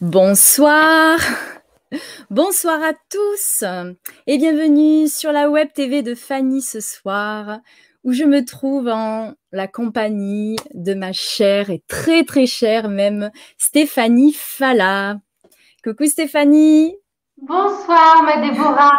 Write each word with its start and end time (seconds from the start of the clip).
Bonsoir. 0.00 1.18
Bonsoir 2.28 2.82
à 2.82 2.92
tous 3.08 3.64
et 4.26 4.36
bienvenue 4.36 5.06
sur 5.06 5.30
la 5.30 5.48
web 5.48 5.68
TV 5.72 6.02
de 6.02 6.16
Fanny 6.16 6.60
ce 6.60 6.80
soir 6.80 7.60
où 8.02 8.12
je 8.12 8.24
me 8.24 8.44
trouve 8.44 8.88
en 8.88 9.34
la 9.52 9.68
compagnie 9.68 10.56
de 10.74 10.94
ma 10.94 11.12
chère 11.12 11.70
et 11.70 11.84
très 11.86 12.24
très 12.24 12.46
chère 12.46 12.88
même 12.88 13.30
Stéphanie 13.58 14.32
Falla. 14.32 15.18
Coucou 15.84 16.06
Stéphanie. 16.06 16.96
Bonsoir 17.40 18.24
ma 18.24 18.38
Déborah. 18.38 18.90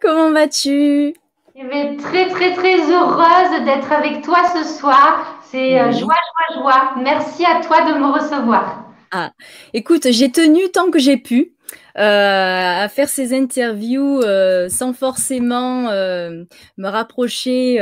Comment 0.00 0.32
vas-tu? 0.32 1.14
Je 1.54 1.66
vais 1.66 1.96
très 1.96 2.28
très 2.28 2.54
très 2.54 2.80
heureuse 2.90 3.64
d'être 3.64 3.92
avec 3.92 4.22
toi 4.22 4.38
ce 4.54 4.64
soir. 4.64 5.37
C'est 5.50 5.80
euh, 5.80 5.92
joie, 5.92 6.14
joie, 6.52 6.60
joie. 6.60 6.94
Merci 7.02 7.44
à 7.44 7.60
toi 7.60 7.80
de 7.82 7.98
me 7.98 8.12
recevoir. 8.12 8.84
Ah, 9.10 9.32
écoute, 9.72 10.08
j'ai 10.10 10.30
tenu 10.30 10.70
tant 10.72 10.90
que 10.90 10.98
j'ai 10.98 11.16
pu. 11.16 11.54
Euh, 11.98 12.84
à 12.84 12.88
faire 12.88 13.08
ces 13.08 13.36
interviews 13.36 14.20
euh, 14.20 14.68
sans 14.68 14.92
forcément 14.92 15.88
euh, 15.88 16.44
me 16.76 16.88
rapprocher 16.88 17.78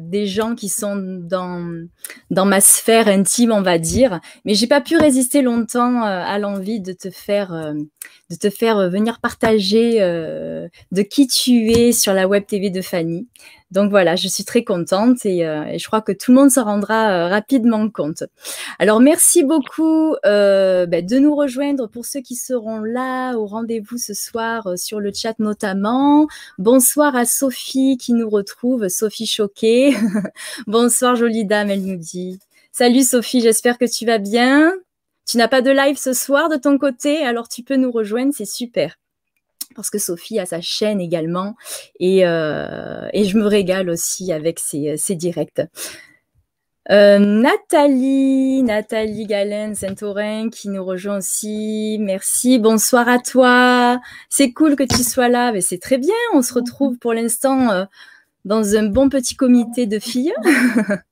des 0.00 0.26
gens 0.26 0.56
qui 0.56 0.68
sont 0.68 0.96
dans 0.96 1.86
dans 2.30 2.44
ma 2.46 2.60
sphère 2.60 3.06
intime, 3.06 3.52
on 3.52 3.62
va 3.62 3.78
dire. 3.78 4.20
Mais 4.44 4.54
j'ai 4.54 4.66
pas 4.66 4.80
pu 4.80 4.96
résister 4.96 5.42
longtemps 5.42 6.02
à 6.02 6.38
l'envie 6.38 6.80
de 6.80 6.92
te 6.92 7.10
faire 7.10 7.50
de 8.30 8.36
te 8.36 8.50
faire 8.50 8.90
venir 8.90 9.20
partager 9.20 10.00
de 10.00 11.02
qui 11.02 11.28
tu 11.28 11.70
es 11.70 11.92
sur 11.92 12.12
la 12.12 12.26
web 12.26 12.46
TV 12.46 12.70
de 12.70 12.82
Fanny. 12.82 13.28
Donc 13.70 13.90
voilà, 13.90 14.16
je 14.16 14.26
suis 14.26 14.44
très 14.44 14.64
contente 14.64 15.24
et, 15.24 15.46
euh, 15.46 15.78
je 15.78 15.86
crois 15.86 16.00
que 16.00 16.10
tout 16.10 16.32
le 16.32 16.40
monde 16.40 16.50
se 16.50 16.58
rendra 16.58 17.10
euh, 17.10 17.28
rapidement 17.28 17.88
compte. 17.88 18.24
Alors 18.80 19.00
merci 19.00 19.44
beaucoup 19.44 20.14
euh, 20.26 20.86
ben, 20.86 21.06
de 21.06 21.18
nous 21.18 21.36
rejoindre 21.36 21.86
pour 21.86 22.04
ceux 22.04 22.20
qui 22.20 22.34
seront 22.34 22.80
là 22.80 23.36
au 23.36 23.46
rendez-vous 23.46 23.96
ce 23.96 24.12
soir 24.12 24.76
sur 24.76 24.98
le 24.98 25.12
chat 25.14 25.38
notamment. 25.38 26.26
Bonsoir 26.58 27.14
à 27.14 27.24
Sophie 27.24 27.96
qui 27.96 28.12
nous 28.12 28.28
retrouve, 28.28 28.88
Sophie 28.88 29.26
Choquée. 29.26 29.94
Bonsoir 30.66 31.14
jolie 31.14 31.44
dame, 31.44 31.70
elle 31.70 31.84
nous 31.84 31.96
dit. 31.96 32.40
Salut 32.72 33.02
Sophie, 33.02 33.40
j'espère 33.40 33.78
que 33.78 33.84
tu 33.84 34.04
vas 34.04 34.18
bien. 34.18 34.72
Tu 35.28 35.36
n'as 35.36 35.48
pas 35.48 35.62
de 35.62 35.70
live 35.70 35.96
ce 35.96 36.12
soir 36.12 36.48
de 36.48 36.56
ton 36.56 36.76
côté, 36.76 37.18
alors 37.18 37.48
tu 37.48 37.62
peux 37.62 37.76
nous 37.76 37.92
rejoindre, 37.92 38.32
c'est 38.34 38.44
super 38.44 38.96
parce 39.74 39.90
que 39.90 39.98
Sophie 39.98 40.38
a 40.38 40.46
sa 40.46 40.60
chaîne 40.60 41.00
également 41.00 41.54
et, 41.98 42.26
euh, 42.26 43.08
et 43.12 43.24
je 43.24 43.36
me 43.36 43.46
régale 43.46 43.90
aussi 43.90 44.32
avec 44.32 44.58
ses, 44.58 44.96
ses 44.96 45.14
directs. 45.14 45.62
Euh, 46.90 47.18
Nathalie, 47.18 48.62
Nathalie 48.62 49.26
Galen 49.26 49.74
Saint-Aurin 49.76 50.48
qui 50.50 50.68
nous 50.68 50.84
rejoint 50.84 51.18
aussi. 51.18 51.98
Merci, 52.00 52.58
bonsoir 52.58 53.08
à 53.08 53.18
toi. 53.18 54.00
C'est 54.28 54.52
cool 54.52 54.74
que 54.74 54.82
tu 54.82 55.04
sois 55.04 55.28
là, 55.28 55.52
mais 55.52 55.60
c'est 55.60 55.78
très 55.78 55.98
bien. 55.98 56.14
On 56.34 56.42
se 56.42 56.52
retrouve 56.52 56.98
pour 56.98 57.12
l'instant 57.12 57.70
euh, 57.70 57.84
dans 58.44 58.74
un 58.76 58.86
bon 58.86 59.08
petit 59.08 59.36
comité 59.36 59.86
de 59.86 59.98
filles. 60.00 60.34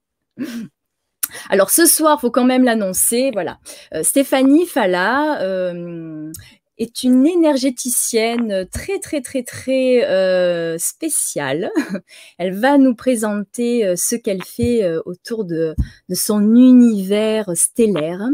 Alors 1.51 1.71
ce 1.71 1.87
soir, 1.87 2.21
faut 2.21 2.31
quand 2.31 2.45
même 2.45 2.65
l'annoncer. 2.65 3.31
Voilà, 3.33 3.59
euh, 3.95 4.03
Stéphanie 4.03 4.67
Falla 4.67 5.41
euh, 5.43 6.33
est 6.79 7.03
une 7.03 7.27
énergéticienne 7.27 8.67
très 8.73 8.99
très 9.01 9.21
très 9.21 9.43
très 9.43 10.05
euh, 10.05 10.79
spéciale. 10.79 11.71
Elle 12.39 12.55
va 12.55 12.79
nous 12.79 12.95
présenter 12.95 13.85
euh, 13.85 13.95
ce 13.97 14.15
qu'elle 14.15 14.43
fait 14.45 14.85
euh, 14.85 15.01
autour 15.05 15.45
de, 15.45 15.75
son 16.13 16.41
univers 16.55 17.51
stellaire. 17.55 18.29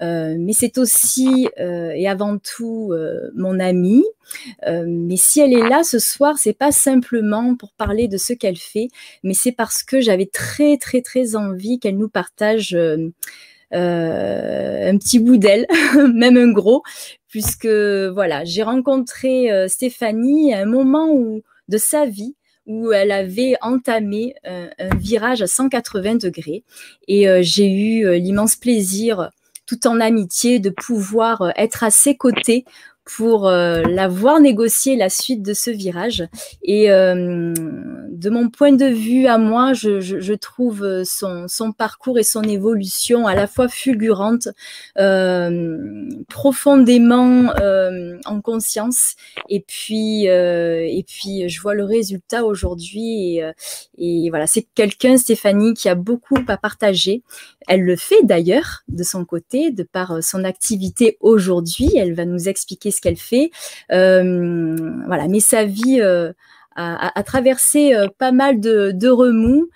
Mais 0.00 0.52
c'est 0.52 0.78
aussi 0.78 1.48
et 1.58 2.08
avant 2.08 2.38
tout 2.38 2.92
mon 3.34 3.58
amie. 3.60 4.04
mais 4.66 5.16
si 5.16 5.40
elle 5.40 5.52
est 5.52 5.68
là 5.68 5.82
ce 5.82 5.98
soir, 5.98 6.36
c'est 6.38 6.52
pas 6.52 6.72
simplement 6.72 7.56
pour 7.56 7.72
parler 7.72 8.08
de 8.08 8.16
ce 8.16 8.32
qu'elle 8.32 8.56
fait, 8.56 8.88
mais 9.22 9.34
c'est 9.34 9.52
parce 9.52 9.82
que 9.82 10.00
j'avais 10.00 10.26
très 10.26 10.76
très 10.76 11.02
très 11.02 11.36
envie 11.36 11.78
qu'elle 11.78 11.98
nous 11.98 12.08
partage 12.08 12.76
un 13.72 14.98
petit 14.98 15.18
bout 15.18 15.36
d'elle, 15.36 15.66
même 16.14 16.36
un 16.36 16.52
gros, 16.52 16.82
puisque 17.28 17.66
voilà, 17.66 18.44
j'ai 18.44 18.62
rencontré 18.62 19.50
euh, 19.50 19.68
Stéphanie 19.68 20.54
à 20.54 20.60
un 20.60 20.66
moment 20.66 21.10
où, 21.10 21.42
de 21.68 21.78
sa 21.78 22.06
vie 22.06 22.34
où 22.66 22.92
elle 22.92 23.12
avait 23.12 23.54
entamé 23.60 24.34
euh, 24.46 24.68
un 24.78 24.94
virage 24.96 25.40
à 25.40 25.46
180 25.46 26.16
degrés. 26.16 26.64
Et 27.06 27.28
j'ai 27.42 27.70
eu 27.70 28.18
l'immense 28.18 28.56
plaisir 28.56 29.30
tout 29.66 29.86
en 29.86 30.00
amitié 30.00 30.58
de 30.58 30.70
pouvoir 30.70 31.52
être 31.56 31.84
à 31.84 31.90
ses 31.90 32.16
côtés 32.16 32.64
pour 33.06 33.46
euh, 33.46 33.82
la 33.82 34.08
voir 34.08 34.40
négocier 34.40 34.96
la 34.96 35.08
suite 35.08 35.40
de 35.40 35.54
ce 35.54 35.70
virage. 35.70 36.26
Et 36.62 36.90
euh, 36.90 37.54
de 38.10 38.30
mon 38.30 38.50
point 38.50 38.72
de 38.72 38.86
vue 38.86 39.26
à 39.26 39.38
moi, 39.38 39.74
je, 39.74 40.00
je, 40.00 40.18
je 40.18 40.34
trouve 40.34 41.04
son, 41.04 41.46
son, 41.46 41.72
parcours 41.72 42.18
et 42.18 42.24
son 42.24 42.42
évolution 42.42 43.26
à 43.26 43.34
la 43.36 43.46
fois 43.46 43.68
fulgurante, 43.68 44.48
euh, 44.98 46.08
profondément 46.28 47.50
euh, 47.60 48.18
en 48.24 48.40
conscience, 48.40 49.14
et 49.48 49.60
puis 49.60 50.28
euh, 50.28 50.80
et 50.80 51.04
puis 51.06 51.48
je 51.48 51.60
vois 51.60 51.74
le 51.74 51.84
résultat 51.84 52.44
aujourd'hui. 52.44 53.40
Et 53.98 54.30
voilà, 54.30 54.46
c'est 54.46 54.66
quelqu'un, 54.74 55.16
Stéphanie, 55.16 55.74
qui 55.74 55.88
a 55.88 55.94
beaucoup 55.94 56.38
à 56.48 56.56
partager. 56.56 57.22
Elle 57.68 57.82
le 57.82 57.96
fait 57.96 58.22
d'ailleurs 58.24 58.82
de 58.88 59.02
son 59.02 59.24
côté, 59.24 59.70
de 59.70 59.82
par 59.82 60.22
son 60.22 60.44
activité 60.44 61.16
aujourd'hui. 61.20 61.90
Elle 61.96 62.14
va 62.14 62.24
nous 62.24 62.48
expliquer 62.48 62.90
qu'elle 63.00 63.16
fait. 63.16 63.50
Euh, 63.92 64.76
voilà, 65.06 65.28
mais 65.28 65.40
sa 65.40 65.64
vie 65.64 66.00
euh, 66.00 66.32
a, 66.76 67.22
traversé 67.22 67.94
euh, 67.94 68.08
pas 68.18 68.32
mal 68.32 68.60
de, 68.60 68.92
de 68.92 69.08
remous 69.08 69.68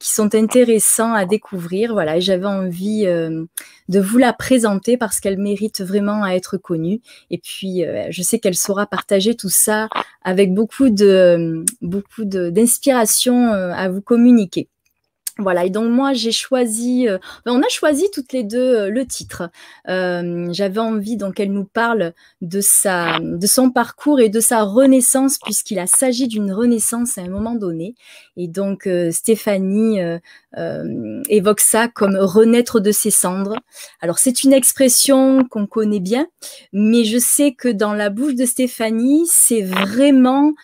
qui 0.00 0.10
sont 0.10 0.34
intéressants 0.34 1.14
à 1.14 1.24
découvrir. 1.24 1.92
Voilà, 1.94 2.20
j'avais 2.20 2.46
envie 2.46 3.04
de 3.06 4.00
vous 4.00 4.18
la 4.18 4.34
présenter 4.34 4.98
parce 4.98 5.18
qu'elle 5.18 5.38
mérite 5.38 5.80
vraiment 5.80 6.22
à 6.22 6.32
être 6.32 6.58
connue. 6.58 7.00
Et 7.30 7.38
puis, 7.38 7.84
je 8.10 8.22
sais 8.22 8.38
qu'elle 8.38 8.56
saura 8.56 8.84
partager 8.84 9.34
tout 9.34 9.48
ça 9.48 9.88
avec 10.22 10.52
beaucoup 10.52 10.90
de 10.90 11.64
beaucoup 11.80 12.26
d'inspiration 12.26 13.50
à 13.52 13.88
vous 13.88 14.02
communiquer. 14.02 14.68
Voilà, 15.38 15.66
et 15.66 15.70
donc 15.70 15.90
moi 15.90 16.14
j'ai 16.14 16.32
choisi, 16.32 17.06
euh, 17.08 17.18
on 17.44 17.60
a 17.60 17.68
choisi 17.68 18.06
toutes 18.10 18.32
les 18.32 18.42
deux 18.42 18.58
euh, 18.58 18.88
le 18.88 19.04
titre. 19.04 19.50
Euh, 19.86 20.48
J'avais 20.50 20.80
envie 20.80 21.18
donc 21.18 21.34
qu'elle 21.34 21.52
nous 21.52 21.66
parle 21.66 22.14
de 22.40 22.62
sa, 22.62 23.18
de 23.20 23.46
son 23.46 23.70
parcours 23.70 24.18
et 24.18 24.30
de 24.30 24.40
sa 24.40 24.62
renaissance 24.62 25.36
puisqu'il 25.36 25.78
a 25.78 25.86
s'agit 25.86 26.26
d'une 26.26 26.52
renaissance 26.52 27.18
à 27.18 27.20
un 27.20 27.28
moment 27.28 27.54
donné. 27.54 27.94
Et 28.38 28.48
donc 28.48 28.86
euh, 28.86 29.10
Stéphanie 29.10 30.00
évoque 31.28 31.60
ça 31.60 31.86
comme 31.88 32.16
renaître 32.16 32.80
de 32.80 32.90
ses 32.90 33.10
cendres. 33.10 33.56
Alors 34.00 34.18
c'est 34.18 34.42
une 34.42 34.54
expression 34.54 35.44
qu'on 35.44 35.66
connaît 35.66 36.00
bien, 36.00 36.26
mais 36.72 37.04
je 37.04 37.18
sais 37.18 37.52
que 37.52 37.68
dans 37.68 37.92
la 37.92 38.08
bouche 38.08 38.36
de 38.36 38.46
Stéphanie 38.46 39.26
c'est 39.26 39.62
vraiment 39.62 40.54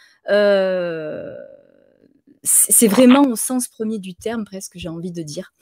c'est 2.44 2.88
vraiment 2.88 3.22
au 3.22 3.36
sens 3.36 3.69
premier 3.69 3.98
du 3.98 4.14
terme, 4.14 4.44
presque, 4.44 4.72
j'ai 4.75 4.88
envie 4.88 5.12
de 5.12 5.22
dire. 5.22 5.53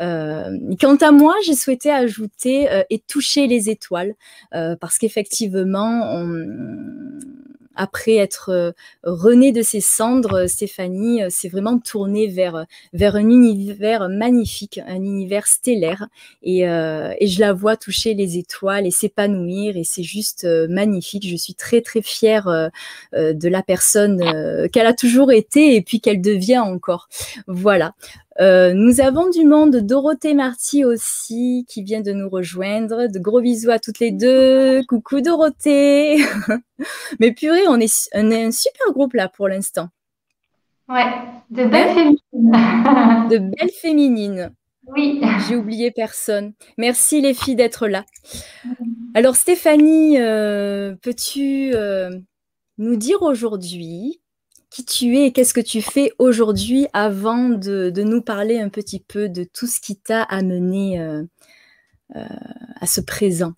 Euh, 0.00 0.56
quant 0.80 0.96
à 0.96 1.10
moi, 1.12 1.34
j'ai 1.44 1.54
souhaité 1.54 1.90
ajouter 1.90 2.70
euh, 2.70 2.82
et 2.88 2.98
toucher 2.98 3.46
les 3.46 3.68
étoiles, 3.68 4.14
euh, 4.54 4.74
parce 4.80 4.98
qu'effectivement, 4.98 6.02
on, 6.14 6.46
après 7.80 8.16
être 8.16 8.50
euh, 8.50 8.72
rené 9.04 9.52
de 9.52 9.62
ses 9.62 9.80
cendres, 9.80 10.46
Stéphanie 10.46 11.22
s'est 11.30 11.48
vraiment 11.48 11.78
tournée 11.78 12.26
vers, 12.26 12.66
vers 12.92 13.16
un 13.16 13.30
univers 13.30 14.10
magnifique, 14.10 14.78
un 14.86 14.96
univers 14.96 15.46
stellaire. 15.46 16.08
Et, 16.42 16.68
euh, 16.68 17.14
et 17.18 17.26
je 17.26 17.40
la 17.40 17.54
vois 17.54 17.78
toucher 17.78 18.12
les 18.12 18.36
étoiles 18.36 18.86
et 18.86 18.90
s'épanouir. 18.90 19.78
Et 19.78 19.84
c'est 19.84 20.02
juste 20.02 20.44
euh, 20.44 20.66
magnifique. 20.68 21.26
Je 21.26 21.36
suis 21.36 21.54
très, 21.54 21.80
très 21.80 22.02
fière 22.02 22.70
de 23.14 23.48
la 23.48 23.62
personne 23.62 24.68
qu'elle 24.70 24.86
a 24.86 24.92
toujours 24.92 25.32
été 25.32 25.74
et 25.74 25.80
puis 25.80 26.00
qu'elle 26.00 26.20
devient 26.20 26.58
encore. 26.58 27.08
Voilà. 27.46 27.94
Euh, 28.40 28.72
nous 28.72 29.02
avons 29.02 29.28
du 29.28 29.44
monde, 29.44 29.76
Dorothée 29.76 30.32
Marty 30.32 30.84
aussi, 30.84 31.66
qui 31.68 31.82
vient 31.82 32.00
de 32.00 32.12
nous 32.12 32.28
rejoindre. 32.28 33.06
De 33.06 33.18
gros 33.18 33.42
bisous 33.42 33.70
à 33.70 33.78
toutes 33.78 33.98
les 33.98 34.12
deux. 34.12 34.82
Coucou 34.88 35.20
Dorothée. 35.20 36.24
Mais 37.20 37.32
purée, 37.32 37.68
on 37.68 37.78
est, 37.78 38.08
on 38.14 38.30
est 38.30 38.44
un 38.44 38.50
super 38.50 38.92
groupe 38.92 39.12
là 39.12 39.28
pour 39.28 39.46
l'instant. 39.46 39.88
Ouais, 40.88 41.04
de 41.50 41.64
belles 41.66 41.94
féminines. 41.94 42.18
de 43.30 43.38
belles 43.38 43.72
féminines. 43.80 44.52
Oui. 44.86 45.20
J'ai 45.46 45.56
oublié 45.56 45.90
personne. 45.90 46.54
Merci 46.78 47.20
les 47.20 47.34
filles 47.34 47.56
d'être 47.56 47.86
là. 47.86 48.04
Alors 49.14 49.36
Stéphanie, 49.36 50.18
euh, 50.18 50.94
peux-tu 51.02 51.72
euh, 51.74 52.10
nous 52.78 52.96
dire 52.96 53.22
aujourd'hui 53.22 54.20
qui 54.70 54.84
tu 54.84 55.16
es 55.16 55.26
et 55.26 55.32
qu'est-ce 55.32 55.52
que 55.52 55.60
tu 55.60 55.82
fais 55.82 56.12
aujourd'hui 56.18 56.86
avant 56.92 57.48
de, 57.48 57.92
nous 58.02 58.22
parler 58.22 58.60
un 58.60 58.68
petit 58.68 59.00
peu 59.00 59.28
de 59.28 59.44
tout 59.44 59.66
ce 59.66 59.80
qui 59.80 59.96
t'a 59.96 60.22
amené 60.22 61.00
euh, 61.00 61.22
euh, 62.16 62.24
à 62.80 62.86
ce 62.86 63.00
présent? 63.00 63.52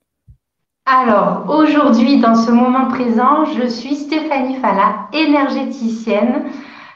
Alors, 0.87 1.45
aujourd'hui, 1.49 2.19
dans 2.19 2.35
ce 2.35 2.51
moment 2.51 2.89
présent, 2.89 3.45
je 3.45 3.69
suis 3.69 3.95
Stéphanie 3.95 4.57
Falla, 4.57 5.07
énergéticienne, 5.13 6.47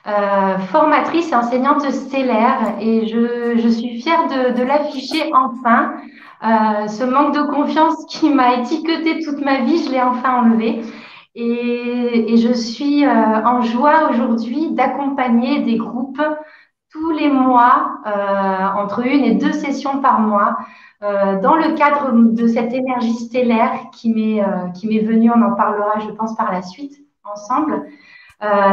euh, 0.08 0.58
formatrice 0.72 1.30
et 1.30 1.34
enseignante 1.34 1.88
stellaire 1.92 2.76
et 2.80 3.06
je, 3.06 3.68
suis 3.68 4.00
fière 4.00 4.26
de, 4.28 4.62
l'afficher 4.62 5.30
enfin. 5.34 5.94
ce 6.42 7.04
manque 7.04 7.34
de 7.34 7.42
confiance 7.42 8.04
qui 8.08 8.30
m'a 8.30 8.56
étiqueté 8.56 9.22
toute 9.24 9.44
ma 9.44 9.60
vie, 9.60 9.84
je 9.84 9.90
l'ai 9.90 10.02
enfin 10.02 10.42
enlevé. 10.42 10.82
Et, 11.38 12.34
je 12.38 12.52
suis 12.54 13.04
euh, 13.04 13.10
en 13.10 13.60
joie 13.60 14.08
aujourd'hui 14.10 14.70
d'accompagner 14.72 15.60
des 15.62 15.76
groupes 15.76 16.22
tous 16.90 17.10
les 17.10 17.28
mois, 17.28 17.98
euh, 18.06 18.80
entre 18.80 19.06
une 19.06 19.22
et 19.22 19.34
deux 19.34 19.52
sessions 19.52 20.00
par 20.00 20.20
mois, 20.20 20.56
euh, 21.02 21.38
dans 21.42 21.54
le 21.54 21.74
cadre 21.74 22.12
de 22.12 22.46
cette 22.46 22.72
énergie 22.72 23.12
stellaire 23.12 23.90
qui 23.92 24.14
m'est 24.14 24.98
venue. 25.00 25.30
On 25.30 25.42
en 25.42 25.52
parlera, 25.54 25.98
je 26.00 26.10
pense, 26.12 26.34
par 26.36 26.50
la 26.50 26.62
suite 26.62 26.96
ensemble. 27.22 27.84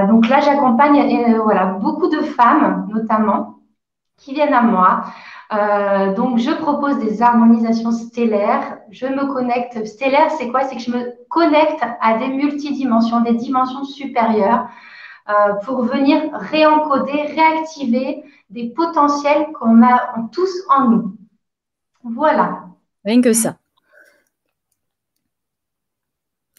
donc 0.07 0.30
là, 0.30 0.39
j'accompagne 0.39 1.36
voilà 1.44 1.65
beaucoup 1.65 2.07
de 2.07 2.21
femmes, 2.21 2.88
notamment, 2.94 3.60
qui 4.18 4.33
viennent 4.33 4.54
à 4.54 4.62
moi 4.62 5.04
euh, 5.53 6.13
donc, 6.13 6.39
je 6.39 6.51
propose 6.51 6.97
des 7.00 7.21
harmonisations 7.21 7.91
stellaires. 7.91 8.79
Je 8.89 9.05
me 9.05 9.31
connecte. 9.31 9.85
Stellaire, 9.85 10.31
c'est 10.31 10.50
quoi? 10.50 10.63
C'est 10.63 10.75
que 10.75 10.81
je 10.81 10.91
me 10.91 11.13
connecte 11.29 11.83
à 12.01 12.17
des 12.17 12.29
multidimensions, 12.29 13.21
des 13.21 13.33
dimensions 13.33 13.83
supérieures, 13.83 14.67
euh, 15.29 15.53
pour 15.65 15.83
venir 15.83 16.21
réencoder, 16.33 17.23
réactiver 17.35 18.23
des 18.50 18.69
potentiels 18.69 19.47
qu'on 19.53 19.83
a 19.83 20.15
tous 20.31 20.51
en 20.69 20.89
nous. 20.89 21.17
Voilà. 22.03 22.63
Rien 23.05 23.21
que 23.21 23.33
ça. 23.33 23.57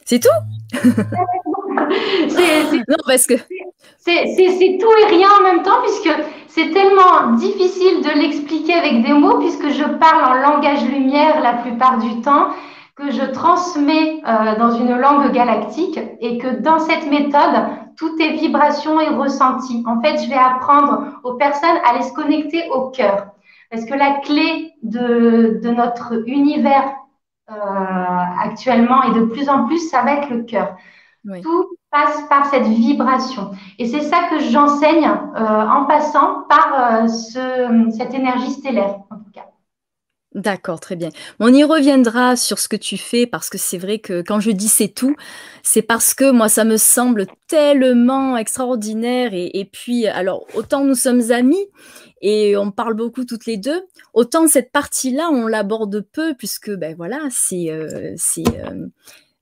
C'est 0.05 0.21
tout? 0.21 0.29
Non, 2.89 2.97
parce 3.07 3.27
que. 3.27 3.35
C'est 3.99 4.79
tout 4.81 4.93
et 5.03 5.07
rien 5.07 5.29
en 5.41 5.43
même 5.43 5.63
temps, 5.63 5.81
puisque 5.83 6.11
c'est 6.49 6.71
tellement 6.71 7.33
difficile 7.33 8.03
de 8.03 8.21
l'expliquer 8.21 8.75
avec 8.75 9.05
des 9.05 9.13
mots 9.13 9.39
puisque 9.39 9.69
je 9.71 9.85
parle 9.85 10.25
en 10.25 10.35
langage 10.35 10.85
lumière 10.85 11.41
la 11.43 11.55
plupart 11.55 11.99
du 11.99 12.21
temps, 12.21 12.49
que 12.97 13.11
je 13.11 13.25
transmets 13.33 14.23
euh, 14.27 14.57
dans 14.57 14.71
une 14.71 14.97
langue 14.97 15.33
galactique 15.33 15.99
et 16.21 16.39
que 16.39 16.61
dans 16.61 16.79
cette 16.79 17.11
méthode, 17.11 17.67
tout 17.97 18.15
est 18.21 18.35
vibration 18.35 19.01
et 19.01 19.09
ressenti. 19.09 19.83
En 19.87 20.01
fait, 20.01 20.23
je 20.23 20.29
vais 20.29 20.37
apprendre 20.37 21.21
aux 21.25 21.35
personnes 21.35 21.79
à 21.85 21.97
les 21.97 22.03
se 22.03 22.13
connecter 22.13 22.69
au 22.71 22.91
cœur. 22.91 23.27
Parce 23.71 23.85
que 23.85 23.95
la 23.95 24.21
clé 24.21 24.73
de, 24.83 25.61
de 25.61 25.71
notre 25.71 26.23
univers 26.29 26.95
euh, 27.51 27.55
actuellement 27.55 29.03
et 29.03 29.13
de 29.19 29.25
plus 29.25 29.49
en 29.49 29.67
plus, 29.67 29.91
ça 29.91 30.03
va 30.03 30.15
être 30.15 30.31
le 30.31 30.45
cœur. 30.45 30.77
Tout 31.43 31.74
passe 31.95 32.29
par 32.29 32.51
cette 32.51 32.67
vibration. 32.67 33.53
Et 33.79 33.87
c'est 33.87 34.03
ça 34.03 34.27
que 34.29 34.41
j'enseigne 34.41 35.05
euh, 35.05 35.39
en 35.39 35.85
passant 35.87 36.43
par 36.49 37.05
euh, 37.05 37.07
ce, 37.07 37.97
cette 37.97 38.13
énergie 38.13 38.51
stellaire, 38.51 38.97
en 39.11 39.17
tout 39.17 39.31
cas. 39.33 39.45
D'accord, 40.35 40.81
très 40.81 40.97
bien. 40.97 41.11
On 41.39 41.55
y 41.55 41.63
reviendra 41.63 42.35
sur 42.35 42.59
ce 42.59 42.67
que 42.69 42.75
tu 42.75 42.97
fais 42.97 43.25
parce 43.25 43.49
que 43.49 43.59
c'est 43.59 43.79
vrai 43.79 44.01
que 44.01 44.21
quand 44.23 44.41
je 44.41 44.51
dis 44.51 44.67
c'est 44.67 44.89
tout, 44.89 45.15
c'est 45.63 45.83
parce 45.83 46.13
que 46.13 46.33
moi 46.33 46.49
ça 46.49 46.65
me 46.65 46.77
semble 46.77 47.27
tellement 47.47 48.37
extraordinaire 48.37 49.31
et, 49.33 49.71
puis 49.73 50.09
alors 50.09 50.45
autant 50.57 50.83
nous 50.83 50.97
sommes 50.97 51.31
amis 51.31 51.65
et 52.21 52.57
on 52.57 52.73
parle 52.73 52.95
beaucoup 52.95 53.25
toutes 53.25 53.47
les 53.47 53.59
deux, 53.59 53.87
autant 54.13 54.49
cette 54.49 54.73
partie-là 54.73 55.29
on 55.31 55.47
l'aborde 55.47 56.05
peu 56.13 56.35
puisque 56.35 56.73
ben 56.73 56.97
voilà 56.97 57.21
c'est 57.31 57.71
euh, 57.71 58.13
c'est 58.17 58.43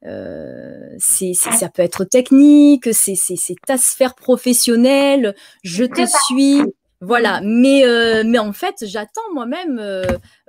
c'est, 0.04 1.32
ça 1.34 1.68
peut 1.68 1.82
être 1.82 2.04
technique, 2.04 2.92
c'est, 2.92 3.14
ta 3.66 3.78
sphère 3.78 4.14
professionnelle, 4.14 5.34
je 5.62 5.84
te 5.84 6.04
suis, 6.06 6.62
voilà, 7.04 7.40
mais, 7.42 7.84
euh, 7.84 8.22
mais 8.24 8.38
en 8.38 8.52
fait, 8.52 8.76
j'attends 8.82 9.20
moi-même 9.34 9.80
euh, 9.80 10.04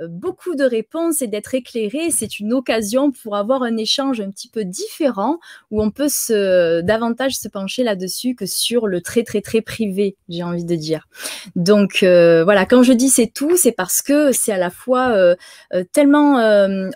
beaucoup 0.08 0.54
de 0.54 0.64
réponses 0.64 1.24
et 1.24 1.28
d'être 1.28 1.56
éclairée. 1.56 2.12
C'est 2.12 2.40
une 2.40 2.54
occasion 2.54 3.12
pour 3.12 3.36
avoir 3.36 3.64
un 3.64 3.76
échange 3.76 4.22
un 4.22 4.30
petit 4.30 4.50
peu 4.50 4.64
différent 4.64 5.40
où 5.72 5.82
on 5.82 5.90
peut 5.90 6.10
se, 6.10 6.82
davantage 6.82 7.34
se 7.38 7.48
pencher 7.48 7.84
là-dessus 7.84 8.36
que 8.36 8.46
sur 8.46 8.86
le 8.86 9.02
très, 9.02 9.24
très, 9.24 9.42
très 9.42 9.62
privé, 9.62 10.16
j'ai 10.30 10.44
envie 10.44 10.64
de 10.64 10.76
dire. 10.76 11.08
Donc, 11.56 12.04
euh, 12.04 12.44
voilà, 12.44 12.68
quand 12.68 12.84
je 12.84 12.94
dis 12.94 13.10
c'est 13.10 13.34
tout, 13.34 13.58
c'est 13.58 13.72
parce 13.72 14.04
que 14.04 14.32
c'est 14.32 14.52
à 14.52 14.60
la 14.60 14.70
fois 14.70 15.36
tellement 15.92 16.36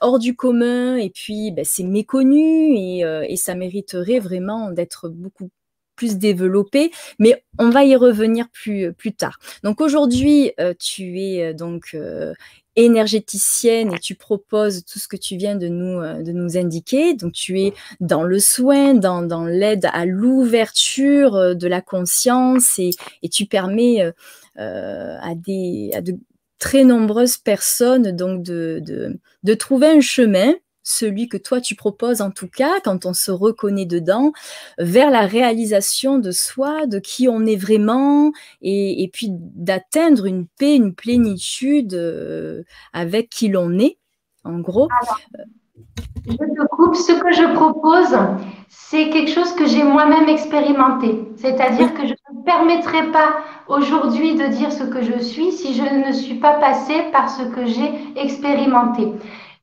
hors 0.01 0.19
du 0.19 0.35
commun 0.35 0.97
et 0.97 1.09
puis 1.09 1.51
ben, 1.51 1.65
c'est 1.65 1.83
méconnu 1.83 2.75
et, 2.75 2.99
et 2.99 3.35
ça 3.37 3.55
mériterait 3.55 4.19
vraiment 4.19 4.69
d'être 4.69 5.09
beaucoup 5.09 5.49
plus 5.97 6.17
développé, 6.17 6.91
mais 7.19 7.43
on 7.59 7.69
va 7.69 7.83
y 7.83 7.97
revenir 7.97 8.47
plus, 8.53 8.93
plus 8.93 9.13
tard. 9.13 9.39
Donc 9.63 9.81
aujourd'hui, 9.81 10.53
euh, 10.61 10.73
tu 10.79 11.19
es 11.19 11.43
euh, 11.43 11.53
donc 11.53 11.89
euh, 11.93 12.33
énergéticienne 12.75 13.91
et 13.93 13.99
tu 13.99 14.15
proposes 14.15 14.85
tout 14.85 14.99
ce 14.99 15.07
que 15.07 15.17
tu 15.17 15.35
viens 15.35 15.55
de 15.55 15.67
nous, 15.67 15.99
de 16.23 16.31
nous 16.31 16.57
indiquer. 16.57 17.15
Donc 17.15 17.33
tu 17.33 17.59
es 17.59 17.73
dans 17.99 18.21
le 18.21 18.39
soin, 18.39 18.93
dans, 18.93 19.45
l'aide 19.45 19.89
à 19.91 20.05
l'ouverture 20.05 21.55
de 21.55 21.67
la 21.67 21.81
conscience 21.81 22.77
et, 22.77 22.91
tu 23.31 23.47
permets 23.47 24.13
à, 24.57 25.33
des, 25.35 25.89
à 25.95 26.01
de 26.01 26.19
très 26.59 26.83
nombreuses 26.83 27.37
personnes 27.37 28.11
donc 28.11 28.43
de, 28.43 28.79
de 29.41 29.53
trouver 29.55 29.87
un 29.87 30.01
chemin 30.01 30.53
celui 30.87 31.27
que 31.27 31.37
toi 31.37 31.59
tu 31.59 31.75
proposes 31.75 32.21
en 32.21 32.31
tout 32.31 32.47
cas, 32.47 32.79
quand 32.83 33.05
on 33.05 33.13
se 33.13 33.29
reconnaît 33.31 33.85
dedans, 33.85 34.31
vers 34.77 35.11
la 35.11 35.25
réalisation 35.27 36.17
de 36.17 36.31
soi, 36.31 36.85
de 36.87 36.99
qui 36.99 37.27
on 37.27 37.45
est 37.45 37.57
vraiment, 37.57 38.31
et, 38.61 39.09
puis 39.11 39.27
d'atteindre 39.29 40.25
une 40.25 40.47
paix, 40.47 40.75
une 40.75 40.93
plénitude 40.93 41.93
euh, 41.93 42.63
avec 42.93 43.29
qui 43.29 43.49
l'on 43.49 43.77
est, 43.77 43.97
en 44.43 44.59
gros. 44.59 44.87
je 46.25 46.35
te 46.35 46.67
coupe, 46.67 46.95
ce 46.95 47.11
que 47.11 47.33
je 47.33 47.53
propose, 47.53 48.17
c'est 48.69 49.09
quelque 49.09 49.31
chose 49.31 49.53
que 49.53 49.65
j'ai 49.65 49.83
moi-même 49.83 50.29
expérimenté. 50.29 51.27
C'est-à-dire 51.35 51.93
que 51.93 52.07
je 52.07 52.13
ne 52.13 52.39
me 52.39 52.45
permettrai 52.45 53.11
pas 53.11 53.39
aujourd'hui 53.67 54.35
de 54.35 54.47
dire 54.47 54.71
ce 54.71 54.83
que 54.83 55.01
je 55.01 55.19
suis 55.19 55.51
si 55.51 55.73
je 55.73 55.83
ne 55.83 56.13
suis 56.13 56.35
pas 56.35 56.53
passée 56.53 57.03
par 57.11 57.29
ce 57.29 57.43
que 57.43 57.65
j'ai 57.65 57.91
expérimenté. 58.15 59.11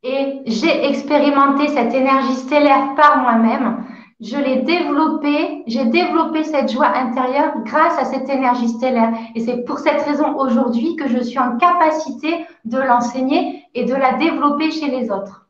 Et 0.06 0.42
j'ai 0.44 0.84
expérimenté 0.86 1.68
cette 1.68 1.94
énergie 1.94 2.34
stellaire 2.34 2.94
par 2.94 3.22
moi-même. 3.22 3.84
Je 4.20 4.36
l'ai 4.36 4.60
développée, 4.60 5.62
j'ai 5.66 5.86
développé 5.86 6.44
cette 6.44 6.70
joie 6.70 6.94
intérieure 6.94 7.54
grâce 7.64 7.98
à 7.98 8.04
cette 8.04 8.28
énergie 8.28 8.68
stellaire. 8.68 9.14
Et 9.34 9.40
c'est 9.40 9.64
pour 9.64 9.78
cette 9.78 10.02
raison 10.02 10.36
aujourd'hui 10.36 10.94
que 10.96 11.08
je 11.08 11.22
suis 11.22 11.38
en 11.38 11.56
capacité 11.56 12.46
de 12.66 12.78
l'enseigner 12.78 13.64
et 13.74 13.86
de 13.86 13.94
la 13.94 14.12
développer 14.18 14.70
chez 14.70 14.88
les 14.88 15.10
autres. 15.10 15.43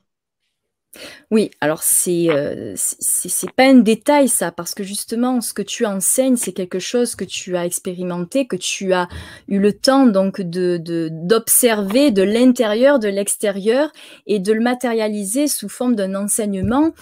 Oui, 1.30 1.50
alors 1.60 1.82
c'est 1.82 2.28
euh, 2.30 2.74
c'est 2.76 3.50
pas 3.52 3.64
un 3.64 3.76
détail 3.76 4.28
ça, 4.28 4.52
parce 4.52 4.74
que 4.74 4.84
justement 4.84 5.40
ce 5.40 5.52
que 5.52 5.62
tu 5.62 5.86
enseignes, 5.86 6.36
c'est 6.36 6.52
quelque 6.52 6.78
chose 6.78 7.16
que 7.16 7.24
tu 7.24 7.56
as 7.56 7.66
expérimenté, 7.66 8.46
que 8.46 8.56
tu 8.56 8.92
as 8.92 9.08
eu 9.48 9.58
le 9.58 9.72
temps 9.72 10.06
donc 10.06 10.40
de 10.40 10.78
d'observer 11.10 12.10
de, 12.10 12.22
l'intérieur, 12.22 12.98
de 12.98 13.08
l'extérieur, 13.08 13.90
et 14.26 14.38
de 14.38 14.52
le 14.52 14.60
matérialiser 14.60 15.48
sous 15.48 15.68
forme 15.68 15.94
d'un 15.94 16.14
enseignement 16.14 16.92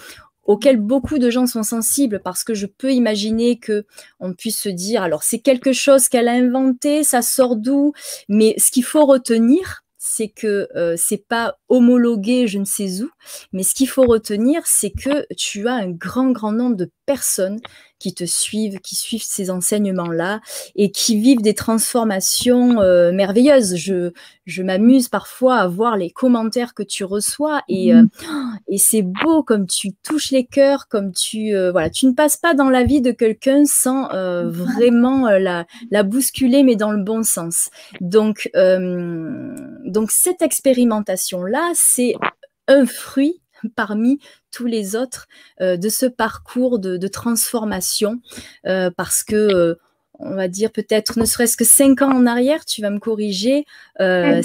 auquel 0.45 0.77
beaucoup 0.77 1.19
de 1.19 1.29
gens 1.29 1.47
sont 1.47 1.63
sensibles 1.63 2.19
parce 2.21 2.43
que 2.43 2.53
je 2.53 2.65
peux 2.65 2.91
imaginer 2.91 3.59
que 3.59 3.85
on 4.19 4.33
puisse 4.33 4.59
se 4.59 4.69
dire 4.69 5.01
alors 5.01 5.23
c'est 5.23 5.39
quelque 5.39 5.73
chose 5.73 6.09
qu'elle 6.09 6.27
a 6.27 6.33
inventé, 6.33 7.03
ça 7.03 7.21
sort 7.21 7.55
d'où? 7.55 7.93
Mais 8.27 8.55
ce 8.57 8.71
qu'il 8.71 8.83
faut 8.83 9.05
retenir, 9.05 9.82
c'est 10.15 10.27
que 10.27 10.67
euh, 10.75 10.95
c'est 10.97 11.27
pas 11.27 11.57
homologué 11.69 12.47
je 12.47 12.59
ne 12.59 12.65
sais 12.65 13.01
où, 13.01 13.09
mais 13.51 13.63
ce 13.63 13.73
qu'il 13.73 13.89
faut 13.89 14.05
retenir, 14.05 14.61
c'est 14.65 14.91
que 14.91 15.25
tu 15.35 15.67
as 15.67 15.73
un 15.73 15.89
grand, 15.89 16.31
grand 16.31 16.51
nombre 16.51 16.75
de 16.75 16.91
personnes 17.05 17.59
qui 17.99 18.13
te 18.13 18.25
suivent, 18.25 18.79
qui 18.79 18.95
suivent 18.95 19.23
ces 19.23 19.49
enseignements-là 19.49 20.41
et 20.75 20.91
qui 20.91 21.19
vivent 21.19 21.41
des 21.41 21.53
transformations 21.53 22.81
euh, 22.81 23.11
merveilleuses. 23.11 23.75
Je, 23.75 24.11
je 24.45 24.61
m'amuse 24.61 25.07
parfois 25.07 25.57
à 25.57 25.67
voir 25.67 25.95
les 25.97 26.09
commentaires 26.09 26.73
que 26.73 26.83
tu 26.83 27.05
reçois 27.05 27.61
et, 27.69 27.93
euh, 27.93 28.03
et 28.67 28.77
c'est 28.77 29.03
beau 29.03 29.41
comme 29.41 29.67
tu 29.67 29.93
touches 30.03 30.31
les 30.31 30.45
cœurs, 30.45 30.87
comme 30.89 31.11
tu 31.13 31.53
voilà, 31.71 31.89
tu 31.89 32.05
ne 32.05 32.11
passes 32.11 32.37
pas 32.37 32.53
dans 32.53 32.69
la 32.69 32.83
vie 32.83 33.01
de 33.01 33.11
quelqu'un 33.11 33.63
sans 33.65 34.09
vraiment 34.49 35.29
la, 35.29 35.65
la 35.89 36.03
bousculer, 36.03 36.63
mais 36.63 36.75
dans 36.75 36.91
le 36.91 37.03
bon 37.03 37.23
sens. 37.23 37.69
Donc, 38.01 38.49
donc 39.93 40.11
cette 40.11 40.41
expérimentation-là, 40.41 41.71
c'est 41.75 42.13
un 42.67 42.85
fruit 42.85 43.41
parmi 43.75 44.19
tous 44.51 44.65
les 44.65 44.95
autres 44.95 45.27
de 45.61 45.89
ce 45.89 46.05
parcours 46.05 46.79
de, 46.79 47.07
transformation 47.07 48.19
parce 48.63 49.23
que 49.23 49.77
on 50.19 50.35
va 50.35 50.47
dire 50.47 50.71
peut-être 50.71 51.17
ne 51.17 51.25
serait-ce 51.25 51.57
que 51.57 51.65
cinq 51.65 52.01
ans 52.01 52.11
en 52.11 52.25
arrière, 52.25 52.65
tu 52.65 52.81
vas 52.81 52.89
me 52.89 52.99
corriger, 52.99 53.65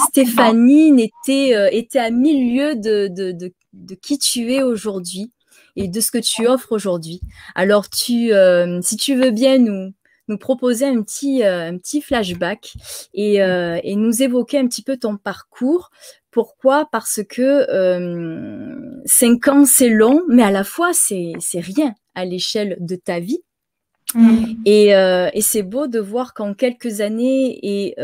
Stéphanie 0.09 0.93
n'était 0.93 1.76
était 1.76 1.99
à 1.99 2.11
mille 2.11 2.55
lieues 2.55 2.76
de, 2.76 3.09
de 3.09 3.95
qui 3.95 4.19
tu 4.19 4.52
es 4.52 4.62
aujourd'hui 4.62 5.33
et 5.78 5.88
de 5.88 6.00
ce 6.00 6.11
que 6.11 6.19
tu 6.19 6.47
offres 6.47 6.73
aujourd'hui. 6.73 7.21
Alors, 7.55 7.88
tu, 7.88 8.33
si 8.83 8.97
tu 8.97 9.14
veux 9.14 9.31
bien 9.31 9.59
nous, 9.59 9.93
nous 10.28 10.38
proposer 10.38 10.87
un 10.87 11.02
petit, 11.02 11.42
euh, 11.42 11.68
un 11.68 11.78
petit 11.78 12.00
flashback 12.00 12.75
et, 13.14 13.42
euh, 13.42 13.80
et, 13.82 13.97
nous 13.97 14.23
évoquer 14.23 14.58
un 14.58 14.66
petit 14.66 14.82
peu 14.82 14.97
ton 14.97 15.16
parcours. 15.16 15.90
Pourquoi? 16.30 16.88
Parce 16.92 17.20
que 17.28 17.66
euh, 17.70 18.76
cinq 19.04 19.49
ans, 19.49 19.64
c'est 19.64 19.88
long, 19.88 20.23
mais 20.28 20.42
à 20.42 20.50
la 20.50 20.64
fois, 20.64 20.90
c'est 20.92 21.35
rien 21.54 21.94
à 22.14 22.25
l'échelle 22.25 22.76
de 22.80 22.97
ta 22.97 23.18
vie. 23.18 23.42
Mmh. 24.14 24.44
Et, 24.64 24.94
euh, 24.94 25.28
et 25.35 25.42
c'est 25.42 25.62
beau 25.62 25.87
de 25.87 25.99
voir 25.99 26.32
qu'en 26.32 26.54
quelques 26.54 27.00
années 27.00 27.58
et 27.62 27.94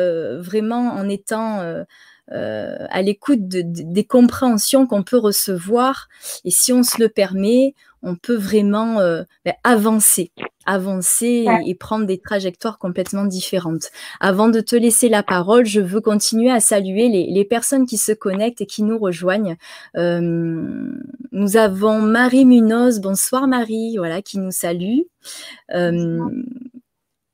vraiment 0.41 0.93
en 0.93 1.09
étant 1.09 1.85
à 2.31 3.03
l'écoute 3.03 3.47
de, 3.47 3.63
des 3.65 4.05
compréhensions 4.05 4.87
qu'on 4.87 5.03
peut 5.03 5.19
recevoir, 5.19 6.09
et 6.45 6.51
si 6.51 6.73
on 6.73 6.83
se 6.83 7.01
le 7.01 7.09
permet, 7.09 7.75
on 8.05 8.17
peut 8.17 8.37
vraiment 8.37 8.97
ben, 9.45 9.55
avancer 9.65 10.31
avancer 10.67 11.47
et, 11.67 11.75
prendre 11.75 12.07
des 12.07 12.19
trajectoires 12.19 12.79
complètement 12.79 13.25
différentes. 13.25 13.91
Avant 14.21 14.49
de 14.49 14.61
te 14.61 14.77
laisser 14.77 15.09
la 15.09 15.23
parole, 15.23 15.67
je 15.67 15.81
veux 15.81 16.01
continuer 16.01 16.51
à 16.51 16.61
saluer 16.61 17.09
les, 17.09 17.45
personnes 17.45 17.87
qui 17.87 17.99
se 17.99 18.13
connectent 18.13 18.63
et 18.63 18.67
qui 18.67 18.83
nous 18.83 18.99
rejoignent. 18.99 19.57
Euh, 19.97 20.21
nous 21.33 21.57
avons 21.57 22.01
Marie 22.01 22.47
Munoz, 22.47 23.01
bonsoir 23.01 23.47
Marie, 23.47 23.97
voilà, 23.99 24.23
qui 24.23 24.39
nous 24.39 24.51
salue. 24.51 25.01
Euh, 25.75 26.21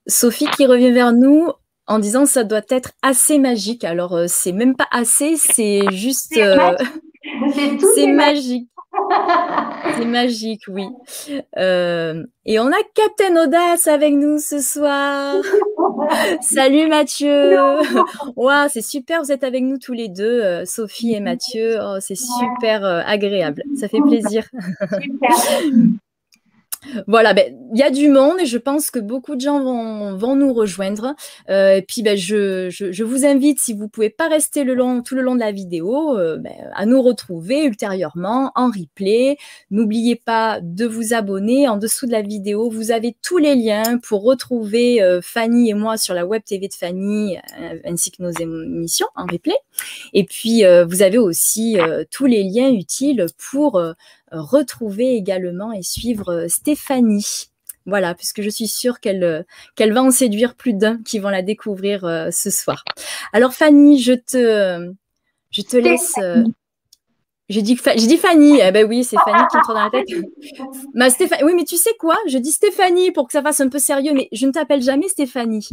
Sophie 0.07 0.49
qui 0.57 0.67
revient 0.67 0.91
vers 0.91 1.12
nous 1.12 1.50
en 1.87 1.99
disant 2.00 2.27
ça 2.27 2.43
doit 2.43 2.61
être 2.69 2.93
assez 3.03 3.39
magique. 3.39 3.85
Alors 3.85 4.17
euh, 4.17 4.27
c'est 4.29 4.53
même 4.53 4.75
pas 4.75 4.89
assez, 4.91 5.37
c'est 5.37 5.83
juste 5.93 6.35
c'est 7.95 8.07
magique. 8.07 8.69
C'est 9.97 10.05
magique, 10.05 10.62
oui. 10.69 10.89
Euh, 11.57 12.25
et 12.45 12.59
on 12.59 12.67
a 12.67 12.83
Captain 12.95 13.37
Audace 13.43 13.87
avec 13.87 14.15
nous 14.15 14.39
ce 14.39 14.61
soir. 14.61 15.37
Salut 16.41 16.89
Mathieu. 16.89 17.57
C'est 18.69 18.83
super, 18.83 19.23
vous 19.23 19.33
êtes 19.33 19.45
avec 19.45 19.62
nous 19.62 19.79
tous 19.79 19.93
les 19.93 20.09
deux, 20.09 20.43
euh, 20.43 20.65
Sophie 20.65 21.12
et 21.12 21.21
Mathieu. 21.21 21.79
Oh, 21.81 21.97
c'est 22.00 22.17
super 22.17 22.85
euh, 22.85 23.03
agréable. 23.05 23.62
Ça 23.77 23.89
fait 23.89 24.00
plaisir. 24.00 24.49
Super. 25.00 25.31
Voilà, 27.07 27.35
ben, 27.35 27.55
il 27.75 27.79
y 27.79 27.83
a 27.83 27.91
du 27.91 28.09
monde 28.09 28.41
et 28.41 28.47
je 28.47 28.57
pense 28.57 28.91
que 28.91 28.99
beaucoup 28.99 29.37
de 29.37 29.41
gens 29.41 29.63
vont, 29.63 30.17
vont 30.17 30.35
nous 30.35 30.55
rejoindre. 30.55 31.15
Euh, 31.51 31.77
et 31.77 31.83
puis, 31.83 32.03
ben, 32.03 32.17
je, 32.17 32.71
je, 32.71 33.05
vous 33.05 33.27
invite, 33.27 33.61
si 33.61 33.75
vous 33.75 33.89
pouvez 33.89 34.09
pas 34.09 34.29
rester 34.29 34.65
le 34.65 34.75
long, 34.75 35.03
tout 35.03 35.15
le 35.15 35.21
long 35.21 35.35
de 35.35 35.41
la 35.41 35.53
vidéo, 35.53 36.17
euh, 36.17 36.39
ben, 36.39 36.55
à 36.75 36.87
nous 36.87 37.03
retrouver 37.03 37.65
ultérieurement 37.65 38.51
en 38.55 38.69
replay. 38.69 39.37
N'oubliez 39.71 40.17
pas 40.17 40.61
de 40.63 40.87
vous 40.87 41.13
abonner. 41.13 41.69
En 41.69 41.77
dessous 41.77 42.07
de 42.07 42.13
la 42.13 42.23
vidéo, 42.23 42.71
vous 42.71 42.93
avez 42.93 43.15
tous 43.23 43.39
les 43.39 43.57
liens 43.57 43.99
pour 43.99 44.23
retrouver 44.23 45.03
euh, 45.03 45.21
Fanny 45.23 45.69
et 45.69 45.75
moi 45.75 45.99
sur 45.99 46.15
la 46.15 46.25
web 46.25 46.43
TV 46.45 46.69
de 46.69 46.75
Fanny, 46.75 47.37
ainsi 47.85 48.11
que 48.11 48.23
nos 48.23 48.31
émissions 48.31 49.09
en 49.17 49.27
replay. 49.27 49.57
Et 50.15 50.25
puis, 50.25 50.63
vous 50.89 51.03
avez 51.03 51.19
aussi 51.19 51.77
tous 52.11 52.27
les 52.27 52.43
liens 52.43 52.71
utiles 52.71 53.27
pour 53.51 53.81
retrouver 54.31 55.15
également 55.15 55.73
et 55.73 55.83
suivre 55.83 56.33
euh, 56.33 56.49
Stéphanie. 56.49 57.51
Voilà, 57.87 58.15
puisque 58.15 58.43
je 58.43 58.51
suis 58.51 58.69
sûre 58.69 59.01
qu'elle 59.01 59.25
euh, 59.25 59.43
qu'elle 59.75 59.93
va 59.93 60.03
en 60.03 60.11
séduire 60.11 60.55
plus 60.55 60.75
d'un 60.75 61.03
qui 61.03 61.19
vont 61.19 61.31
la 61.31 61.43
découvrir 61.43 62.05
euh, 62.05 62.29
ce 62.31 62.51
soir. 62.51 62.85
Alors 63.33 63.55
Fanny, 63.55 63.99
je 63.99 64.13
te 64.13 64.93
je 65.51 65.63
te 65.63 65.77
laisse. 65.77 66.15
dit, 67.49 67.75
dit 67.75 68.17
Fanny. 68.17 68.61
Eh 68.63 68.71
ben 68.71 68.87
oui, 68.87 69.03
c'est 69.03 69.17
Fanny 69.25 69.43
qui 69.51 69.57
entre 69.57 69.75
dans 69.75 69.85
la 69.85 69.91
tête. 69.91 70.09
Ma 70.95 71.11
Stéphanie. 71.11 71.43
Oui, 71.45 71.55
mais 71.55 71.65
tu 71.65 71.77
sais 71.77 71.95
quoi? 71.99 72.17
Je 72.29 72.39
dis 72.39 72.53
Stéphanie 72.53 73.11
pour 73.11 73.27
que 73.27 73.33
ça 73.33 73.43
fasse 73.43 73.61
un 73.61 73.69
peu 73.69 73.79
sérieux, 73.79 74.13
mais 74.15 74.29
je 74.33 74.47
ne 74.47 74.53
t'appelle 74.53 74.83
jamais 74.83 75.09
Stéphanie. 75.09 75.69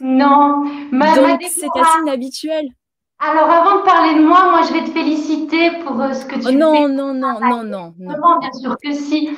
Non, 0.00 0.62
ma, 0.92 1.16
donc 1.16 1.40
c'est 1.42 1.66
assez 1.74 1.98
inhabituel. 2.02 2.68
Alors, 3.18 3.48
avant 3.48 3.80
de 3.80 3.84
parler 3.84 4.20
de 4.20 4.26
moi, 4.26 4.50
moi, 4.50 4.60
je 4.68 4.74
vais 4.74 4.84
te 4.84 4.90
féliciter 4.90 5.70
pour 5.84 5.98
euh, 6.02 6.12
ce 6.12 6.26
que 6.26 6.34
tu 6.34 6.48
oh, 6.48 6.50
non, 6.50 6.74
fais. 6.74 6.88
Non, 6.88 7.14
non, 7.14 7.40
non, 7.40 7.64
non, 7.64 7.94
non. 7.98 8.38
Bien 8.40 8.52
sûr 8.52 8.76
que 8.82 8.92
si. 8.92 9.30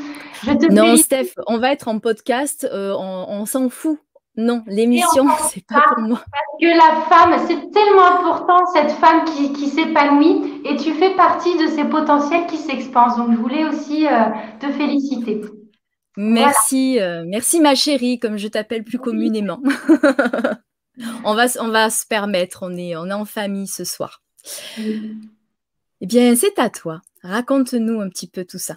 Je 0.43 0.53
te 0.53 0.73
non, 0.73 0.97
Steph, 0.97 1.35
on 1.47 1.59
va 1.59 1.73
être 1.73 1.87
en 1.87 2.01
podcast, 2.01 2.69
euh, 2.73 2.93
on, 2.99 3.47
s'en 3.47 3.69
fout. 3.69 4.01
Non, 4.37 4.65
l'émission, 4.67 5.27
c'est 5.49 5.65
pas 5.65 5.85
pour 5.95 6.03
moi. 6.03 6.19
Parce 6.19 6.61
que 6.61 6.77
la 6.77 7.03
femme, 7.03 7.47
c'est 7.47 7.71
tellement 7.71 8.19
important, 8.19 8.67
cette 8.75 8.91
femme 8.93 9.25
qui, 9.25 9.53
qui 9.53 9.69
s'épanouit, 9.69 10.61
et 10.65 10.77
tu 10.77 10.93
fais 10.95 11.15
partie 11.15 11.57
de 11.57 11.69
ces 11.69 11.85
potentiels 11.85 12.47
qui 12.47 12.57
s'expansent. 12.57 13.17
Donc, 13.17 13.31
je 13.31 13.37
voulais 13.37 13.65
aussi 13.65 14.09
euh, 14.09 14.25
te 14.59 14.73
féliciter. 14.73 15.41
Merci, 16.17 16.99
merci 17.27 17.61
ma 17.61 17.77
chérie, 17.77 18.19
comme 18.19 18.39
je 18.39 18.49
t'appelle 18.49 18.83
plus 18.83 18.99
communément. 18.99 19.61
on, 21.25 21.35
va, 21.35 21.47
on 21.61 21.69
va 21.69 21.91
se 21.91 22.07
permettre, 22.07 22.61
on 22.63 22.77
est, 22.77 22.97
on 22.97 23.07
est 23.07 23.13
en 23.13 23.25
famille 23.25 23.67
ce 23.67 23.85
soir. 23.85 24.23
Eh 24.79 26.07
bien, 26.07 26.35
c'est 26.37 26.59
à 26.59 26.71
toi. 26.71 27.01
Raconte-nous 27.23 28.01
un 28.01 28.09
petit 28.09 28.29
peu 28.29 28.45
tout 28.45 28.59
ça. 28.59 28.77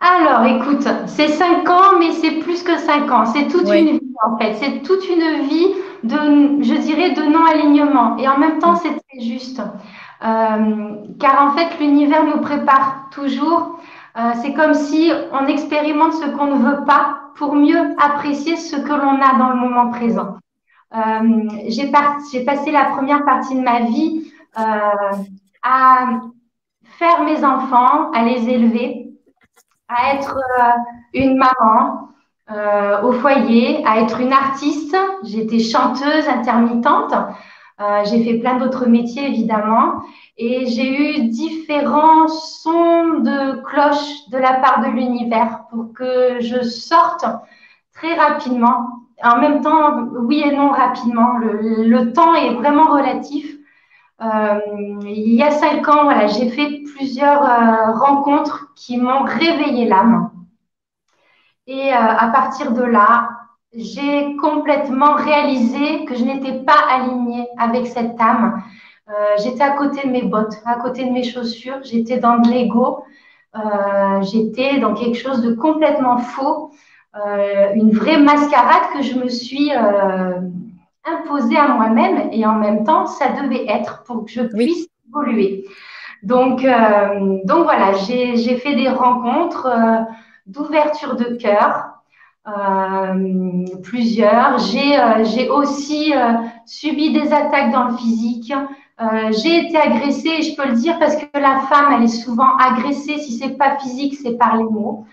Alors, 0.00 0.44
écoute, 0.44 0.86
c'est 1.06 1.28
cinq 1.28 1.68
ans, 1.68 1.98
mais 1.98 2.12
c'est 2.12 2.32
plus 2.40 2.62
que 2.62 2.76
cinq 2.78 3.10
ans. 3.10 3.24
C'est 3.26 3.48
toute 3.48 3.68
une 3.68 3.98
vie, 3.98 4.14
en 4.22 4.36
fait. 4.36 4.54
C'est 4.54 4.82
toute 4.82 5.08
une 5.08 5.46
vie 5.48 5.68
de, 6.02 6.62
je 6.62 6.74
dirais, 6.80 7.10
de 7.12 7.22
non-alignement. 7.22 8.16
Et 8.18 8.28
en 8.28 8.38
même 8.38 8.58
temps, 8.58 8.76
c'est 8.76 8.90
très 8.90 9.20
juste. 9.20 9.60
Euh, 10.24 10.96
car 11.18 11.42
en 11.42 11.56
fait, 11.56 11.78
l'univers 11.80 12.24
nous 12.24 12.40
prépare 12.40 13.08
toujours. 13.12 13.78
Euh, 14.16 14.32
c'est 14.42 14.52
comme 14.52 14.74
si 14.74 15.10
on 15.32 15.46
expérimente 15.46 16.14
ce 16.14 16.26
qu'on 16.26 16.46
ne 16.46 16.70
veut 16.70 16.84
pas 16.84 17.20
pour 17.36 17.54
mieux 17.54 17.94
apprécier 17.98 18.56
ce 18.56 18.76
que 18.76 18.92
l'on 18.92 19.20
a 19.20 19.38
dans 19.38 19.50
le 19.50 19.56
moment 19.56 19.90
présent. 19.90 20.36
Euh, 20.94 21.48
j'ai 21.68 21.90
passé 21.90 22.70
la 22.70 22.84
première 22.86 23.24
partie 23.24 23.56
de 23.56 23.62
ma 23.62 23.80
vie 23.80 24.30
euh, 24.58 24.62
à 25.62 26.20
faire 26.98 27.24
mes 27.24 27.44
enfants, 27.44 28.12
à 28.12 28.22
les 28.22 28.48
élever, 28.48 29.08
à 29.88 30.14
être 30.14 30.36
euh, 30.36 30.70
une 31.14 31.36
maman 31.36 32.00
au 33.02 33.12
foyer, 33.12 33.82
à 33.86 34.00
être 34.00 34.20
une 34.20 34.32
artiste. 34.32 34.94
J'étais 35.22 35.60
chanteuse 35.60 36.28
intermittente. 36.28 37.14
j'ai 38.04 38.22
fait 38.22 38.34
plein 38.34 38.58
d'autres 38.58 38.86
métiers 38.86 39.26
évidemment 39.28 40.02
et 40.36 40.66
j'ai 40.66 40.86
eu 40.86 41.28
différents 41.28 42.28
sons 42.28 43.20
de 43.20 43.62
cloche 43.62 44.28
de 44.30 44.36
la 44.36 44.54
part 44.60 44.82
de 44.82 44.88
l'univers 44.88 45.62
pour 45.70 45.94
que 45.94 46.38
je 46.40 46.62
sorte 46.62 47.24
très 47.94 48.14
rapidement 48.14 49.04
en 49.22 49.40
même 49.40 49.62
temps, 49.62 50.08
oui 50.12 50.42
et 50.44 50.54
non 50.54 50.70
rapidement. 50.70 51.38
Le, 51.38 52.12
temps 52.12 52.34
est 52.34 52.54
vraiment 52.54 52.92
relatif. 52.92 53.56
Euh, 54.20 54.60
il 55.02 55.34
y 55.34 55.42
a 55.42 55.50
cinq 55.50 55.88
ans, 55.88 56.04
voilà, 56.04 56.26
j'ai 56.26 56.48
fait 56.50 56.82
plusieurs 56.94 57.42
euh, 57.42 57.92
rencontres 57.92 58.72
qui 58.76 58.96
m'ont 58.96 59.24
réveillé 59.24 59.86
l'âme. 59.86 60.30
Et 61.66 61.92
euh, 61.92 61.96
à 61.96 62.28
partir 62.28 62.72
de 62.72 62.82
là, 62.82 63.30
j'ai 63.74 64.36
complètement 64.36 65.14
réalisé 65.14 66.04
que 66.04 66.14
je 66.14 66.24
n'étais 66.24 66.60
pas 66.64 66.78
alignée 66.90 67.48
avec 67.58 67.86
cette 67.86 68.20
âme. 68.20 68.62
j'étais 69.42 69.62
à 69.62 69.70
côté 69.70 70.06
de 70.06 70.12
mes 70.12 70.22
bottes, 70.22 70.54
à 70.64 70.76
côté 70.76 71.04
de 71.04 71.10
mes 71.10 71.24
chaussures, 71.24 71.82
j'étais 71.82 72.18
dans 72.18 72.38
de 72.38 72.48
l'ego, 72.48 73.04
j'étais 74.22 74.78
dans 74.78 74.94
quelque 74.94 75.18
chose 75.18 75.42
de 75.42 75.54
complètement 75.54 76.18
faux. 76.18 76.70
Euh, 77.16 77.74
une 77.74 77.92
vraie 77.92 78.18
mascarade 78.18 78.90
que 78.92 79.02
je 79.02 79.14
me 79.14 79.28
suis 79.28 79.70
euh, 79.72 80.40
imposée 81.04 81.56
à 81.56 81.68
moi-même 81.68 82.28
et 82.32 82.44
en 82.44 82.56
même 82.56 82.82
temps, 82.82 83.06
ça 83.06 83.28
devait 83.40 83.66
être 83.68 84.02
pour 84.02 84.24
que 84.24 84.32
je 84.32 84.40
puisse 84.42 84.88
évoluer. 85.08 85.64
Donc, 86.24 86.64
euh, 86.64 87.38
donc 87.44 87.64
voilà, 87.64 87.92
j'ai 87.92 88.56
fait 88.56 88.74
des 88.74 88.88
rencontres 88.88 89.68
d'ouverture 90.46 91.14
de 91.14 91.36
cœur, 91.36 91.90
plusieurs. 93.84 94.58
J'ai 94.58 95.48
aussi 95.50 96.12
subi 96.66 97.12
des 97.12 97.32
attaques 97.32 97.70
dans 97.70 97.88
le 97.88 97.96
physique. 97.96 98.52
j'ai 99.30 99.66
été 99.66 99.76
agressée, 99.76 100.30
et 100.38 100.42
je 100.42 100.56
peux 100.56 100.66
le 100.66 100.74
dire 100.74 100.98
parce 100.98 101.14
que 101.14 101.26
la 101.34 101.60
femme, 101.68 101.92
elle 101.96 102.04
est 102.04 102.08
souvent 102.08 102.56
agressée. 102.56 103.18
Si 103.18 103.38
c'est 103.38 103.56
pas 103.56 103.76
physique, 103.76 104.16
c'est 104.20 104.36
par 104.36 104.56
les 104.56 104.64
mots. 104.64 105.04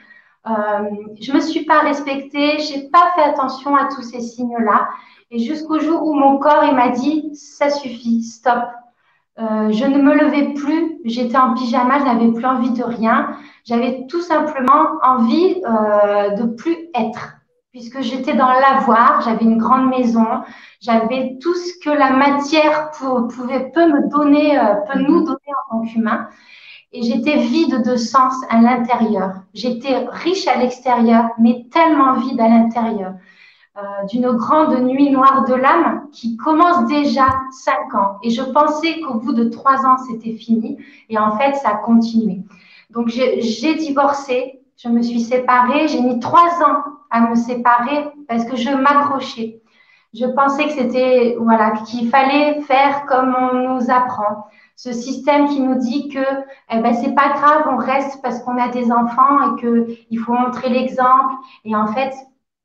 Euh, 0.47 0.89
je 1.21 1.31
me 1.33 1.39
suis 1.39 1.65
pas 1.65 1.79
respectée, 1.81 2.57
j'ai 2.59 2.89
pas 2.89 3.11
fait 3.15 3.21
attention 3.21 3.75
à 3.75 3.85
tous 3.93 4.01
ces 4.01 4.21
signes-là. 4.21 4.89
Et 5.29 5.39
jusqu'au 5.39 5.79
jour 5.79 6.03
où 6.03 6.13
mon 6.13 6.39
corps 6.39 6.63
il 6.65 6.75
m'a 6.75 6.89
dit 6.89 7.29
ça 7.33 7.69
suffit, 7.69 8.23
stop. 8.23 8.63
Euh, 9.39 9.71
je 9.71 9.85
ne 9.85 10.01
me 10.01 10.13
levais 10.13 10.53
plus, 10.53 10.99
j'étais 11.05 11.37
en 11.37 11.53
pyjama, 11.53 11.99
je 11.99 12.05
n'avais 12.05 12.31
plus 12.31 12.45
envie 12.45 12.71
de 12.71 12.83
rien. 12.83 13.37
J'avais 13.65 14.05
tout 14.09 14.21
simplement 14.21 14.97
envie 15.03 15.61
euh, 15.63 16.31
de 16.31 16.43
plus 16.43 16.75
être, 16.95 17.35
puisque 17.71 18.01
j'étais 18.01 18.33
dans 18.33 18.51
l'avoir, 18.51 19.21
j'avais 19.21 19.45
une 19.45 19.57
grande 19.57 19.89
maison, 19.89 20.25
j'avais 20.81 21.37
tout 21.39 21.53
ce 21.53 21.79
que 21.83 21.91
la 21.91 22.11
matière 22.11 22.91
pouvait, 22.91 23.69
peut 23.69 23.87
me 23.87 24.09
donner, 24.09 24.59
peut 24.91 24.99
nous 24.99 25.23
donner 25.23 25.53
en 25.69 25.77
tant 25.77 25.85
qu'humain. 25.85 26.27
Et 26.93 27.03
j'étais 27.03 27.37
vide 27.37 27.83
de 27.83 27.95
sens 27.95 28.33
à 28.49 28.61
l'intérieur. 28.61 29.33
J'étais 29.53 30.05
riche 30.09 30.47
à 30.47 30.57
l'extérieur, 30.57 31.29
mais 31.39 31.65
tellement 31.71 32.13
vide 32.15 32.39
à 32.41 32.49
l'intérieur. 32.49 33.13
Euh, 33.77 34.05
d'une 34.09 34.29
grande 34.31 34.81
nuit 34.81 35.09
noire 35.11 35.45
de 35.45 35.53
l'âme 35.53 36.09
qui 36.11 36.35
commence 36.35 36.85
déjà 36.87 37.27
cinq 37.51 37.95
ans. 37.95 38.17
Et 38.21 38.29
je 38.29 38.41
pensais 38.41 38.99
qu'au 38.99 39.13
bout 39.13 39.31
de 39.31 39.45
trois 39.45 39.85
ans, 39.85 39.95
c'était 40.09 40.33
fini. 40.33 40.77
Et 41.07 41.17
en 41.17 41.37
fait, 41.37 41.55
ça 41.55 41.69
a 41.69 41.75
continué. 41.75 42.41
Donc, 42.89 43.07
j'ai 43.07 43.75
divorcé, 43.75 44.59
je 44.75 44.89
me 44.89 45.01
suis 45.01 45.21
séparée. 45.21 45.87
J'ai 45.87 46.01
mis 46.01 46.19
trois 46.19 46.61
ans 46.61 46.83
à 47.09 47.21
me 47.21 47.35
séparer 47.35 48.09
parce 48.27 48.43
que 48.43 48.57
je 48.57 48.69
m'accrochais. 48.69 49.61
Je 50.13 50.25
pensais 50.25 50.65
que 50.65 50.71
c'était, 50.73 51.37
voilà, 51.39 51.71
qu'il 51.71 52.09
fallait 52.09 52.61
faire 52.61 53.05
comme 53.05 53.35
on 53.39 53.53
nous 53.55 53.89
apprend. 53.89 54.45
Ce 54.75 54.91
système 54.93 55.47
qui 55.47 55.61
nous 55.61 55.75
dit 55.75 56.09
que, 56.09 56.19
eh 56.69 56.79
ben, 56.79 56.93
c'est 56.93 57.13
pas 57.13 57.29
grave, 57.29 57.67
on 57.71 57.77
reste 57.77 58.21
parce 58.21 58.39
qu'on 58.41 58.57
a 58.57 58.67
des 58.69 58.91
enfants 58.91 59.55
et 59.57 59.61
que 59.61 59.87
il 60.09 60.19
faut 60.19 60.33
montrer 60.33 60.69
l'exemple. 60.69 61.35
Et 61.65 61.75
en 61.75 61.87
fait, 61.87 62.13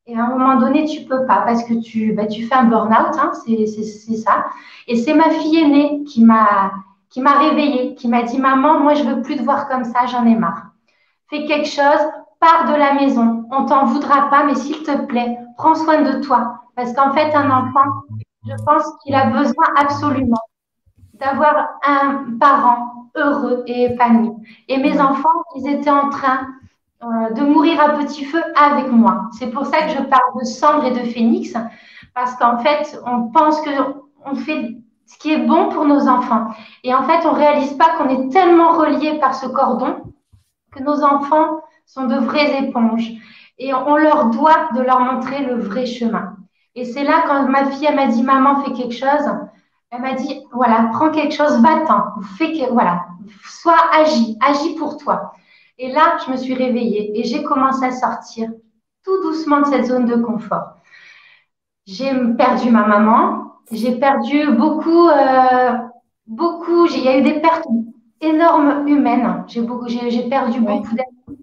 et 0.07 0.17
à 0.17 0.25
un 0.25 0.29
moment 0.29 0.57
donné, 0.57 0.85
tu 0.87 1.05
peux 1.05 1.27
pas 1.27 1.43
parce 1.47 1.65
que 1.65 1.75
tu, 1.75 2.13
bah, 2.15 2.27
tu 2.27 2.45
fais 2.47 2.55
un 2.55 2.65
burn-out, 2.65 3.17
hein, 3.19 3.33
c'est 3.45 3.67
ça. 4.17 4.47
Et 4.89 4.97
c'est 4.97 5.15
ma 5.15 5.31
fille 5.31 5.59
aînée 5.59 6.05
qui 6.05 6.25
m'a 6.25 6.73
qui 7.11 7.21
m'a 7.21 7.39
réveillée, 7.39 7.95
qui 7.95 8.09
m'a 8.09 8.23
dit 8.23 8.39
maman, 8.39 8.81
moi 8.81 8.95
je 8.95 9.05
veux 9.05 9.23
plus 9.23 9.37
te 9.37 9.43
voir 9.43 9.69
comme 9.69 9.85
ça, 9.85 10.07
j'en 10.07 10.27
ai 10.27 10.35
marre. 10.35 10.73
Fais 11.31 11.45
quelque 11.47 11.69
chose, 11.69 12.01
pars 12.41 12.67
de 12.67 12.75
la 12.77 12.95
maison. 12.95 13.47
On 13.51 13.65
t'en 13.67 13.87
voudra 13.87 14.29
pas, 14.31 14.45
mais 14.45 14.55
s'il 14.55 14.83
te 14.83 14.97
plaît, 15.07 15.39
prends 15.57 15.75
soin 15.75 16.03
de 16.03 16.21
toi. 16.21 16.56
Parce 16.77 16.93
qu'en 16.93 17.13
fait, 17.13 17.35
un 17.35 17.51
enfant, 17.51 17.91
je 18.47 18.55
pense 18.65 18.85
qu'il 19.03 19.15
a 19.15 19.27
besoin 19.27 19.65
absolument 19.77 20.43
d'avoir 21.15 21.71
un 21.85 22.37
parent 22.39 23.11
heureux 23.17 23.65
et 23.67 23.85
épanoui. 23.85 24.31
Et 24.69 24.77
mes 24.77 25.01
enfants, 25.01 25.43
ils 25.57 25.67
étaient 25.67 25.91
en 25.91 26.11
train 26.11 26.47
euh, 27.03 27.31
de 27.31 27.43
mourir 27.43 27.81
à 27.81 27.91
petit 27.91 28.25
feu 28.25 28.43
avec 28.55 28.91
moi. 28.93 29.29
C'est 29.33 29.49
pour 29.49 29.67
ça 29.67 29.83
que 29.83 29.91
je 29.91 30.03
parle 30.03 30.39
de 30.39 30.45
cendre 30.45 30.85
et 30.85 30.91
de 30.91 31.09
phénix, 31.11 31.55
parce 32.15 32.35
qu'en 32.37 32.59
fait, 32.59 33.01
on 33.07 33.29
pense 33.29 33.61
que 33.63 33.71
on 34.25 34.35
fait 34.35 34.77
ce 35.07 35.19
qui 35.19 35.33
est 35.33 35.47
bon 35.47 35.69
pour 35.71 35.85
nos 35.87 36.09
enfants. 36.09 36.49
Et 36.85 36.95
en 36.95 37.05
fait, 37.05 37.27
on 37.27 37.33
réalise 37.33 37.73
pas 37.75 37.97
qu'on 37.97 38.09
est 38.09 38.29
tellement 38.31 38.73
reliés 38.73 39.19
par 39.19 39.35
ce 39.35 39.47
cordon 39.47 40.13
que 40.73 40.83
nos 40.83 41.03
enfants 41.03 41.61
sont 41.87 42.07
de 42.07 42.17
vraies 42.17 42.65
éponges. 42.65 43.13
Et 43.59 43.73
on 43.73 43.97
leur 43.97 44.31
doit 44.31 44.69
de 44.75 44.83
leur 44.83 45.01
montrer 45.01 45.45
le 45.45 45.59
vrai 45.59 45.87
chemin. 45.87 46.36
Et 46.77 46.85
c'est 46.85 47.05
là 47.05 47.25
quand 47.27 47.49
ma 47.49 47.71
fille 47.71 47.93
m'a 47.95 48.07
dit 48.07 48.23
maman 48.23 48.63
fais 48.63 48.73
quelque 48.73 48.95
chose, 48.95 49.27
elle 49.91 50.03
m'a 50.03 50.13
dit 50.13 50.45
voilà 50.53 50.91
prends 50.93 51.11
quelque 51.11 51.35
chose, 51.35 51.61
va-t'en, 51.63 52.21
fais 52.37 52.53
que 52.53 52.71
voilà, 52.71 53.07
sois 53.45 53.81
agis, 53.95 54.39
agis 54.47 54.75
pour 54.75 54.99
toi. 54.99 55.33
Et 55.79 55.91
là, 55.91 56.19
je 56.25 56.33
me 56.33 56.37
suis 56.37 56.55
réveillée 56.55 57.19
et 57.19 57.25
j'ai 57.25 57.43
commencé 57.43 57.85
à 57.85 57.93
sortir 57.93 58.51
tout 59.05 59.23
doucement 59.23 59.61
de 59.61 59.67
cette 59.67 59.87
zone 59.87 60.07
de 60.07 60.17
confort. 60.17 60.77
J'ai 61.87 62.13
perdu 62.37 62.71
ma 62.71 62.87
maman, 62.87 63.53
j'ai 63.71 63.97
perdu 63.99 64.51
beaucoup, 64.53 65.09
euh, 65.09 65.73
beaucoup, 66.27 66.87
il 66.87 67.05
y 67.05 67.09
a 67.09 67.19
eu 67.19 67.23
des 67.23 67.41
pertes 67.41 67.67
énormes 68.21 68.87
humaines. 68.87 69.45
J'ai 69.49 69.63
beaucoup, 69.63 69.89
j'ai 69.89 70.29
perdu 70.29 70.61
beaucoup 70.61 70.95
d'amis. 70.95 71.39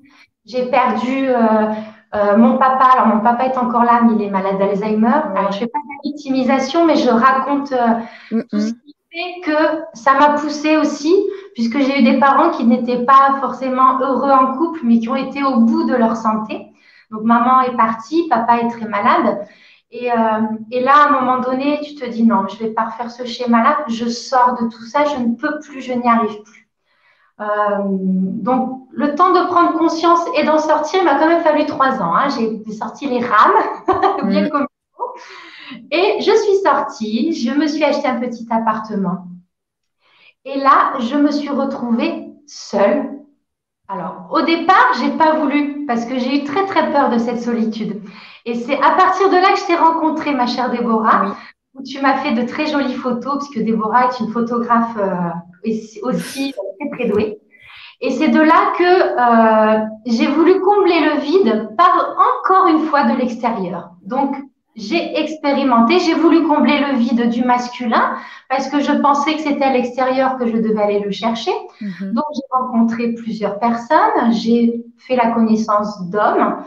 J'ai 0.46 0.70
perdu 0.70 1.30
euh, 1.30 1.72
euh, 2.16 2.38
mon 2.38 2.58
papa. 2.58 2.86
Alors 2.94 3.08
mon 3.08 3.20
papa 3.22 3.46
est 3.46 3.58
encore 3.58 3.84
là, 3.84 4.02
mais 4.04 4.14
il 4.16 4.22
est 4.22 4.30
malade 4.30 4.58
d'Alzheimer. 4.60 5.22
Alors 5.36 5.52
je 5.52 5.60
fais 5.60 5.68
pas 5.68 5.80
de 5.80 6.10
victimisation, 6.10 6.86
mais 6.86 6.96
je 6.96 7.10
raconte 7.10 7.74
tout 8.30 8.60
ce 8.60 8.74
qui 8.74 8.96
fait 9.12 9.42
que 9.42 9.84
ça 9.94 10.14
m'a 10.14 10.30
poussé 10.40 10.78
aussi 10.78 11.14
puisque 11.54 11.80
j'ai 11.80 12.00
eu 12.00 12.04
des 12.04 12.20
parents 12.20 12.52
qui 12.52 12.66
n'étaient 12.66 13.06
pas 13.06 13.38
forcément 13.40 14.00
heureux 14.00 14.32
en 14.32 14.58
couple, 14.58 14.82
mais 14.84 15.00
qui 15.00 15.10
ont 15.10 15.16
été 15.16 15.44
au 15.44 15.60
bout 15.60 15.84
de 15.86 15.96
leur 15.96 16.16
santé. 16.16 16.68
Donc 17.12 17.24
maman 17.24 17.62
est 17.62 17.78
partie, 17.78 18.28
papa 18.30 18.58
est 18.58 18.70
très 18.70 18.88
malade. 18.88 19.46
Et, 19.92 20.12
euh, 20.12 20.42
et, 20.72 20.82
là, 20.82 20.94
à 20.96 21.08
un 21.10 21.22
moment 21.22 21.40
donné, 21.40 21.80
tu 21.84 21.94
te 21.94 22.06
dis 22.06 22.24
non, 22.24 22.48
je 22.48 22.58
vais 22.58 22.72
pas 22.72 22.86
refaire 22.86 23.12
ce 23.12 23.26
schéma-là, 23.26 23.86
je 23.88 24.10
sors 24.10 24.60
de 24.60 24.68
tout 24.68 24.86
ça, 24.86 25.06
je 25.06 25.18
ne 25.18 25.36
peux 25.36 25.60
plus, 25.60 25.82
je 25.82 25.94
n'y 25.94 26.10
arrive 26.10 26.42
plus. 26.42 26.63
Euh, 27.42 27.46
donc, 27.86 28.88
le 28.92 29.16
temps 29.16 29.34
de 29.34 29.48
prendre 29.48 29.78
conscience 29.78 30.22
et 30.38 30.44
d'en 30.44 30.60
sortir, 30.60 31.00
il 31.02 31.06
m'a 31.06 31.16
quand 31.16 31.28
même 31.28 31.44
fallu 31.44 31.66
trois 31.66 32.02
ans. 32.02 32.16
Hein. 32.16 32.28
J'ai 32.30 32.72
sorti 32.74 33.08
les 33.08 33.26
rames, 33.26 34.28
bien 34.30 34.46
mm. 34.46 34.50
comme 34.50 34.68
Et 35.92 36.18
je 36.20 36.32
suis 36.32 36.58
sortie, 36.64 37.34
je 37.34 37.52
me 37.52 37.68
suis 37.68 37.84
acheté 37.84 38.08
un 38.08 38.20
petit 38.20 38.48
appartement. 38.50 39.28
Et 40.46 40.60
là, 40.60 40.94
je 41.00 41.16
me 41.16 41.32
suis 41.32 41.50
retrouvée 41.50 42.28
seule. 42.46 43.10
Alors, 43.88 44.28
au 44.32 44.42
départ, 44.42 44.94
j'ai 45.00 45.12
pas 45.12 45.36
voulu 45.36 45.86
parce 45.86 46.06
que 46.06 46.18
j'ai 46.20 46.42
eu 46.42 46.44
très 46.44 46.66
très 46.66 46.92
peur 46.92 47.10
de 47.10 47.18
cette 47.18 47.42
solitude. 47.42 48.02
Et 48.46 48.56
c'est 48.56 48.78
à 48.78 48.92
partir 48.92 49.30
de 49.30 49.36
là 49.36 49.54
que 49.54 49.60
je 49.60 49.66
t'ai 49.66 49.76
rencontrée, 49.76 50.34
ma 50.34 50.48
chère 50.48 50.70
Déborah, 50.70 51.36
où 51.74 51.84
tu 51.84 52.02
m'as 52.02 52.18
fait 52.18 52.34
de 52.34 52.44
très 52.48 52.68
jolies 52.68 52.94
photos, 52.94 53.38
puisque 53.38 53.66
Déborah 53.66 54.08
est 54.08 54.20
une 54.20 54.32
photographe 54.32 54.98
euh, 54.98 55.30
aussi 56.02 56.54
très 56.54 56.90
très 56.90 57.08
douée. 57.10 57.40
Et 58.02 58.12
c'est 58.12 58.28
de 58.28 58.40
là 58.40 58.74
que 58.78 58.84
euh, 58.84 59.86
j'ai 60.06 60.28
voulu 60.28 60.60
combler 60.60 61.00
le 61.00 61.22
vide 61.22 61.70
par 61.78 62.16
encore 62.42 62.68
une 62.68 62.86
fois 62.88 63.06
de 63.06 63.18
l'extérieur. 63.18 63.92
Donc, 64.06 64.36
j'ai 64.76 65.20
expérimenté, 65.20 66.00
j'ai 66.00 66.16
voulu 66.16 66.44
combler 66.48 66.80
le 66.80 66.98
vide 66.98 67.30
du 67.30 67.44
masculin 67.44 68.16
parce 68.50 68.68
que 68.70 68.82
je 68.82 68.92
pensais 68.92 69.36
que 69.36 69.42
c'était 69.42 69.64
à 69.64 69.72
l'extérieur 69.72 70.38
que 70.38 70.48
je 70.48 70.58
devais 70.58 70.82
aller 70.82 71.00
le 71.00 71.12
chercher. 71.12 71.54
Mhm. 71.80 72.14
Donc, 72.14 72.26
j'ai 72.36 72.42
rencontré 72.52 73.14
plusieurs 73.14 73.60
personnes, 73.60 74.32
j'ai 74.32 74.84
fait 74.98 75.16
la 75.16 75.32
connaissance 75.32 76.10
d'hommes 76.10 76.58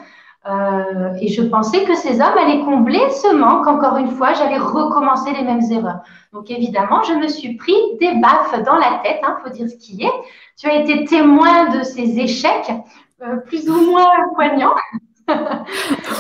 euh, 0.48 1.14
et 1.20 1.28
je 1.28 1.42
pensais 1.42 1.84
que 1.84 1.94
ces 1.94 2.20
hommes 2.20 2.38
allaient 2.38 2.64
combler 2.64 3.02
ce 3.10 3.34
manque. 3.34 3.66
Encore 3.66 3.96
une 3.96 4.10
fois, 4.10 4.32
j'allais 4.34 4.58
recommencer 4.58 5.32
les 5.32 5.42
mêmes 5.42 5.62
erreurs. 5.70 6.00
Donc, 6.32 6.50
évidemment, 6.50 7.02
je 7.02 7.14
me 7.14 7.28
suis 7.28 7.54
pris 7.56 7.74
des 8.00 8.14
baffes 8.20 8.62
dans 8.64 8.76
la 8.76 9.00
tête, 9.02 9.18
il 9.22 9.26
hein, 9.26 9.38
faut 9.42 9.50
dire 9.50 9.68
ce 9.68 9.76
qui 9.76 10.04
est. 10.04 10.12
Tu 10.56 10.68
as 10.68 10.76
été 10.76 11.04
témoin 11.04 11.70
de 11.70 11.82
ces 11.82 12.18
échecs, 12.18 12.72
euh, 13.22 13.36
plus 13.38 13.68
ou 13.68 13.90
moins 13.90 14.06
poignants. 14.34 14.74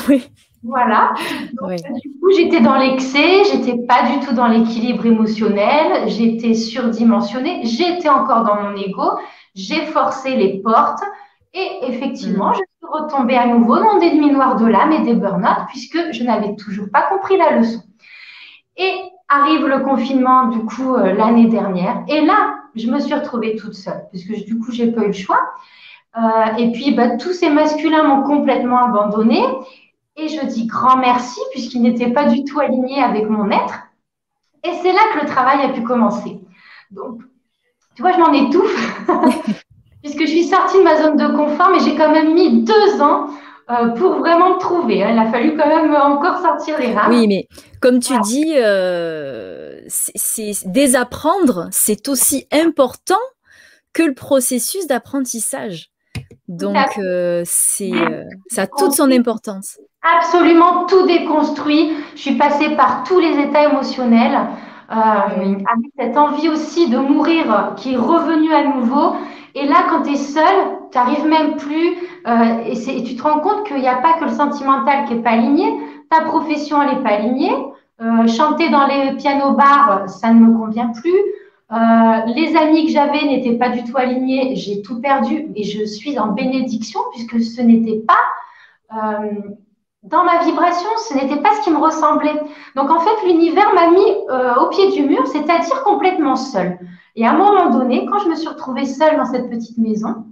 oui. 0.08 0.28
Voilà. 0.64 1.14
Du 1.52 2.10
coup, 2.18 2.32
j'étais 2.36 2.60
dans 2.60 2.76
l'excès, 2.76 3.44
j'étais 3.44 3.76
pas 3.86 4.02
du 4.10 4.26
tout 4.26 4.34
dans 4.34 4.48
l'équilibre 4.48 5.06
émotionnel, 5.06 6.08
j'étais 6.08 6.54
surdimensionnée, 6.54 7.60
j'étais 7.62 8.08
encore 8.08 8.42
dans 8.42 8.60
mon 8.60 8.74
ego, 8.74 9.12
j'ai 9.54 9.82
forcé 9.86 10.34
les 10.34 10.58
portes 10.58 11.04
et 11.54 11.68
effectivement, 11.82 12.50
mm. 12.50 12.54
je 12.54 12.60
suis 12.86 13.02
retombée 13.02 13.36
à 13.36 13.46
nouveau 13.46 13.78
dans 13.78 13.98
des 13.98 14.14
nuits 14.14 14.30
noires 14.30 14.56
de 14.56 14.66
l'âme 14.66 14.92
et 14.92 15.00
des 15.00 15.14
burn-out 15.14 15.66
puisque 15.68 16.12
je 16.12 16.24
n'avais 16.24 16.54
toujours 16.56 16.86
pas 16.92 17.02
compris 17.02 17.36
la 17.36 17.56
leçon. 17.56 17.82
Et 18.76 18.94
arrive 19.28 19.66
le 19.66 19.80
confinement, 19.80 20.48
du 20.48 20.60
coup, 20.60 20.94
euh, 20.94 21.12
l'année 21.12 21.48
dernière. 21.48 22.04
Et 22.08 22.20
là, 22.20 22.54
je 22.74 22.88
me 22.88 23.00
suis 23.00 23.14
retrouvée 23.14 23.56
toute 23.56 23.74
seule 23.74 24.04
puisque 24.10 24.44
du 24.44 24.58
coup, 24.58 24.70
j'ai 24.70 24.92
pas 24.92 25.02
eu 25.02 25.08
le 25.08 25.12
choix. 25.12 25.40
Euh, 26.16 26.56
et 26.58 26.72
puis, 26.72 26.94
bah, 26.94 27.16
tous 27.16 27.32
ces 27.32 27.50
masculins 27.50 28.04
m'ont 28.04 28.22
complètement 28.22 28.84
abandonnée. 28.84 29.44
Et 30.16 30.28
je 30.28 30.46
dis 30.46 30.66
grand 30.66 30.96
merci 30.96 31.40
puisqu'il 31.52 31.82
n'était 31.82 32.10
pas 32.10 32.26
du 32.26 32.44
tout 32.44 32.60
aligné 32.60 33.02
avec 33.02 33.28
mon 33.28 33.50
être. 33.50 33.80
Et 34.64 34.72
c'est 34.82 34.92
là 34.92 35.00
que 35.12 35.20
le 35.20 35.26
travail 35.26 35.62
a 35.62 35.68
pu 35.70 35.82
commencer. 35.82 36.40
Donc, 36.90 37.20
tu 37.94 38.02
vois, 38.02 38.12
je 38.12 38.18
m'en 38.18 38.32
étouffe 38.32 39.56
puisque 40.06 40.20
je 40.20 40.30
suis 40.30 40.44
sortie 40.44 40.78
de 40.78 40.82
ma 40.82 41.02
zone 41.02 41.16
de 41.16 41.26
confort, 41.36 41.70
mais 41.72 41.80
j'ai 41.80 41.96
quand 41.96 42.10
même 42.10 42.34
mis 42.34 42.62
deux 42.62 43.02
ans 43.02 43.28
euh, 43.70 43.88
pour 43.88 44.18
vraiment 44.18 44.54
me 44.54 44.58
trouver. 44.58 45.02
Hein. 45.02 45.10
Il 45.12 45.18
a 45.18 45.30
fallu 45.30 45.56
quand 45.56 45.68
même 45.68 45.94
encore 45.94 46.38
sortir 46.38 46.78
les 46.78 46.94
rames. 46.94 47.10
Oui, 47.10 47.26
mais 47.26 47.48
comme 47.80 47.98
tu 47.98 48.18
dis, 48.20 48.54
euh, 48.56 49.80
c'est 49.86 50.52
désapprendre, 50.66 51.68
c'est 51.72 52.08
aussi 52.08 52.46
important 52.52 53.14
que 53.92 54.02
le 54.02 54.14
processus 54.14 54.86
d'apprentissage. 54.86 55.90
Donc, 56.48 56.76
euh, 56.98 57.42
c'est, 57.44 57.92
ça 58.48 58.62
a 58.62 58.66
toute 58.66 58.92
son 58.92 59.10
importance 59.10 59.78
absolument 60.18 60.86
tout 60.86 61.06
déconstruit. 61.06 61.92
Je 62.14 62.20
suis 62.20 62.34
passée 62.36 62.70
par 62.76 63.04
tous 63.04 63.18
les 63.18 63.38
états 63.40 63.68
émotionnels, 63.68 64.38
euh, 64.90 64.94
avec 64.94 65.90
cette 65.98 66.16
envie 66.16 66.48
aussi 66.48 66.88
de 66.88 66.98
mourir 66.98 67.74
qui 67.76 67.94
est 67.94 67.96
revenue 67.96 68.52
à 68.52 68.64
nouveau. 68.64 69.16
Et 69.56 69.66
là, 69.66 69.86
quand 69.88 70.02
tu 70.02 70.12
es 70.12 70.16
seule, 70.16 70.78
tu 70.92 70.98
n'arrives 70.98 71.24
même 71.24 71.56
plus, 71.56 71.96
euh, 72.26 72.64
et, 72.66 73.02
tu 73.02 73.16
te 73.16 73.22
rends 73.22 73.40
compte 73.40 73.66
qu'il 73.66 73.78
n'y 73.78 73.88
a 73.88 73.96
pas 73.96 74.12
que 74.20 74.24
le 74.24 74.30
sentimental 74.30 75.06
qui 75.06 75.14
n'est 75.14 75.22
pas 75.22 75.30
aligné, 75.30 75.64
ta 76.10 76.20
profession, 76.20 76.82
elle 76.82 76.98
n'est 76.98 77.02
pas 77.02 77.14
alignée. 77.14 77.54
Euh, 78.02 78.26
chanter 78.26 78.68
dans 78.68 78.86
les 78.86 79.16
pianos 79.16 79.52
bars, 79.52 80.10
ça 80.10 80.30
ne 80.30 80.40
me 80.40 80.58
convient 80.58 80.92
plus. 80.92 81.18
les 82.36 82.54
amis 82.54 82.84
que 82.84 82.92
j'avais 82.92 83.22
n'étaient 83.24 83.56
pas 83.56 83.70
du 83.70 83.82
tout 83.84 83.96
alignés, 83.96 84.54
j'ai 84.56 84.82
tout 84.82 85.00
perdu 85.00 85.46
et 85.56 85.64
je 85.64 85.86
suis 85.86 86.18
en 86.18 86.28
bénédiction 86.28 87.00
puisque 87.12 87.40
ce 87.40 87.62
n'était 87.62 88.02
pas 88.06 88.24
dans 90.02 90.22
ma 90.22 90.44
vibration, 90.44 90.88
ce 91.08 91.14
n'était 91.14 91.42
pas 91.42 91.54
ce 91.56 91.62
qui 91.64 91.70
me 91.70 91.78
ressemblait. 91.78 92.40
Donc 92.76 92.90
en 92.90 93.00
fait, 93.00 93.26
l'univers 93.26 93.74
m'a 93.74 93.90
mis 93.90 94.10
au 94.60 94.68
pied 94.68 94.92
du 94.92 95.02
mur, 95.08 95.26
c'est-à-dire 95.26 95.82
complètement 95.82 96.36
seule. 96.36 96.78
Et 97.16 97.26
à 97.26 97.32
un 97.32 97.36
moment 97.36 97.70
donné, 97.70 98.06
quand 98.06 98.18
je 98.18 98.28
me 98.28 98.36
suis 98.36 98.48
retrouvée 98.48 98.84
seule 98.84 99.16
dans 99.16 99.24
cette 99.24 99.48
petite 99.48 99.78
maison, 99.78 100.26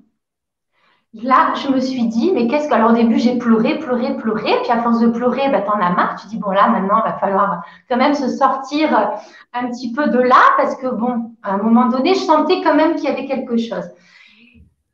là, 1.15 1.55
je 1.55 1.69
me 1.69 1.81
suis 1.81 2.07
dit, 2.09 2.31
mais 2.35 2.47
qu'est-ce 2.47 2.69
que. 2.69 2.75
Alors, 2.75 2.91
au 2.91 2.95
début, 2.95 3.19
j'ai 3.19 3.39
pleuré, 3.39 3.79
pleuré, 3.79 4.15
pleuré. 4.19 4.53
Puis, 4.63 4.71
à 4.71 4.83
force 4.83 5.01
de 5.01 5.09
pleurer, 5.09 5.49
bah, 5.51 5.63
t'en 5.63 5.81
as 5.81 5.91
marre. 5.91 6.21
Tu 6.21 6.29
dis, 6.29 6.37
bon, 6.37 6.51
là, 6.51 6.69
maintenant, 6.69 6.99
il 7.05 7.11
va 7.11 7.19
falloir 7.19 7.65
quand 7.89 7.97
même 7.97 8.15
se 8.15 8.29
sortir 8.29 9.13
un 9.55 9.69
petit 9.69 9.93
peu 9.93 10.09
de 10.09 10.19
là. 10.19 10.43
Parce 10.59 10.77
que, 10.77 10.89
bon, 10.89 11.33
à 11.43 11.55
un 11.55 11.57
moment 11.57 11.87
donné, 11.87 12.15
je 12.15 12.21
sentais 12.21 12.61
quand 12.63 12.75
même 12.75 12.97
qu'il 12.97 13.05
y 13.05 13.13
avait 13.13 13.27
quelque 13.27 13.57
chose. 13.57 13.89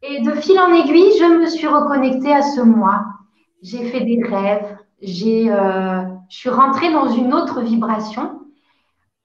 Et 0.03 0.23
de 0.23 0.31
fil 0.33 0.59
en 0.61 0.73
aiguille, 0.73 1.13
je 1.19 1.41
me 1.41 1.47
suis 1.47 1.67
reconnectée 1.67 2.33
à 2.33 2.43
ce 2.43 2.61
moi. 2.61 3.05
J'ai 3.63 3.85
fait 3.87 4.01
des 4.01 4.23
rêves. 4.23 4.79
J'ai, 5.03 5.51
euh, 5.51 6.03
je 6.29 6.37
suis 6.37 6.51
rentrée 6.51 6.93
dans 6.93 7.09
une 7.09 7.35
autre 7.35 7.61
vibration. 7.63 8.40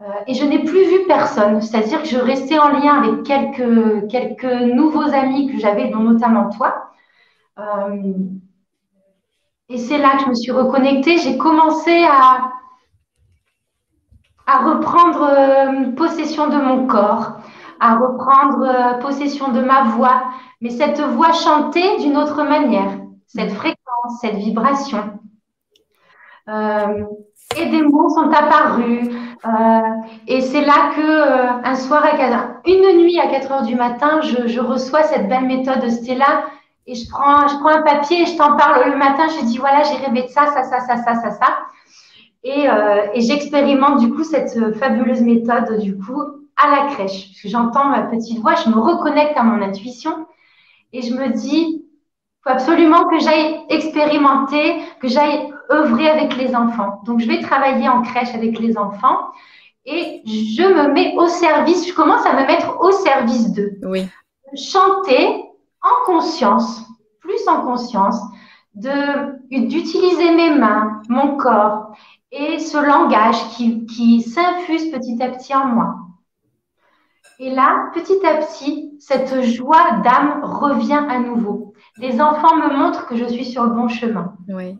Euh, 0.01 0.05
et 0.27 0.33
je 0.33 0.43
n'ai 0.43 0.59
plus 0.63 0.83
vu 0.89 1.07
personne, 1.07 1.61
c'est-à-dire 1.61 2.01
que 2.01 2.07
je 2.09 2.17
restais 2.17 2.59
en 2.59 2.67
lien 2.67 3.01
avec 3.01 3.23
quelques, 3.23 4.09
quelques 4.09 4.73
nouveaux 4.73 5.13
amis 5.13 5.49
que 5.51 5.57
j'avais, 5.57 5.87
dont 5.89 5.99
notamment 5.99 6.49
toi. 6.49 6.91
Euh, 7.59 8.13
et 9.69 9.77
c'est 9.77 9.97
là 9.97 10.17
que 10.17 10.23
je 10.23 10.29
me 10.29 10.35
suis 10.35 10.51
reconnectée. 10.51 11.17
J'ai 11.17 11.37
commencé 11.37 12.03
à, 12.03 12.51
à 14.47 14.65
reprendre 14.65 15.23
euh, 15.23 15.91
possession 15.91 16.49
de 16.49 16.57
mon 16.57 16.87
corps, 16.87 17.37
à 17.79 17.95
reprendre 17.95 18.99
possession 18.99 19.53
de 19.53 19.61
ma 19.61 19.83
voix, 19.83 20.23
mais 20.59 20.71
cette 20.71 20.99
voix 20.99 21.31
chantée 21.31 21.99
d'une 21.99 22.17
autre 22.17 22.43
manière, 22.43 22.99
cette 23.27 23.51
fréquence, 23.53 24.19
cette 24.19 24.35
vibration. 24.35 25.19
et 26.49 27.65
des 27.69 27.81
mots 27.81 28.09
sont 28.09 28.29
apparus, 28.29 29.09
et 30.27 30.41
c'est 30.41 30.61
là 30.61 30.91
que 30.95 31.01
euh, 31.01 31.61
un 31.63 31.75
soir, 31.75 32.03
à 32.05 32.69
une 32.69 32.97
nuit 32.99 33.19
à 33.19 33.27
4 33.27 33.51
heures 33.51 33.61
du 33.63 33.75
matin, 33.75 34.21
je, 34.21 34.59
reçois 34.59 35.03
cette 35.03 35.27
belle 35.27 35.45
méthode 35.45 35.81
de 35.81 35.89
Stella 35.89 36.45
et 36.87 36.95
je 36.95 37.09
prends, 37.09 37.47
je 37.47 37.55
prends 37.59 37.69
un 37.69 37.81
papier 37.81 38.23
et 38.23 38.25
je 38.25 38.37
t'en 38.37 38.55
parle 38.57 38.89
le 38.89 38.97
matin. 38.97 39.27
Je 39.27 39.45
dis 39.45 39.57
voilà, 39.57 39.83
j'ai 39.83 39.97
rêvé 40.03 40.23
de 40.23 40.27
ça, 40.29 40.47
ça, 40.47 40.63
ça, 40.63 40.79
ça, 40.79 40.97
ça, 40.97 41.15
ça, 41.15 41.31
ça. 41.31 41.57
Et, 42.43 42.69
euh, 42.69 43.07
et 43.13 43.21
j'expérimente 43.21 43.99
du 43.99 44.11
coup 44.11 44.23
cette 44.23 44.75
fabuleuse 44.77 45.21
méthode 45.21 45.79
du 45.79 45.97
coup 45.97 46.21
à 46.57 46.69
la 46.69 46.93
crèche. 46.93 47.31
J'entends 47.43 47.85
ma 47.85 48.03
petite 48.03 48.39
voix, 48.39 48.55
je 48.55 48.69
me 48.69 48.79
reconnecte 48.79 49.37
à 49.37 49.43
mon 49.43 49.61
intuition 49.61 50.27
et 50.93 51.01
je 51.01 51.13
me 51.13 51.29
dis 51.29 51.85
faut 52.43 52.51
absolument 52.51 53.07
que 53.07 53.19
j'aille 53.19 53.59
expérimenter, 53.69 54.75
que 55.01 55.07
j'aille 55.07 55.51
œuvrer 55.71 56.09
avec 56.09 56.37
les 56.37 56.55
enfants. 56.55 57.01
Donc, 57.05 57.19
je 57.19 57.27
vais 57.27 57.41
travailler 57.41 57.89
en 57.89 58.01
crèche 58.01 58.33
avec 58.33 58.59
les 58.59 58.77
enfants 58.77 59.31
et 59.85 60.21
je 60.25 60.63
me 60.63 60.91
mets 60.93 61.13
au 61.17 61.27
service, 61.27 61.87
je 61.87 61.93
commence 61.93 62.25
à 62.25 62.33
me 62.33 62.47
mettre 62.47 62.79
au 62.79 62.91
service 62.91 63.51
d'eux. 63.51 63.77
Oui. 63.83 64.07
Chanter 64.55 65.43
en 65.81 66.05
conscience, 66.05 66.81
plus 67.19 67.47
en 67.47 67.61
conscience, 67.61 68.19
d'utiliser 68.73 70.35
mes 70.35 70.55
mains, 70.55 71.01
mon 71.07 71.37
corps 71.37 71.95
et 72.31 72.59
ce 72.59 72.77
langage 72.77 73.37
qui, 73.55 73.85
qui 73.85 74.21
s'infuse 74.21 74.91
petit 74.91 75.21
à 75.21 75.29
petit 75.29 75.55
en 75.55 75.67
moi. 75.67 75.95
Et 77.39 77.49
là, 77.49 77.91
petit 77.93 78.25
à 78.25 78.35
petit, 78.35 78.93
cette 78.99 79.41
joie 79.43 79.99
d'âme 80.03 80.41
revient 80.43 81.03
à 81.09 81.19
nouveau. 81.19 81.73
Les 81.97 82.21
enfants 82.21 82.55
me 82.55 82.75
montrent 82.75 83.07
que 83.07 83.17
je 83.17 83.25
suis 83.25 83.45
sur 83.45 83.63
le 83.63 83.71
bon 83.71 83.87
chemin. 83.87 84.33
Oui. 84.47 84.77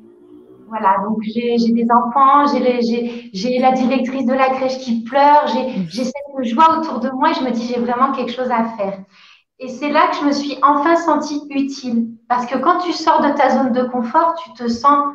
Voilà, 0.68 0.98
donc 1.04 1.20
j'ai 1.22 1.58
des 1.58 1.88
enfants, 1.92 2.46
j'ai 2.48 3.60
la 3.60 3.72
directrice 3.72 4.26
de 4.26 4.34
la 4.34 4.50
crèche 4.50 4.80
qui 4.80 5.04
pleure, 5.04 5.46
j'ai 5.48 6.04
cette 6.04 6.44
joie 6.44 6.80
autour 6.80 7.00
de 7.00 7.10
moi 7.12 7.32
et 7.32 7.34
je 7.36 7.42
me 7.42 7.52
dis 7.52 7.68
j'ai 7.68 7.80
vraiment 7.80 8.12
quelque 8.14 8.32
chose 8.32 8.50
à 8.50 8.66
faire. 8.78 9.00
Et 9.60 9.70
c'est 9.70 9.90
là 9.90 10.08
que 10.08 10.18
je 10.18 10.26
me 10.26 10.32
suis 10.32 10.58
enfin 10.62 10.96
sentie 10.96 11.42
utile. 11.50 12.08
Parce 12.28 12.46
que 12.46 12.58
quand 12.58 12.80
tu 12.80 12.92
sors 12.92 13.22
de 13.22 13.32
ta 13.38 13.50
zone 13.50 13.72
de 13.72 13.84
confort, 13.84 14.36
tu 14.44 14.52
te 14.54 14.68
sens 14.68 15.14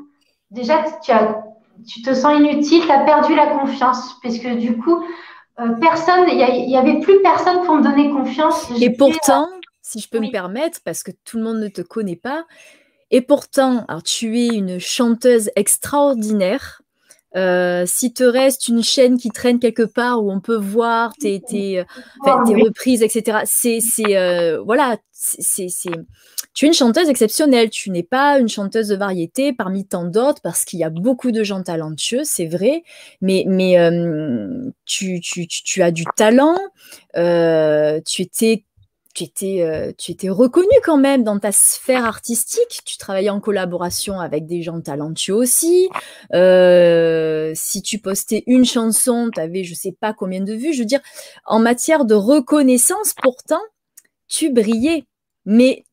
déjà, 0.50 0.82
tu, 1.02 1.10
as, 1.10 1.44
tu 1.86 2.02
te 2.02 2.14
sens 2.14 2.38
inutile, 2.38 2.82
tu 2.84 2.90
as 2.90 3.00
perdu 3.00 3.34
la 3.34 3.48
confiance. 3.48 4.18
Parce 4.22 4.38
que 4.38 4.54
du 4.54 4.78
coup, 4.78 5.04
euh, 5.60 5.72
personne, 5.80 6.26
il 6.28 6.66
n'y 6.66 6.76
avait 6.76 7.00
plus 7.00 7.20
personne 7.22 7.62
pour 7.64 7.76
me 7.76 7.82
donner 7.82 8.10
confiance. 8.10 8.70
Et 8.80 8.90
pourtant, 8.90 9.48
si 9.82 10.00
je 10.00 10.08
peux 10.08 10.20
me 10.20 10.30
permettre, 10.30 10.78
parce 10.84 11.02
que 11.02 11.10
tout 11.24 11.36
le 11.36 11.44
monde 11.44 11.58
ne 11.58 11.68
te 11.68 11.82
connaît 11.82 12.16
pas, 12.16 12.44
et 13.10 13.20
pourtant, 13.20 13.84
alors, 13.88 14.02
tu 14.02 14.38
es 14.38 14.48
une 14.48 14.78
chanteuse 14.78 15.50
extraordinaire. 15.56 16.82
Euh, 17.36 17.84
si 17.86 18.12
te 18.12 18.24
reste 18.24 18.66
une 18.66 18.82
chaîne 18.82 19.16
qui 19.16 19.30
traîne 19.30 19.60
quelque 19.60 19.84
part 19.84 20.24
où 20.24 20.32
on 20.32 20.40
peut 20.40 20.56
voir 20.56 21.12
tes, 21.14 21.40
tes, 21.48 21.78
euh, 21.78 21.84
oh, 22.26 22.64
reprises, 22.64 23.02
etc. 23.02 23.38
C'est, 23.44 23.78
c'est 23.78 24.16
euh, 24.16 24.60
voilà, 24.62 24.96
c'est, 25.12 25.68
c'est, 25.68 25.90
tu 26.54 26.64
es 26.64 26.68
une 26.68 26.74
chanteuse 26.74 27.08
exceptionnelle. 27.08 27.70
Tu 27.70 27.90
n'es 27.90 28.02
pas 28.02 28.38
une 28.38 28.48
chanteuse 28.48 28.88
de 28.88 28.96
variété 28.96 29.52
parmi 29.52 29.86
tant 29.86 30.04
d'autres 30.04 30.42
parce 30.42 30.64
qu'il 30.64 30.80
y 30.80 30.84
a 30.84 30.90
beaucoup 30.90 31.30
de 31.30 31.44
gens 31.44 31.62
talentueux, 31.62 32.22
c'est 32.24 32.46
vrai. 32.46 32.82
Mais, 33.20 33.44
mais 33.46 33.76
tu, 34.86 35.20
tu, 35.20 35.46
tu, 35.46 35.82
as 35.82 35.92
du 35.92 36.04
talent. 36.16 36.58
tu 37.14 38.22
étais 38.22 38.64
tu 39.14 39.24
étais, 39.24 39.62
euh, 39.62 39.92
tu 39.98 40.12
étais 40.12 40.28
reconnu 40.28 40.68
quand 40.84 40.96
même 40.96 41.24
dans 41.24 41.38
ta 41.38 41.52
sphère 41.52 42.04
artistique. 42.04 42.82
Tu 42.84 42.96
travaillais 42.96 43.30
en 43.30 43.40
collaboration 43.40 44.20
avec 44.20 44.46
des 44.46 44.62
gens 44.62 44.80
talentueux 44.80 45.34
aussi. 45.34 45.88
Euh, 46.32 47.52
si 47.54 47.82
tu 47.82 47.98
postais 47.98 48.44
une 48.46 48.64
chanson, 48.64 49.30
tu 49.34 49.40
avais 49.40 49.64
je 49.64 49.74
sais 49.74 49.96
pas 49.98 50.12
combien 50.12 50.40
de 50.40 50.54
vues. 50.54 50.72
Je 50.72 50.80
veux 50.80 50.86
dire, 50.86 51.00
en 51.44 51.58
matière 51.58 52.04
de 52.04 52.14
reconnaissance, 52.14 53.14
pourtant, 53.20 53.62
tu 54.28 54.50
brillais. 54.50 55.04
Mais 55.44 55.84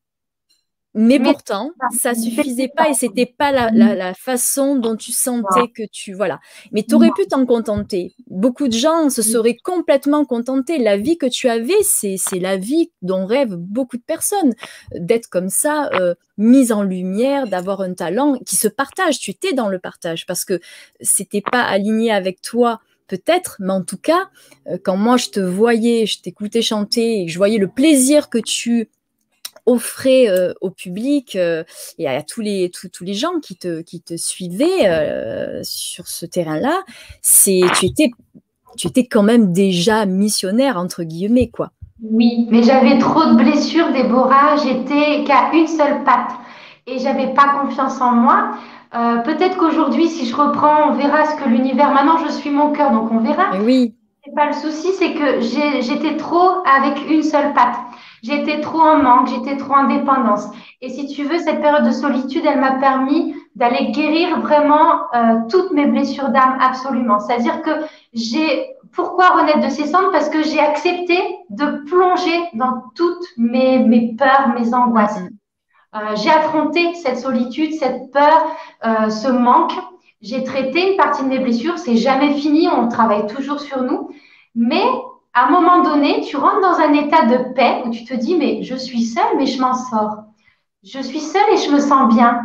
mais 0.94 1.20
pourtant, 1.20 1.72
ça 2.00 2.14
suffisait 2.14 2.70
pas 2.74 2.88
et 2.88 2.94
c'était 2.94 3.26
pas 3.26 3.52
la, 3.52 3.70
la, 3.70 4.14
façon 4.14 4.76
dont 4.76 4.96
tu 4.96 5.12
sentais 5.12 5.68
que 5.74 5.82
tu 5.92 6.14
voilà. 6.14 6.40
Mais 6.72 6.82
tu 6.82 6.94
aurais 6.94 7.10
pu 7.14 7.26
t'en 7.26 7.44
contenter. 7.46 8.14
Beaucoup 8.28 8.68
de 8.68 8.72
gens 8.72 9.10
se 9.10 9.22
seraient 9.22 9.56
complètement 9.62 10.24
contentés. 10.24 10.78
La 10.78 10.96
vie 10.96 11.18
que 11.18 11.26
tu 11.26 11.48
avais, 11.48 11.82
c'est 11.82 12.18
la 12.40 12.56
vie 12.56 12.90
dont 13.02 13.26
rêvent 13.26 13.56
beaucoup 13.56 13.96
de 13.96 14.02
personnes, 14.02 14.54
d'être 14.94 15.28
comme 15.28 15.50
ça, 15.50 15.90
euh, 15.94 16.14
mise 16.38 16.72
en 16.72 16.82
lumière, 16.82 17.46
d'avoir 17.46 17.80
un 17.82 17.92
talent 17.92 18.38
qui 18.46 18.56
se 18.56 18.68
partage. 18.68 19.18
Tu 19.18 19.30
étais 19.30 19.52
dans 19.52 19.68
le 19.68 19.78
partage 19.78 20.26
parce 20.26 20.44
que 20.44 20.58
c'était 21.00 21.42
pas 21.42 21.62
aligné 21.62 22.10
avec 22.10 22.40
toi 22.40 22.80
peut-être, 23.08 23.56
mais 23.58 23.72
en 23.72 23.82
tout 23.82 23.96
cas, 23.96 24.28
euh, 24.68 24.78
quand 24.82 24.96
moi 24.96 25.16
je 25.16 25.30
te 25.30 25.40
voyais, 25.40 26.06
je 26.06 26.20
t'écoutais 26.20 26.62
chanter 26.62 27.22
et 27.22 27.28
je 27.28 27.38
voyais 27.38 27.58
le 27.58 27.68
plaisir 27.68 28.28
que 28.28 28.38
tu 28.38 28.88
offrait 29.68 30.28
euh, 30.28 30.54
au 30.60 30.70
public 30.70 31.36
euh, 31.36 31.62
et 31.98 32.08
à 32.08 32.22
tous 32.22 32.40
les, 32.40 32.70
tous, 32.70 33.04
les 33.04 33.14
gens 33.14 33.38
qui 33.40 33.56
te, 33.56 33.82
qui 33.82 34.00
te 34.00 34.16
suivaient 34.16 34.86
euh, 34.88 35.60
sur 35.62 36.08
ce 36.08 36.24
terrain-là, 36.26 36.80
c'est 37.20 37.60
tu 37.78 37.86
étais, 37.86 38.10
tu 38.76 38.88
étais 38.88 39.04
quand 39.04 39.22
même 39.22 39.52
déjà 39.52 40.06
missionnaire, 40.06 40.78
entre 40.78 41.02
guillemets, 41.02 41.48
quoi. 41.48 41.70
Oui, 42.02 42.46
mais 42.50 42.62
j'avais 42.62 42.98
trop 42.98 43.24
de 43.26 43.34
blessures, 43.34 43.92
Déborah. 43.92 44.56
J'étais 44.56 45.24
qu'à 45.24 45.50
une 45.52 45.66
seule 45.66 46.04
patte 46.04 46.32
et 46.86 46.98
j'avais 46.98 47.34
pas 47.34 47.60
confiance 47.60 48.00
en 48.00 48.12
moi. 48.12 48.52
Peut-être 48.92 49.56
qu'aujourd'hui, 49.56 50.08
si 50.08 50.24
je 50.24 50.34
reprends, 50.34 50.90
on 50.90 50.94
verra 50.94 51.26
ce 51.26 51.42
que 51.42 51.48
l'univers. 51.48 51.92
Maintenant, 51.92 52.18
je 52.24 52.30
suis 52.30 52.50
mon 52.50 52.72
cœur, 52.72 52.92
donc 52.92 53.10
on 53.10 53.18
verra. 53.18 53.58
oui. 53.60 53.97
Pas 54.34 54.46
le 54.46 54.52
souci, 54.52 54.92
c'est 54.98 55.14
que 55.14 55.40
j'étais 55.40 56.16
trop 56.16 56.62
avec 56.64 57.10
une 57.10 57.22
seule 57.22 57.52
patte. 57.54 57.76
J'étais 58.22 58.60
trop 58.60 58.80
en 58.80 59.02
manque, 59.02 59.28
j'étais 59.28 59.56
trop 59.56 59.74
en 59.74 59.84
dépendance. 59.84 60.46
Et 60.80 60.88
si 60.88 61.06
tu 61.06 61.24
veux, 61.24 61.38
cette 61.38 61.60
période 61.60 61.84
de 61.84 61.92
solitude, 61.92 62.44
elle 62.46 62.60
m'a 62.60 62.72
permis 62.72 63.34
d'aller 63.54 63.90
guérir 63.92 64.40
vraiment 64.40 65.12
euh, 65.14 65.40
toutes 65.48 65.72
mes 65.72 65.86
blessures 65.86 66.28
d'âme, 66.30 66.58
absolument. 66.60 67.18
C'est-à-dire 67.20 67.62
que 67.62 67.70
j'ai, 68.12 68.66
pourquoi 68.92 69.30
renaître 69.30 69.60
de 69.60 69.68
ces 69.68 69.86
cendres? 69.86 70.10
Parce 70.12 70.28
que 70.28 70.42
j'ai 70.42 70.60
accepté 70.60 71.20
de 71.50 71.84
plonger 71.88 72.38
dans 72.54 72.84
toutes 72.94 73.26
mes, 73.36 73.78
mes 73.78 74.14
peurs, 74.16 74.48
mes 74.58 74.74
angoisses. 74.74 75.20
Mm. 75.20 75.28
Euh, 75.94 76.16
j'ai 76.16 76.30
affronté 76.30 76.94
cette 76.94 77.18
solitude, 77.18 77.72
cette 77.74 78.10
peur, 78.12 78.46
euh, 78.84 79.10
ce 79.10 79.28
manque. 79.28 79.72
J'ai 80.20 80.42
traité 80.44 80.90
une 80.90 80.96
partie 80.96 81.22
de 81.22 81.28
mes 81.28 81.38
blessures. 81.38 81.78
C'est 81.78 81.96
jamais 81.96 82.34
fini. 82.34 82.68
On 82.68 82.88
travaille 82.88 83.26
toujours 83.26 83.60
sur 83.60 83.82
nous. 83.82 84.10
Mais 84.54 84.84
à 85.34 85.46
un 85.46 85.50
moment 85.50 85.82
donné, 85.82 86.22
tu 86.22 86.36
rentres 86.36 86.60
dans 86.60 86.80
un 86.80 86.92
état 86.94 87.26
de 87.26 87.54
paix 87.54 87.82
où 87.84 87.90
tu 87.90 88.04
te 88.04 88.14
dis, 88.14 88.36
mais 88.36 88.62
je 88.62 88.74
suis 88.74 89.02
seule, 89.04 89.36
mais 89.36 89.46
je 89.46 89.60
m'en 89.60 89.74
sors. 89.74 90.24
Je 90.84 91.00
suis 91.00 91.20
seule 91.20 91.52
et 91.52 91.56
je 91.58 91.70
me 91.70 91.80
sens 91.80 92.12
bien. 92.14 92.40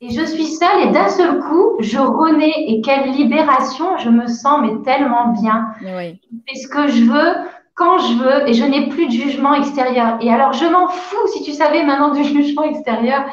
Et 0.00 0.10
je 0.10 0.24
suis 0.24 0.46
seule 0.46 0.88
et 0.88 0.90
d'un 0.92 1.08
seul 1.08 1.40
coup, 1.40 1.76
je 1.80 1.98
renais. 1.98 2.52
Et 2.68 2.80
quelle 2.82 3.10
libération, 3.12 3.96
je 3.98 4.10
me 4.10 4.26
sens 4.26 4.60
mais 4.62 4.82
tellement 4.82 5.28
bien. 5.28 5.68
Oui. 5.82 6.20
Je 6.30 6.36
fais 6.48 6.58
ce 6.60 6.68
que 6.68 6.88
je 6.88 7.04
veux. 7.04 7.34
quand 7.74 7.98
je 7.98 8.14
veux 8.14 8.48
et 8.48 8.54
je 8.54 8.64
n'ai 8.64 8.88
plus 8.88 9.06
de 9.06 9.12
jugement 9.12 9.54
extérieur. 9.54 10.16
Et 10.20 10.32
alors, 10.32 10.52
je 10.54 10.64
m'en 10.64 10.88
fous, 10.88 11.26
si 11.32 11.42
tu 11.42 11.52
savais 11.52 11.84
maintenant, 11.84 12.10
du 12.10 12.24
jugement 12.24 12.64
extérieur. 12.64 13.24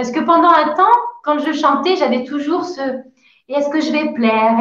Parce 0.00 0.12
que 0.12 0.20
pendant 0.20 0.48
un 0.48 0.70
temps, 0.70 0.98
quand 1.22 1.40
je 1.40 1.52
chantais, 1.52 1.94
j'avais 1.94 2.24
toujours 2.24 2.64
ce 2.64 2.80
est-ce 3.48 3.68
que 3.68 3.82
je 3.82 3.92
vais 3.92 4.14
plaire? 4.14 4.56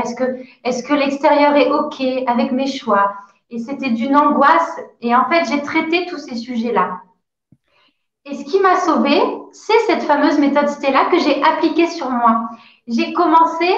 Est-ce 0.66 0.84
que, 0.84 0.94
l'extérieur 0.94 1.56
est 1.56 1.72
OK 1.72 2.02
avec 2.28 2.52
mes 2.52 2.68
choix? 2.68 3.14
Et 3.50 3.58
c'était 3.58 3.92
d'une 3.92 4.18
angoisse. 4.18 4.82
Et 5.00 5.16
en 5.16 5.30
fait, 5.30 5.46
j'ai 5.50 5.62
traité 5.62 6.08
tous 6.08 6.18
ces 6.18 6.36
sujets-là. 6.36 7.00
Et 8.26 8.36
ce 8.36 8.44
qui 8.44 8.60
m'a 8.60 8.76
sauvée, 8.82 9.22
c'est 9.54 9.80
cette 9.88 10.04
fameuse 10.04 10.38
méthode 10.40 10.68
Stella 10.68 11.06
que 11.06 11.20
j'ai 11.20 11.42
appliquée 11.42 11.88
sur 11.88 12.10
moi. 12.10 12.50
J'ai 12.90 13.14
commencé 13.14 13.74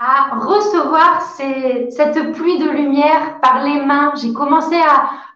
à 0.00 0.34
recevoir 0.34 1.22
cette 1.36 2.32
pluie 2.32 2.58
de 2.58 2.70
lumière 2.70 3.38
par 3.40 3.62
les 3.62 3.84
mains. 3.84 4.14
J'ai 4.20 4.32
commencé 4.32 4.74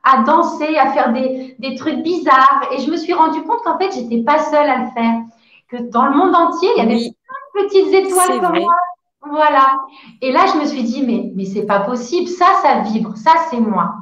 à, 0.03 0.23
danser, 0.23 0.77
à 0.77 0.91
faire 0.91 1.13
des, 1.13 1.77
trucs 1.79 2.03
bizarres. 2.03 2.69
Et 2.73 2.81
je 2.81 2.91
me 2.91 2.97
suis 2.97 3.13
rendu 3.13 3.41
compte 3.43 3.63
qu'en 3.63 3.79
fait, 3.79 3.93
j'étais 3.93 4.25
pas 4.25 4.41
seule 4.41 4.69
à 4.69 4.79
le 4.79 4.91
faire. 4.91 5.21
Que 5.69 5.79
dans 5.91 6.07
le 6.07 6.17
monde 6.17 6.35
entier, 6.35 6.69
il 6.77 6.79
y 6.79 6.87
avait 6.87 6.95
plein 6.95 7.63
de 7.63 7.67
petites 7.67 7.93
étoiles 7.93 8.41
comme 8.41 8.61
moi. 8.61 8.75
Voilà. 9.29 9.79
Et 10.23 10.31
là, 10.31 10.47
je 10.53 10.61
me 10.61 10.65
suis 10.65 10.85
dit, 10.85 11.03
mais, 11.05 11.33
mais 11.35 11.45
c'est 11.45 11.67
pas 11.67 11.81
possible. 11.81 12.29
Ça, 12.29 12.47
ça 12.63 12.81
vibre. 12.81 13.17
Ça, 13.17 13.33
c'est 13.51 13.61
moi. 13.61 13.95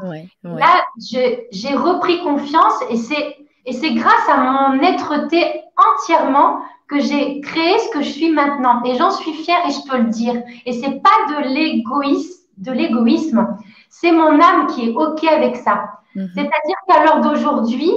Là, 0.42 0.85
j'ai 1.00 1.74
repris 1.74 2.22
confiance 2.22 2.74
et 2.90 2.96
c'est, 2.96 3.37
et 3.66 3.72
c'est 3.72 3.94
grâce 3.94 4.29
à 4.29 4.37
mon 4.37 4.83
être-té 4.83 5.62
entièrement 5.77 6.61
que 6.88 7.00
j'ai 7.00 7.40
créé 7.40 7.79
ce 7.79 7.90
que 7.90 8.03
je 8.03 8.11
suis 8.11 8.31
maintenant. 8.31 8.83
Et 8.85 8.96
j'en 8.96 9.11
suis 9.11 9.33
fière 9.33 9.61
et 9.66 9.70
je 9.70 9.90
peux 9.90 9.98
le 9.98 10.11
dire. 10.11 10.42
Et 10.66 10.72
c'est 10.72 11.00
pas 11.00 11.35
de 11.35 11.48
l'égoïsme, 11.55 12.44
de 12.59 12.72
l'égoïsme. 12.72 13.57
C'est 13.88 14.12
mon 14.12 14.40
âme 14.40 14.66
qui 14.68 14.90
est 14.90 14.92
OK 14.92 15.24
avec 15.24 15.57
ça. 15.57 15.85
Mhm. 16.14 16.29
C'est-à-dire 16.35 16.77
qu'à 16.87 17.05
l'heure 17.05 17.20
d'aujourd'hui, 17.20 17.90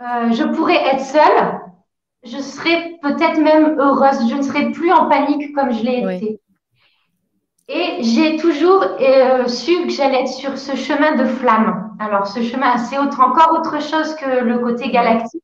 euh, 0.00 0.32
je 0.32 0.44
pourrais 0.44 0.82
être 0.86 1.00
seule. 1.00 1.60
Je 2.24 2.38
serais 2.38 2.98
peut-être 3.02 3.38
même 3.38 3.78
heureuse. 3.78 4.28
Je 4.28 4.34
ne 4.34 4.42
serais 4.42 4.70
plus 4.72 4.92
en 4.92 5.08
panique 5.08 5.54
comme 5.54 5.72
je 5.72 5.82
l'ai 5.82 6.16
été. 6.16 6.40
Et 7.68 8.02
j'ai 8.02 8.36
toujours 8.36 8.84
euh, 9.00 9.48
su 9.48 9.72
que 9.86 9.90
j'allais 9.90 10.20
être 10.20 10.28
sur 10.28 10.56
ce 10.56 10.76
chemin 10.76 11.16
de 11.16 11.24
flamme. 11.24 11.96
Alors, 11.98 12.26
ce 12.26 12.40
chemin, 12.40 12.78
c'est 12.78 12.98
encore 12.98 13.58
autre 13.58 13.82
chose 13.82 14.14
que 14.16 14.44
le 14.44 14.60
côté 14.60 14.90
galactique. 14.90 15.42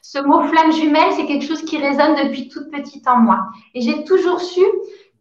Ce 0.00 0.18
mot 0.18 0.42
flamme 0.44 0.72
jumelle, 0.72 1.12
c'est 1.12 1.26
quelque 1.26 1.44
chose 1.44 1.62
qui 1.64 1.76
résonne 1.76 2.14
depuis 2.14 2.48
toute 2.48 2.70
petite 2.70 3.06
en 3.06 3.18
moi. 3.18 3.40
Et 3.74 3.82
j'ai 3.82 4.04
toujours 4.04 4.40
su 4.40 4.62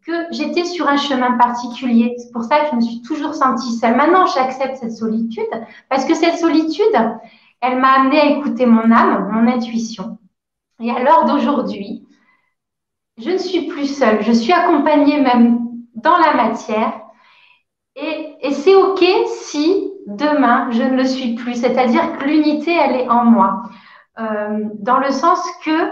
que 0.06 0.14
j'étais 0.32 0.64
sur 0.64 0.88
un 0.88 0.96
chemin 0.96 1.34
particulier. 1.34 2.16
C'est 2.18 2.32
pour 2.32 2.44
ça 2.44 2.62
que 2.62 2.68
je 2.72 2.76
me 2.78 2.82
suis 2.82 3.02
toujours 3.02 3.34
sentie 3.34 3.74
seule. 3.74 3.98
Maintenant, 3.98 4.26
j'accepte 4.28 4.78
cette 4.78 4.94
solitude 4.94 5.44
parce 5.90 6.06
que 6.06 6.14
cette 6.14 6.38
solitude, 6.38 6.86
elle 7.60 7.78
m'a 7.78 7.92
amenée 8.00 8.22
à 8.22 8.26
écouter 8.38 8.66
mon 8.66 8.90
âme, 8.90 9.30
mon 9.34 9.52
intuition. 9.52 10.18
Et 10.82 10.92
à 10.92 11.00
l'heure 11.00 11.26
d'aujourd'hui, 11.26 12.08
je 13.18 13.32
ne 13.32 13.38
suis 13.38 13.68
plus 13.68 13.88
seule. 13.88 14.22
Je 14.24 14.32
suis 14.32 14.54
accompagnée 14.54 15.20
même 15.20 15.70
dans 15.96 16.18
la 16.18 16.34
matière. 16.36 16.94
Et, 17.96 18.36
et 18.42 18.52
c'est 18.52 18.76
OK 18.76 19.04
si 19.28 19.92
demain, 20.08 20.70
je 20.72 20.84
ne 20.84 20.96
le 20.96 21.06
suis 21.06 21.36
plus. 21.36 21.56
C'est-à-dire 21.56 22.18
que 22.18 22.26
l'unité, 22.26 22.74
elle 22.74 22.96
est 22.96 23.10
en 23.10 23.26
moi. 23.26 23.64
Euh, 24.20 24.60
dans 24.80 24.98
le 25.00 25.12
sens 25.12 25.40
que 25.64 25.92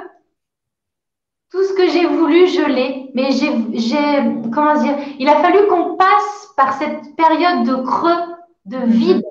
tout 1.51 1.63
ce 1.63 1.73
que 1.73 1.87
j'ai 1.89 2.05
voulu, 2.05 2.47
je 2.47 2.65
l'ai. 2.65 3.11
Mais 3.13 3.31
j'ai, 3.31 4.51
comment 4.51 4.75
dire, 4.81 4.95
il 5.19 5.29
a 5.29 5.35
fallu 5.41 5.67
qu'on 5.67 5.95
passe 5.95 6.53
par 6.57 6.73
cette 6.73 7.15
période 7.15 7.65
de 7.65 7.75
creux, 7.75 8.35
de 8.65 8.77
mhm. 8.77 8.85
vide, 8.85 9.23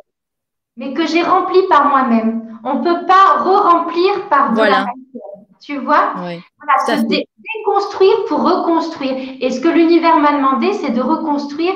mais 0.76 0.94
que 0.94 1.06
j'ai 1.06 1.22
rempli 1.22 1.58
par 1.68 1.88
moi-même. 1.88 2.58
On 2.64 2.80
ne 2.80 2.84
peut 2.84 3.06
pas 3.06 3.38
re-remplir 3.38 4.28
par 4.28 4.52
de 4.52 4.60
la 4.60 4.70
matière. 4.70 5.23
Tu 5.64 5.78
vois 5.78 6.12
oui, 6.18 6.42
voilà, 6.58 7.00
se 7.00 7.06
déconstruire 7.06 8.24
pour 8.28 8.42
reconstruire. 8.42 9.36
Et 9.40 9.50
ce 9.50 9.60
que 9.60 9.68
l'univers 9.68 10.18
m'a 10.18 10.32
demandé, 10.32 10.74
c'est 10.74 10.90
de 10.90 11.00
reconstruire 11.00 11.72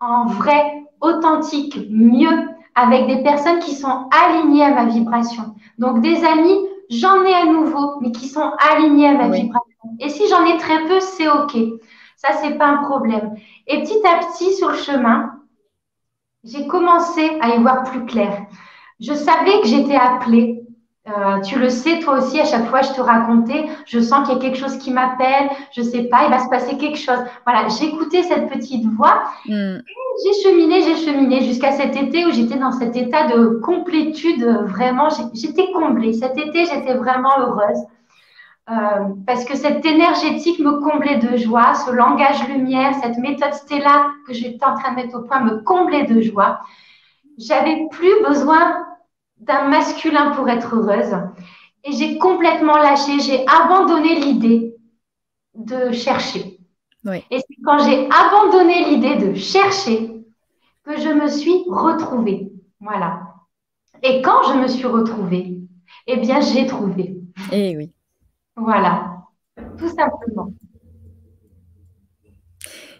en 0.00 0.24
vrai, 0.26 0.84
authentique, 1.02 1.78
mieux, 1.90 2.48
avec 2.74 3.06
des 3.06 3.22
personnes 3.22 3.58
qui 3.58 3.74
sont 3.74 4.08
alignées 4.10 4.64
à 4.64 4.70
ma 4.70 4.86
vibration. 4.86 5.54
Donc 5.78 6.00
des 6.00 6.24
amis, 6.24 6.58
j'en 6.88 7.24
ai 7.24 7.34
à 7.34 7.44
nouveau, 7.44 8.00
mais 8.00 8.10
qui 8.10 8.26
sont 8.26 8.52
alignés 8.70 9.08
à 9.08 9.14
ma 9.14 9.28
vibration. 9.28 9.96
Et 10.00 10.08
si 10.08 10.28
j'en 10.28 10.44
ai 10.46 10.56
très 10.56 10.86
peu, 10.86 11.00
c'est 11.00 11.28
OK. 11.28 11.56
Ça, 12.16 12.28
c'est 12.40 12.56
pas 12.56 12.66
un 12.66 12.84
problème. 12.84 13.34
Et 13.66 13.82
petit 13.82 14.00
à 14.06 14.18
petit, 14.18 14.54
sur 14.54 14.70
le 14.70 14.76
chemin, 14.76 15.32
j'ai 16.42 16.66
commencé 16.66 17.36
à 17.42 17.50
y 17.50 17.60
voir 17.60 17.82
plus 17.82 18.06
clair. 18.06 18.46
Je 18.98 19.12
savais 19.12 19.60
que 19.60 19.66
j'étais 19.66 19.96
appelée 19.96 20.62
euh, 21.08 21.40
tu 21.40 21.58
le 21.58 21.68
sais, 21.68 22.00
toi 22.00 22.18
aussi, 22.18 22.40
à 22.40 22.44
chaque 22.44 22.66
fois, 22.66 22.82
je 22.82 22.92
te 22.92 23.00
racontais, 23.00 23.66
je 23.86 24.00
sens 24.00 24.26
qu'il 24.26 24.36
y 24.36 24.40
a 24.40 24.42
quelque 24.42 24.58
chose 24.58 24.76
qui 24.78 24.92
m'appelle, 24.92 25.48
je 25.70 25.82
sais 25.82 26.04
pas, 26.04 26.24
il 26.24 26.30
va 26.30 26.40
se 26.40 26.48
passer 26.48 26.76
quelque 26.78 26.98
chose. 26.98 27.18
Voilà, 27.44 27.68
j'écoutais 27.68 28.24
cette 28.24 28.48
petite 28.48 28.84
voix. 28.86 29.22
Mm. 29.46 29.78
J'ai 30.24 30.42
cheminé, 30.42 30.82
j'ai 30.82 30.96
cheminé 30.96 31.42
jusqu'à 31.44 31.72
cet 31.72 31.94
été 31.94 32.26
où 32.26 32.32
j'étais 32.32 32.58
dans 32.58 32.72
cet 32.72 32.96
état 32.96 33.28
de 33.28 33.60
complétude. 33.62 34.44
Vraiment, 34.64 35.08
j'étais 35.32 35.70
comblée. 35.72 36.12
Cet 36.12 36.36
été, 36.38 36.64
j'étais 36.64 36.94
vraiment 36.94 37.38
heureuse. 37.38 37.84
Euh, 38.68 38.74
parce 39.28 39.44
que 39.44 39.56
cette 39.56 39.86
énergétique 39.86 40.58
me 40.58 40.80
comblait 40.80 41.18
de 41.18 41.36
joie, 41.36 41.74
ce 41.74 41.92
langage 41.92 42.48
lumière, 42.48 42.94
cette 43.00 43.16
méthode 43.18 43.54
Stella 43.54 44.08
que 44.26 44.34
j'étais 44.34 44.64
en 44.64 44.74
train 44.74 44.90
de 44.90 44.96
mettre 44.96 45.16
au 45.16 45.22
point 45.22 45.38
me 45.38 45.62
comblait 45.62 46.02
de 46.02 46.20
joie. 46.20 46.58
J'avais 47.38 47.86
plus 47.92 48.24
besoin 48.26 48.84
d'un 49.38 49.68
masculin 49.68 50.30
pour 50.30 50.48
être 50.48 50.74
heureuse. 50.74 51.14
Et 51.84 51.92
j'ai 51.92 52.18
complètement 52.18 52.76
lâché, 52.76 53.20
j'ai 53.20 53.44
abandonné 53.46 54.16
l'idée 54.16 54.74
de 55.54 55.92
chercher. 55.92 56.58
Et 57.30 57.38
c'est 57.38 57.56
quand 57.64 57.78
j'ai 57.78 58.08
abandonné 58.10 58.84
l'idée 58.90 59.16
de 59.16 59.34
chercher 59.34 60.24
que 60.82 60.98
je 60.98 61.08
me 61.08 61.28
suis 61.28 61.64
retrouvée. 61.68 62.50
Voilà. 62.80 63.34
Et 64.02 64.22
quand 64.22 64.42
je 64.52 64.54
me 64.58 64.66
suis 64.68 64.86
retrouvée, 64.86 65.60
eh 66.06 66.16
bien, 66.16 66.40
j'ai 66.40 66.66
trouvé. 66.66 67.16
Eh 67.52 67.76
oui. 67.76 67.92
Voilà. 68.56 69.22
Tout 69.78 69.88
simplement. 69.88 70.52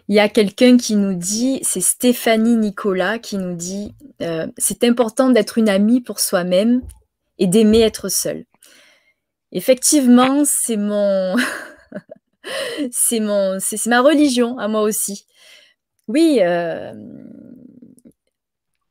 Il 0.09 0.15
y 0.15 0.19
a 0.19 0.29
quelqu'un 0.29 0.77
qui 0.77 0.95
nous 0.95 1.13
dit, 1.13 1.59
c'est 1.63 1.81
Stéphanie 1.81 2.55
Nicolas 2.55 3.19
qui 3.19 3.37
nous 3.37 3.55
dit, 3.55 3.93
euh, 4.21 4.47
c'est 4.57 4.85
important 4.85 5.29
d'être 5.29 5.57
une 5.57 5.67
amie 5.67 5.99
pour 5.99 6.19
soi-même 6.19 6.81
et 7.39 7.47
d'aimer 7.47 7.81
être 7.81 8.07
seul. 8.07 8.45
Effectivement, 9.51 10.43
c'est 10.45 10.77
mon, 10.77 11.35
c'est 12.91 13.19
mon, 13.19 13.57
c'est 13.59 13.85
ma 13.87 14.01
religion 14.01 14.57
à 14.57 14.69
moi 14.69 14.81
aussi. 14.81 15.25
Oui, 16.07 16.39
euh, 16.41 16.93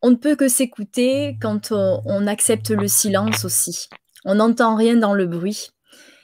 on 0.03 0.11
ne 0.11 0.17
peut 0.17 0.37
que 0.37 0.49
s'écouter 0.49 1.39
quand 1.41 1.73
on 1.73 2.27
accepte 2.27 2.71
le 2.71 2.89
silence 2.89 3.45
aussi. 3.47 3.89
On 4.27 4.35
n'entend 4.35 4.77
rien 4.77 4.97
dans 4.97 5.15
le 5.15 5.27
bruit. 5.27 5.71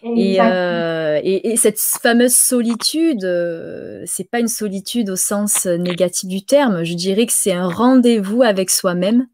Euh, 0.05 1.21
et, 1.23 1.53
et, 1.53 1.57
cette 1.57 1.79
fameuse 1.79 2.35
solitude, 2.35 3.25
euh, 3.25 4.03
c'est 4.07 4.29
pas 4.29 4.41
une 4.41 4.49
solitude 4.49 5.11
au 5.11 5.17
sens 5.17 5.67
négatif 5.67 6.29
du 6.29 6.45
terme. 6.45 6.83
Je 6.85 6.95
dirais 6.95 7.27
que 7.27 7.33
c'est 7.33 7.53
un 7.53 7.69
rendez-vous 7.69 8.43
avec 8.43 8.71
soi-même 8.71 9.29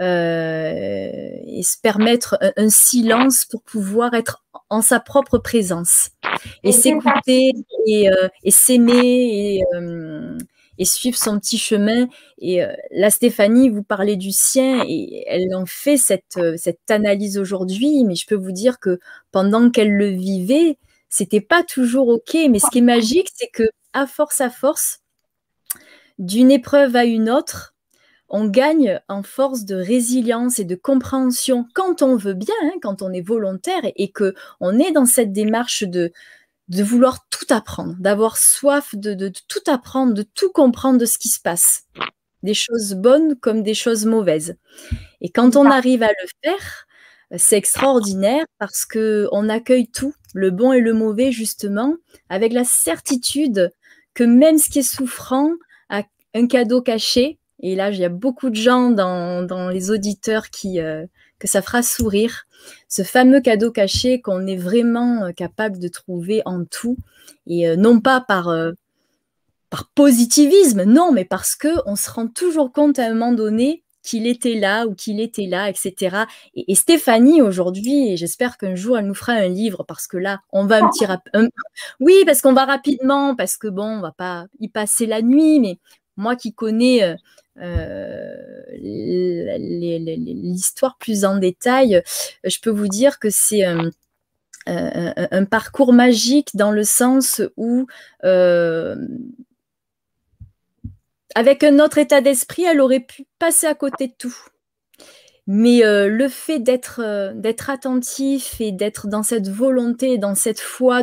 euh, 0.00 1.10
et 1.46 1.62
se 1.64 1.76
permettre 1.82 2.38
un, 2.56 2.70
silence 2.70 3.44
pour 3.44 3.62
pouvoir 3.62 4.14
être 4.14 4.44
en 4.70 4.82
sa 4.82 5.00
propre 5.00 5.38
présence 5.38 6.10
et 6.62 6.72
s'écouter 6.72 7.52
et, 7.86 8.08
et 8.44 8.50
s'aimer 8.50 9.56
et 9.56 9.62
et 10.78 10.84
suivre 10.84 11.18
son 11.18 11.38
petit 11.38 11.58
chemin. 11.58 12.08
Et 12.38 12.62
euh, 12.62 12.72
là, 12.90 13.10
Stéphanie, 13.10 13.68
vous 13.68 13.82
parlez 13.82 14.16
du 14.16 14.32
sien 14.32 14.84
et 14.86 15.24
elle 15.26 15.54
en 15.54 15.66
fait 15.66 15.96
cette, 15.96 16.36
euh, 16.38 16.54
cette 16.56 16.90
analyse 16.90 17.38
aujourd'hui, 17.38 18.04
mais 18.04 18.14
je 18.14 18.26
peux 18.26 18.36
vous 18.36 18.52
dire 18.52 18.78
que 18.78 18.98
pendant 19.32 19.70
qu'elle 19.70 19.92
le 19.92 20.08
vivait, 20.08 20.78
c'était 21.08 21.40
pas 21.40 21.62
toujours 21.62 22.08
OK. 22.08 22.36
Mais 22.48 22.58
ce 22.58 22.70
qui 22.70 22.78
est 22.78 22.82
magique, 22.82 23.30
c'est 23.34 23.50
que 23.52 23.64
à 23.92 24.06
force 24.06 24.40
à 24.40 24.50
force, 24.50 25.00
d'une 26.18 26.50
épreuve 26.50 26.96
à 26.96 27.04
une 27.04 27.30
autre, 27.30 27.74
on 28.28 28.46
gagne 28.46 29.00
en 29.08 29.22
force 29.22 29.64
de 29.64 29.74
résilience 29.74 30.58
et 30.58 30.64
de 30.64 30.74
compréhension 30.74 31.66
quand 31.74 32.02
on 32.02 32.16
veut 32.16 32.34
bien, 32.34 32.54
hein, 32.62 32.74
quand 32.82 33.00
on 33.00 33.10
est 33.12 33.26
volontaire 33.26 33.84
et, 33.84 33.94
et 33.96 34.10
que 34.10 34.34
on 34.60 34.78
est 34.78 34.92
dans 34.92 35.06
cette 35.06 35.32
démarche 35.32 35.84
de, 35.84 36.12
de 36.68 36.82
vouloir 36.82 37.26
tout 37.30 37.46
apprendre, 37.50 37.94
d'avoir 37.98 38.36
soif 38.36 38.94
de, 38.94 39.32
tout 39.48 39.70
apprendre, 39.70 40.14
de 40.14 40.22
tout 40.22 40.50
comprendre 40.50 40.98
de 40.98 41.06
ce 41.06 41.18
qui 41.18 41.28
se 41.28 41.40
passe, 41.40 41.84
des 42.42 42.54
choses 42.54 42.94
bonnes 42.94 43.36
comme 43.36 43.62
des 43.62 43.74
choses 43.74 44.04
mauvaises. 44.04 44.56
Et 45.20 45.30
quand 45.30 45.56
on 45.56 45.70
arrive 45.70 46.02
à 46.02 46.08
le 46.08 46.28
faire, 46.44 46.86
c'est 47.36 47.56
extraordinaire 47.56 48.44
parce 48.58 48.86
que 48.86 49.28
on 49.32 49.48
accueille 49.48 49.88
tout, 49.88 50.14
le 50.34 50.50
bon 50.50 50.72
et 50.72 50.80
le 50.80 50.92
mauvais 50.92 51.32
justement, 51.32 51.96
avec 52.28 52.52
la 52.52 52.64
certitude 52.64 53.72
que 54.14 54.24
même 54.24 54.58
ce 54.58 54.68
qui 54.70 54.80
est 54.80 54.82
souffrant 54.82 55.50
a 55.88 56.02
un 56.34 56.46
cadeau 56.46 56.82
caché. 56.82 57.38
Et 57.60 57.74
là, 57.74 57.90
il 57.90 57.98
y 57.98 58.04
a 58.04 58.08
beaucoup 58.08 58.50
de 58.50 58.54
gens 58.56 58.90
dans, 58.90 59.70
les 59.70 59.90
auditeurs 59.90 60.50
qui 60.50 60.80
euh, 60.80 61.04
que 61.38 61.48
ça 61.48 61.62
fera 61.62 61.82
sourire. 61.82 62.46
Ce 62.88 63.02
fameux 63.02 63.40
cadeau 63.40 63.70
caché 63.70 64.20
qu'on 64.20 64.46
est 64.46 64.56
vraiment 64.56 65.24
euh, 65.24 65.32
capable 65.32 65.78
de 65.78 65.88
trouver 65.88 66.42
en 66.44 66.64
tout, 66.64 66.96
et 67.46 67.76
non 67.76 68.00
pas 68.00 68.20
par 68.20 68.48
par 69.70 69.90
positivisme, 69.94 70.84
non, 70.84 71.12
mais 71.12 71.24
parce 71.24 71.54
que 71.54 71.68
on 71.86 71.96
se 71.96 72.10
rend 72.10 72.26
toujours 72.26 72.72
compte 72.72 72.98
à 72.98 73.06
un 73.06 73.12
moment 73.12 73.32
donné 73.32 73.82
qu'il 74.02 74.26
était 74.26 74.54
là 74.54 74.86
ou 74.86 74.94
qu'il 74.94 75.20
était 75.20 75.46
là, 75.46 75.68
etc. 75.68 76.24
Et, 76.54 76.74
Stéphanie, 76.74 77.42
aujourd'hui, 77.42 78.12
et 78.12 78.16
j'espère 78.16 78.56
qu'un 78.56 78.74
jour, 78.74 78.96
elle 78.96 79.06
nous 79.06 79.14
fera 79.14 79.32
un 79.32 79.48
livre, 79.48 79.84
parce 79.86 80.06
que 80.06 80.16
là, 80.16 80.40
on 80.50 80.64
va 80.64 80.82
un 80.82 80.88
petit... 80.88 81.04
Oui, 82.00 82.14
parce 82.24 82.40
qu'on 82.40 82.54
va 82.54 82.64
rapidement, 82.64 83.34
parce 83.34 83.58
que 83.58 83.68
bon, 83.68 83.98
on 83.98 84.00
va 84.00 84.12
pas 84.12 84.46
y 84.60 84.68
passer 84.68 85.04
la 85.04 85.20
nuit, 85.20 85.60
mais 85.60 85.78
moi 86.18 86.36
qui 86.36 86.52
connais... 86.52 87.02
Euh, 87.02 87.14
euh, 87.60 88.36
l'histoire 89.58 90.96
plus 90.98 91.24
en 91.24 91.38
détail, 91.38 92.04
je 92.44 92.60
peux 92.60 92.70
vous 92.70 92.86
dire 92.86 93.18
que 93.18 93.30
c'est 93.30 93.64
un, 93.64 93.90
parcours 95.44 95.92
magique 95.92 96.50
dans 96.54 96.70
le 96.70 96.84
sens 96.84 97.42
où 97.56 97.88
euh, 98.22 98.94
avec 101.34 101.62
un 101.62 101.78
autre 101.78 101.98
état 101.98 102.20
d'esprit, 102.20 102.64
elle 102.64 102.80
aurait 102.80 103.00
pu 103.00 103.24
passer 103.38 103.66
à 103.66 103.74
côté 103.74 104.08
de 104.08 104.12
tout. 104.12 104.36
Mais 105.46 105.84
euh, 105.84 106.08
le 106.08 106.28
fait 106.28 106.58
d'être 106.58 107.00
euh, 107.02 107.32
attentif 107.68 108.60
et 108.60 108.72
d'être 108.72 109.06
dans 109.06 109.22
cette 109.22 109.48
volonté, 109.48 110.18
dans 110.18 110.34
cette 110.34 110.60
foi 110.60 111.02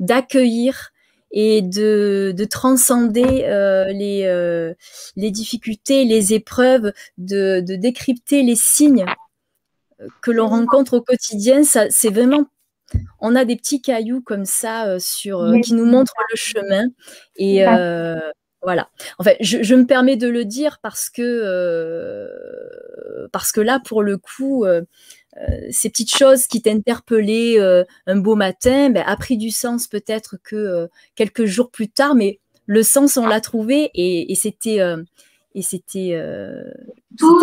d'accueillir 0.00 0.91
et 1.32 1.62
de, 1.62 2.32
de 2.36 2.44
transcender 2.44 3.44
euh, 3.44 3.86
les, 3.86 4.74
les 5.16 5.30
difficultés, 5.30 6.04
les 6.04 6.34
épreuves, 6.34 6.92
de, 7.18 7.60
de 7.60 7.74
décrypter 7.76 8.42
les 8.42 8.56
signes 8.56 9.06
que 10.20 10.30
l'on 10.30 10.48
rencontre 10.48 10.94
au 10.94 11.00
quotidien, 11.00 11.64
ça 11.64 11.88
c'est 11.90 12.10
vraiment 12.10 12.44
on 13.20 13.34
a 13.34 13.44
des 13.44 13.56
petits 13.56 13.80
cailloux 13.80 14.20
comme 14.20 14.44
ça 14.44 14.98
sur 14.98 15.50
qui 15.64 15.72
nous 15.72 15.86
montrent 15.86 16.14
le 16.30 16.36
chemin 16.36 16.84
et 17.36 17.64
voilà. 18.62 18.88
En 19.18 19.24
fait, 19.24 19.36
je, 19.40 19.74
me 19.74 19.86
permets 19.86 20.16
de 20.16 20.28
le 20.28 20.44
dire 20.44 20.78
parce 20.82 21.10
que 21.10 21.22
euh, 21.22 22.28
parce 23.32 23.50
que 23.50 23.60
là, 23.60 23.80
pour 23.84 24.02
le 24.02 24.18
coup, 24.18 24.64
euh, 24.64 24.82
euh, 24.82 24.84
ces 25.70 25.88
petites 25.88 26.14
choses 26.14 26.46
qui 26.46 26.60
t'interpellaient 26.60 27.58
un 28.06 28.16
beau 28.16 28.34
matin, 28.34 28.90
ben, 28.90 29.02
a 29.06 29.16
pris 29.16 29.36
du 29.36 29.50
sens 29.50 29.86
peut-être 29.86 30.36
que 30.42 30.88
quelques 31.14 31.46
jours 31.46 31.70
plus 31.70 31.88
tard, 31.88 32.14
mais 32.14 32.38
le 32.66 32.82
sens 32.82 33.16
on 33.16 33.26
l'a 33.26 33.40
trouvé 33.40 33.90
et, 33.94 34.34
c'était 34.34 34.78
et 35.54 35.62
c'était 35.62 36.20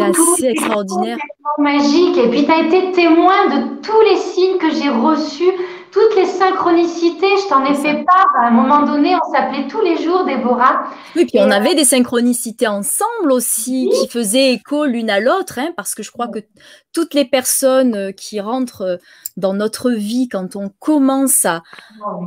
assez 0.02 0.46
extraordinaire. 0.46 1.18
Magique. 1.58 2.18
Et 2.18 2.30
puis 2.30 2.46
tu 2.46 2.52
as 2.52 2.68
été 2.68 2.92
témoin 2.92 3.48
de 3.48 3.82
tous 3.82 4.02
les 4.02 4.18
signes 4.18 4.58
que 4.60 4.70
j'ai 4.70 4.90
reçus 4.90 5.52
toutes 5.92 6.16
les 6.16 6.26
synchronicités, 6.26 7.38
je 7.44 7.50
t'en 7.50 7.66
ai 7.66 7.74
fait 7.74 8.04
part. 8.04 8.28
À 8.42 8.48
un 8.48 8.52
moment 8.52 8.84
donné, 8.84 9.16
on 9.16 9.34
s'appelait 9.34 9.68
tous 9.68 9.82
les 9.82 10.02
jours, 10.02 10.26
Déborah. 10.26 10.84
Oui, 11.16 11.26
puis 11.26 11.40
on 11.40 11.50
avait 11.50 11.76
des 11.76 11.86
synchronicités 11.86 12.68
ensemble 12.68 13.32
aussi, 13.32 13.90
qui 13.94 14.08
faisaient 14.08 14.54
écho 14.54 14.86
l'une 14.86 15.10
à 15.10 15.20
l'autre, 15.20 15.60
hein, 15.60 15.72
parce 15.76 15.96
que 15.96 16.04
je 16.04 16.12
crois 16.12 16.28
que 16.28 16.40
toutes 16.94 17.14
les 17.14 17.26
personnes 17.26 17.96
euh, 17.96 18.12
qui 18.12 18.40
rentrent 18.40 18.82
euh, 18.82 18.98
dans 19.38 19.54
notre 19.54 19.92
vie, 19.92 20.28
quand 20.28 20.56
on 20.56 20.70
commence 20.80 21.46
à, 21.46 21.64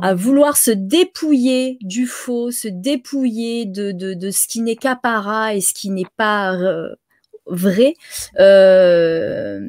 à 0.01 0.13
vouloir 0.13 0.57
se 0.57 0.71
dépouiller 0.71 1.77
du 1.81 2.07
faux, 2.07 2.51
se 2.51 2.67
dépouiller 2.67 3.65
de, 3.65 3.91
de, 3.91 4.13
de 4.13 4.31
ce 4.31 4.47
qui 4.47 4.61
n'est 4.61 4.75
qu'apparat 4.75 5.55
et 5.55 5.61
ce 5.61 5.73
qui 5.73 5.89
n'est 5.89 6.07
pas 6.17 6.53
euh, 6.53 6.89
vrai. 7.45 7.95
Euh, 8.39 9.59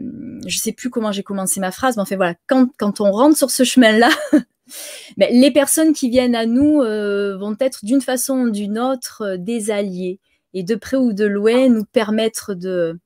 je 0.46 0.58
sais 0.58 0.72
plus 0.72 0.90
comment 0.90 1.12
j'ai 1.12 1.22
commencé 1.22 1.60
ma 1.60 1.70
phrase, 1.70 1.96
mais 1.96 2.02
en 2.02 2.06
fait 2.06 2.16
voilà, 2.16 2.34
quand, 2.46 2.68
quand 2.78 3.00
on 3.00 3.10
rentre 3.10 3.36
sur 3.36 3.50
ce 3.50 3.64
chemin-là, 3.64 4.10
ben, 5.16 5.28
les 5.30 5.50
personnes 5.50 5.92
qui 5.92 6.08
viennent 6.10 6.34
à 6.34 6.46
nous 6.46 6.82
euh, 6.82 7.36
vont 7.36 7.56
être 7.60 7.84
d'une 7.84 8.00
façon 8.00 8.38
ou 8.38 8.50
d'une 8.50 8.78
autre 8.78 9.22
euh, 9.22 9.36
des 9.38 9.70
alliés 9.70 10.20
et 10.52 10.62
de 10.62 10.74
près 10.74 10.96
ou 10.96 11.12
de 11.12 11.24
loin 11.24 11.68
nous 11.68 11.84
permettre 11.84 12.54
de 12.54 12.98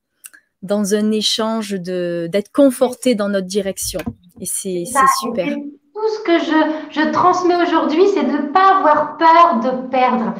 dans 0.61 0.93
un 0.93 1.11
échange 1.11 1.71
de 1.71 2.27
d'être 2.31 2.51
confortés 2.51 3.15
dans 3.15 3.29
notre 3.29 3.47
direction. 3.47 3.99
Et 4.41 4.45
c'est 4.45 4.85
super. 5.19 5.47
Tout 5.47 6.07
ce 6.15 6.23
que 6.23 6.39
je, 6.39 7.01
je 7.01 7.11
transmets 7.11 7.61
aujourd'hui, 7.61 8.03
c'est 8.13 8.23
de 8.23 8.31
ne 8.31 8.51
pas 8.53 8.77
avoir 8.77 9.17
peur 9.17 9.59
de 9.61 9.87
perdre. 9.89 10.33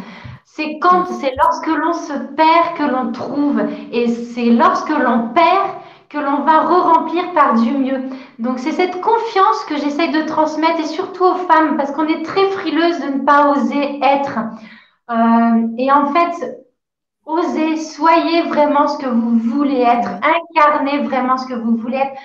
C'est 0.59 0.77
quand, 0.79 1.05
c'est 1.05 1.33
lorsque 1.41 1.67
l'on 1.67 1.93
se 1.93 2.11
perd 2.35 2.75
que 2.75 2.83
l'on 2.83 3.13
trouve. 3.13 3.61
Et 3.93 4.09
c'est 4.09 4.49
lorsque 4.49 4.89
l'on 4.89 5.29
perd 5.29 5.69
que 6.09 6.17
l'on 6.17 6.41
va 6.41 6.63
re-remplir 6.63 7.31
par 7.31 7.53
du 7.53 7.71
mieux. 7.71 8.09
Donc 8.39 8.59
c'est 8.59 8.73
cette 8.73 8.99
confiance 8.99 9.63
que 9.69 9.77
j'essaye 9.77 10.11
de 10.11 10.23
transmettre 10.23 10.81
et 10.81 10.87
surtout 10.87 11.23
aux 11.23 11.35
femmes 11.35 11.77
parce 11.77 11.91
qu'on 11.91 12.07
est 12.07 12.23
très 12.23 12.45
frileuse 12.49 12.99
de 12.99 13.19
ne 13.19 13.23
pas 13.23 13.51
oser 13.51 14.01
être. 14.03 14.37
Euh, 15.09 15.67
et 15.77 15.89
en 15.93 16.11
fait, 16.11 16.61
osez, 17.25 17.77
soyez 17.77 18.41
vraiment 18.41 18.89
ce 18.89 18.97
que 18.97 19.07
vous 19.07 19.37
voulez 19.37 19.79
être, 19.79 20.09
incarnez 20.57 21.03
vraiment 21.03 21.37
ce 21.37 21.47
que 21.47 21.53
vous 21.53 21.77
voulez 21.77 21.99
être. 21.99 22.19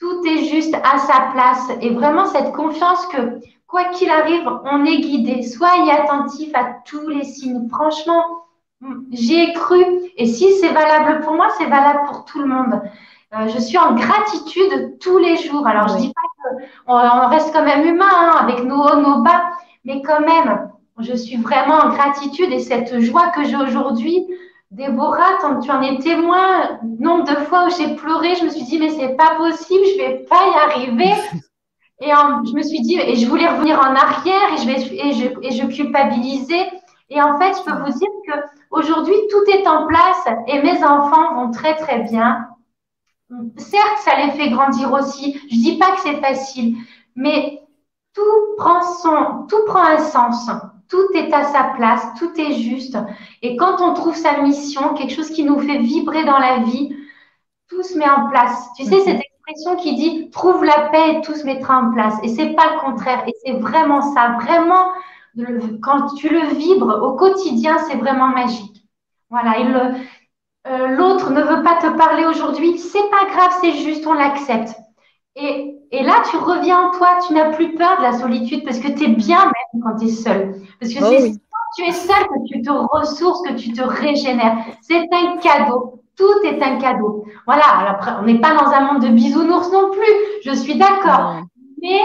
Tout 0.00 0.24
est 0.24 0.44
juste 0.44 0.74
à 0.74 0.96
sa 0.96 1.20
place 1.32 1.70
et 1.82 1.90
vraiment 1.90 2.24
cette 2.24 2.52
confiance 2.52 3.04
que 3.08 3.40
quoi 3.74 3.86
qu'il 3.86 4.08
arrive, 4.08 4.48
on 4.70 4.84
est 4.84 5.00
guidé. 5.00 5.42
Soyez 5.42 5.90
attentif 5.90 6.48
à 6.54 6.76
tous 6.84 7.08
les 7.08 7.24
signes. 7.24 7.68
Franchement, 7.68 8.22
j'y 9.10 9.40
ai 9.40 9.52
cru. 9.52 9.84
Et 10.16 10.26
si 10.26 10.52
c'est 10.60 10.68
valable 10.68 11.24
pour 11.24 11.34
moi, 11.34 11.48
c'est 11.58 11.66
valable 11.66 12.02
pour 12.06 12.24
tout 12.24 12.38
le 12.38 12.46
monde. 12.46 12.80
Euh, 13.34 13.48
je 13.48 13.58
suis 13.58 13.76
en 13.76 13.96
gratitude 13.96 15.00
tous 15.00 15.18
les 15.18 15.36
jours. 15.38 15.66
Alors, 15.66 15.88
je 15.88 15.94
je 15.94 15.98
dis 16.02 16.12
pas 16.14 16.20
qu'on 16.86 17.28
reste 17.30 17.52
quand 17.52 17.64
même 17.64 17.84
humain 17.84 18.06
hein, 18.08 18.36
avec 18.42 18.62
nos 18.62 18.80
hauts, 18.80 19.00
nos 19.00 19.22
bas, 19.22 19.42
mais 19.84 20.00
quand 20.02 20.20
même, 20.20 20.70
je 21.00 21.14
suis 21.14 21.36
vraiment 21.36 21.78
en 21.78 21.88
gratitude 21.88 22.52
et 22.52 22.60
cette 22.60 23.00
joie 23.00 23.30
que 23.30 23.42
j'ai 23.42 23.56
aujourd'hui. 23.56 24.24
Déborah, 24.70 25.38
tu 25.64 25.70
en 25.72 25.82
es 25.82 25.98
témoin, 25.98 26.78
nombre 27.00 27.24
de 27.24 27.34
fois 27.46 27.66
où 27.66 27.70
j'ai 27.76 27.96
pleuré, 27.96 28.36
je 28.36 28.44
me 28.44 28.50
suis 28.50 28.62
dit, 28.62 28.78
mais 28.78 28.90
c'est 28.90 29.16
pas 29.16 29.34
possible, 29.36 29.82
je 29.84 29.98
vais 29.98 30.26
pas 30.30 30.46
y 30.46 30.70
arriver. 30.70 31.12
Et 32.00 32.08
je 32.08 32.54
me 32.54 32.62
suis 32.62 32.80
dit, 32.80 32.98
et 32.98 33.16
je 33.16 33.26
voulais 33.28 33.48
revenir 33.48 33.78
en 33.78 33.94
arrière 33.94 34.52
et 34.52 34.56
je, 34.58 34.66
vais, 34.66 34.96
et 34.96 35.12
je, 35.12 35.26
et 35.42 35.50
je 35.52 35.66
culpabilisais. 35.66 36.70
Et 37.08 37.22
en 37.22 37.38
fait, 37.38 37.54
je 37.56 37.62
peux 37.62 37.78
vous 37.78 37.98
dire 37.98 38.08
que 38.26 38.32
aujourd'hui 38.70 39.14
tout 39.30 39.50
est 39.50 39.66
en 39.68 39.86
place 39.86 40.28
et 40.48 40.60
mes 40.62 40.82
enfants 40.84 41.34
vont 41.34 41.50
très, 41.52 41.76
très 41.76 42.00
bien. 42.00 42.48
Certes, 43.56 43.98
ça 44.00 44.16
les 44.16 44.32
fait 44.32 44.50
grandir 44.50 44.92
aussi. 44.92 45.40
Je 45.50 45.56
dis 45.56 45.78
pas 45.78 45.92
que 45.92 46.00
c'est 46.02 46.20
facile, 46.20 46.76
mais 47.14 47.62
tout 48.14 48.22
prend 48.56 48.82
son, 48.82 49.46
tout 49.48 49.64
prend 49.66 49.84
un 49.84 49.98
sens. 49.98 50.50
Tout 50.88 51.08
est 51.14 51.32
à 51.32 51.44
sa 51.44 51.64
place, 51.76 52.06
tout 52.18 52.30
est 52.38 52.54
juste. 52.54 52.96
Et 53.42 53.56
quand 53.56 53.80
on 53.80 53.94
trouve 53.94 54.14
sa 54.14 54.42
mission, 54.42 54.94
quelque 54.94 55.14
chose 55.14 55.30
qui 55.30 55.44
nous 55.44 55.58
fait 55.58 55.78
vibrer 55.78 56.24
dans 56.24 56.38
la 56.38 56.58
vie, 56.58 56.94
tout 57.68 57.82
se 57.82 57.98
met 57.98 58.08
en 58.08 58.28
place. 58.28 58.68
Tu 58.76 58.84
sais, 58.84 59.23
c'est 59.54 59.76
qui 59.76 59.94
dit 59.94 60.30
trouve 60.30 60.64
la 60.64 60.88
paix 60.90 61.16
et 61.16 61.20
tout 61.20 61.34
se 61.34 61.44
mettra 61.44 61.78
en 61.78 61.92
place. 61.92 62.14
Et 62.22 62.28
c'est 62.28 62.50
pas 62.50 62.74
le 62.74 62.80
contraire. 62.80 63.24
Et 63.26 63.32
c'est 63.44 63.52
vraiment 63.52 64.14
ça. 64.14 64.36
Vraiment, 64.40 64.92
quand 65.82 66.14
tu 66.14 66.28
le 66.28 66.54
vibres 66.54 67.02
au 67.02 67.12
quotidien, 67.14 67.76
c'est 67.78 67.96
vraiment 67.96 68.28
magique. 68.28 68.86
Voilà. 69.30 69.58
Et 69.58 69.66
euh, 70.66 70.88
l'autre 70.88 71.30
ne 71.30 71.42
veut 71.42 71.62
pas 71.62 71.76
te 71.76 71.96
parler 71.96 72.24
aujourd'hui. 72.24 72.78
C'est 72.78 73.10
pas 73.10 73.30
grave, 73.30 73.52
c'est 73.60 73.72
juste, 73.72 74.06
on 74.06 74.14
l'accepte. 74.14 74.74
Et, 75.36 75.76
et, 75.90 76.02
là, 76.04 76.22
tu 76.30 76.36
reviens 76.36 76.88
en 76.88 76.90
toi. 76.92 77.18
Tu 77.26 77.34
n'as 77.34 77.50
plus 77.50 77.74
peur 77.74 77.98
de 77.98 78.02
la 78.02 78.12
solitude 78.12 78.64
parce 78.64 78.78
que 78.78 78.88
tu 78.88 79.04
es 79.04 79.08
bien 79.08 79.44
même 79.44 79.82
quand 79.82 79.96
tu 79.98 80.06
es 80.06 80.10
seul. 80.10 80.54
Parce 80.80 80.94
que 80.94 81.00
oh 81.02 81.06
c'est 81.08 81.32
quand 81.32 81.76
tu 81.76 81.82
es 81.84 81.92
seul 81.92 82.24
que 82.28 82.46
tu 82.46 82.62
te 82.62 82.70
ressources, 82.70 83.42
que 83.46 83.54
tu 83.54 83.72
te 83.72 83.82
régénères. 83.82 84.64
C'est 84.80 85.06
un 85.12 85.36
cadeau. 85.38 86.03
Tout 86.16 86.44
est 86.44 86.62
un 86.62 86.78
cadeau. 86.78 87.24
Voilà, 87.46 87.90
après, 87.90 88.12
on 88.20 88.24
n'est 88.24 88.40
pas 88.40 88.54
dans 88.54 88.70
un 88.70 88.92
monde 88.92 89.02
de 89.02 89.08
bisounours 89.08 89.70
non 89.72 89.90
plus, 89.90 90.42
je 90.44 90.54
suis 90.54 90.76
d'accord. 90.76 91.42
Mais 91.82 92.00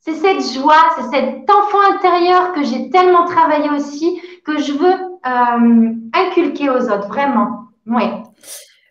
c'est 0.00 0.14
cette 0.14 0.54
joie, 0.54 0.84
c'est 0.96 1.16
cet 1.16 1.50
enfant 1.50 1.80
intérieur 1.94 2.52
que 2.52 2.62
j'ai 2.62 2.90
tellement 2.90 3.24
travaillé 3.24 3.70
aussi, 3.70 4.20
que 4.44 4.58
je 4.58 4.72
veux 4.72 4.94
euh, 5.26 5.92
inculquer 6.12 6.70
aux 6.70 6.82
autres, 6.90 7.08
vraiment. 7.08 7.66
Oui. 7.86 8.04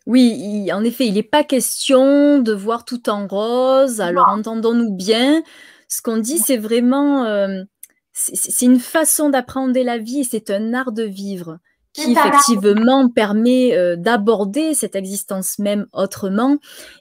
Oui, 0.08 0.70
en 0.72 0.84
effet, 0.84 1.08
il 1.08 1.16
n'est 1.16 1.24
pas 1.24 1.44
question 1.44 2.40
de 2.40 2.54
voir 2.54 2.86
tout 2.86 3.10
en 3.10 3.28
rose. 3.28 4.02
Alors, 4.02 4.30
entendons-nous 4.30 4.92
bien. 4.94 5.42
Ce 5.88 6.02
qu'on 6.02 6.18
dit, 6.18 6.38
c'est 6.38 6.58
vraiment, 6.58 7.24
euh, 7.24 7.64
c'est 8.12 8.66
une 8.66 8.80
façon 8.80 9.30
d'apprendre 9.30 9.78
la 9.80 9.98
vie 9.98 10.20
et 10.20 10.24
c'est 10.24 10.52
un 10.52 10.74
art 10.74 10.92
de 10.92 11.04
vivre 11.04 11.58
qui 11.96 12.12
effectivement 12.12 13.10
permet 13.10 13.74
euh, 13.74 13.96
d'aborder 13.96 14.74
cette 14.74 14.96
existence 14.96 15.60
même 15.60 15.88
autrement 15.94 16.58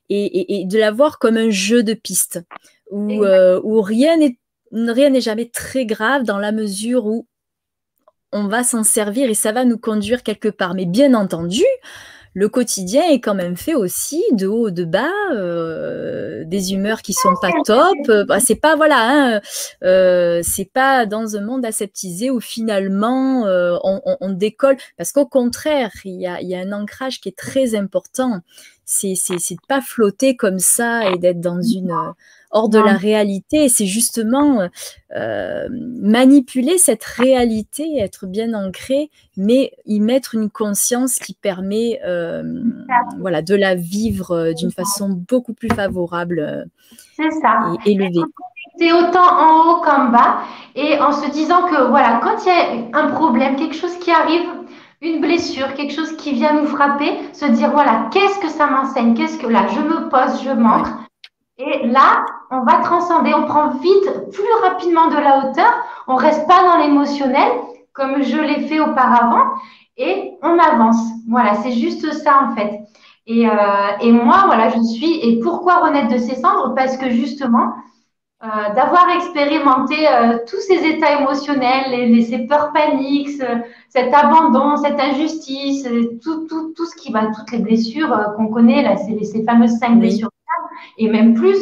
et, 0.08 0.64
de 0.66 0.78
la 0.78 0.92
voir 0.92 1.18
comme 1.18 1.36
un 1.36 1.50
jeu 1.50 1.82
de 1.82 1.94
piste 1.94 2.40
où, 2.90 3.24
euh, 3.24 3.60
où 3.64 3.82
rien 3.82 4.16
n'est 4.16 4.38
rien 4.72 5.10
n'est 5.10 5.20
jamais 5.20 5.48
très 5.48 5.84
grave 5.84 6.22
dans 6.22 6.38
la 6.38 6.52
mesure 6.52 7.06
où 7.06 7.26
on 8.32 8.46
va 8.46 8.62
s'en 8.62 8.84
servir 8.84 9.28
et 9.28 9.34
ça 9.34 9.52
va 9.52 9.64
nous 9.64 9.78
conduire 9.78 10.22
quelque 10.22 10.48
part. 10.48 10.74
Mais 10.74 10.86
bien 10.86 11.14
entendu, 11.14 11.64
le 12.34 12.48
quotidien 12.48 13.04
est 13.10 13.20
quand 13.20 13.34
même 13.34 13.56
fait 13.56 13.74
aussi 13.74 14.22
de 14.32 14.48
haut, 14.48 14.70
de 14.70 14.84
bas, 14.84 15.12
euh, 15.32 16.44
des 16.44 16.72
humeurs 16.72 17.00
qui 17.00 17.12
sont 17.12 17.34
pas 17.40 17.52
top. 17.64 17.94
Euh, 18.08 18.24
bah, 18.24 18.40
c'est 18.40 18.56
pas 18.56 18.74
voilà, 18.74 19.36
hein, 19.36 19.40
euh, 19.84 20.40
c'est 20.42 20.70
pas 20.70 21.06
dans 21.06 21.36
un 21.36 21.40
monde 21.40 21.64
aseptisé 21.64 22.30
où 22.30 22.40
finalement 22.40 23.46
euh, 23.46 23.76
on, 23.84 24.00
on, 24.20 24.32
décolle. 24.32 24.76
Parce 24.96 25.12
qu'au 25.12 25.26
contraire, 25.26 25.92
il 26.04 26.20
y 26.20 26.26
a, 26.26 26.42
y 26.42 26.56
a, 26.56 26.58
un 26.58 26.72
ancrage 26.72 27.20
qui 27.20 27.28
est 27.28 27.38
très 27.38 27.76
important. 27.76 28.40
C'est 28.84 29.14
c'est 29.14 29.36
de 29.36 29.66
pas 29.68 29.80
flotter 29.80 30.36
comme 30.36 30.58
ça 30.58 31.08
et 31.10 31.18
d'être 31.18 31.40
dans 31.40 31.62
une 31.62 31.94
hors 32.54 32.68
de 32.68 32.78
la 32.78 32.94
réalité. 32.94 33.68
C'est 33.68 33.86
justement 33.86 34.68
euh, 35.14 35.68
manipuler 35.70 36.78
cette 36.78 37.04
réalité, 37.04 37.98
être 37.98 38.26
bien 38.26 38.54
ancré, 38.54 39.10
mais 39.36 39.72
y 39.84 40.00
mettre 40.00 40.34
une 40.34 40.48
conscience 40.48 41.16
qui 41.16 41.34
permet 41.34 42.00
euh, 42.06 42.42
voilà, 43.18 43.42
de 43.42 43.54
la 43.54 43.74
vivre 43.74 44.30
euh, 44.30 44.52
d'une 44.52 44.70
façon 44.70 45.10
beaucoup 45.10 45.52
plus 45.52 45.68
favorable 45.68 46.66
ça. 47.16 47.72
et 47.84 47.92
élevée. 47.92 48.22
C'est 48.78 48.92
autant 48.92 49.20
en 49.20 49.68
haut 49.68 49.80
qu'en 49.82 50.08
bas 50.08 50.38
et 50.74 50.98
en 50.98 51.12
se 51.12 51.30
disant 51.30 51.66
que 51.68 51.88
voilà, 51.88 52.20
quand 52.22 52.36
il 52.44 52.48
y 52.48 52.92
a 52.92 52.98
un 52.98 53.08
problème, 53.10 53.56
quelque 53.56 53.76
chose 53.76 53.96
qui 53.98 54.10
arrive, 54.10 54.48
une 55.02 55.20
blessure, 55.20 55.74
quelque 55.74 55.92
chose 55.92 56.16
qui 56.16 56.32
vient 56.32 56.60
nous 56.60 56.66
frapper, 56.66 57.12
se 57.32 57.44
dire 57.46 57.70
voilà, 57.70 58.08
qu'est-ce 58.12 58.38
que 58.40 58.48
ça 58.48 58.66
m'enseigne? 58.66 59.14
Qu'est-ce 59.14 59.38
que 59.38 59.46
là, 59.46 59.66
je 59.68 59.80
me 59.80 60.08
pose, 60.08 60.42
je 60.42 60.50
manque. 60.50 60.88
Et 61.58 61.86
là, 61.86 62.26
on 62.50 62.62
va 62.62 62.80
transcender, 62.82 63.32
on 63.32 63.46
prend 63.46 63.70
vite, 63.70 64.30
plus 64.32 64.52
rapidement 64.62 65.06
de 65.06 65.16
la 65.16 65.38
hauteur, 65.38 65.72
on 66.08 66.16
reste 66.16 66.48
pas 66.48 66.62
dans 66.64 66.78
l'émotionnel 66.78 67.48
comme 67.92 68.22
je 68.22 68.36
l'ai 68.36 68.66
fait 68.66 68.80
auparavant 68.80 69.44
et 69.96 70.32
on 70.42 70.58
avance. 70.58 70.98
Voilà, 71.28 71.54
c'est 71.54 71.72
juste 71.72 72.12
ça 72.12 72.42
en 72.42 72.56
fait. 72.56 72.80
Et, 73.26 73.48
euh, 73.48 73.52
et, 74.02 74.12
moi, 74.12 74.42
voilà, 74.46 74.68
je 74.68 74.82
suis. 74.82 75.20
Et 75.26 75.40
pourquoi 75.40 75.76
renaître 75.76 76.12
de 76.12 76.18
ses 76.18 76.34
cendres? 76.34 76.74
Parce 76.74 76.96
que 76.98 77.08
justement, 77.08 77.72
euh, 78.42 78.74
d'avoir 78.74 79.08
expérimenté 79.16 80.06
euh, 80.06 80.38
tous 80.46 80.60
ces 80.60 80.84
états 80.84 81.20
émotionnels, 81.20 81.90
les, 81.90 82.22
ces 82.22 82.46
peurs 82.46 82.72
paniques, 82.72 83.40
cet 83.88 84.12
abandon, 84.12 84.76
cette 84.76 85.00
injustice, 85.00 85.88
tout, 86.22 86.46
tout, 86.48 86.74
tout 86.76 86.84
ce 86.84 86.96
qui 86.96 87.12
va, 87.12 87.28
toutes 87.28 87.52
les 87.52 87.60
blessures 87.60 88.14
qu'on 88.36 88.48
connaît, 88.48 88.82
là, 88.82 88.96
c'est 88.96 89.22
ces 89.24 89.44
fameuses 89.44 89.78
cinq 89.78 89.98
blessures 89.98 90.28
et 90.98 91.08
même 91.08 91.34
plus. 91.34 91.56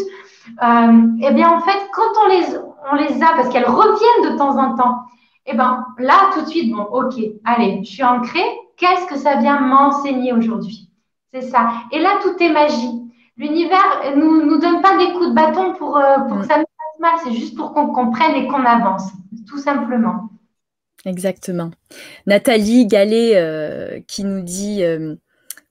Euh, 0.62 1.02
eh 1.22 1.30
bien, 1.32 1.50
en 1.50 1.60
fait, 1.60 1.78
quand 1.92 2.10
on 2.24 2.28
les, 2.28 2.58
on 2.90 2.96
les 2.96 3.22
a, 3.22 3.34
parce 3.36 3.48
qu'elles 3.48 3.66
reviennent 3.66 4.32
de 4.32 4.38
temps 4.38 4.58
en 4.58 4.74
temps, 4.74 5.02
eh 5.46 5.54
bien, 5.54 5.84
là, 5.98 6.30
tout 6.32 6.42
de 6.42 6.46
suite, 6.48 6.72
bon, 6.72 6.82
ok, 6.82 7.14
allez, 7.44 7.80
je 7.84 7.90
suis 7.90 8.04
ancrée. 8.04 8.44
Qu'est-ce 8.76 9.06
que 9.06 9.16
ça 9.16 9.36
vient 9.36 9.60
m'enseigner 9.60 10.32
aujourd'hui? 10.32 10.90
C'est 11.32 11.42
ça. 11.42 11.72
Et 11.92 11.98
là, 11.98 12.18
tout 12.22 12.34
est 12.42 12.50
magie. 12.50 13.02
L'univers 13.36 14.02
ne 14.14 14.20
nous, 14.20 14.44
nous 14.44 14.58
donne 14.58 14.82
pas 14.82 14.96
des 14.98 15.12
coups 15.12 15.28
de 15.28 15.34
bâton 15.34 15.74
pour, 15.74 15.96
euh, 15.96 16.18
pour 16.28 16.40
que 16.40 16.46
ça 16.46 16.58
nous 16.58 16.64
fasse 16.64 17.00
mal, 17.00 17.12
c'est 17.24 17.32
juste 17.32 17.56
pour 17.56 17.72
qu'on 17.72 17.88
comprenne 17.88 18.34
et 18.34 18.46
qu'on 18.46 18.64
avance, 18.64 19.10
tout 19.48 19.58
simplement. 19.58 20.28
Exactement. 21.04 21.70
Nathalie 22.26 22.86
Gallet 22.86 23.32
euh, 23.34 24.00
qui 24.06 24.24
nous 24.24 24.42
dit 24.42 24.84
euh, 24.84 25.16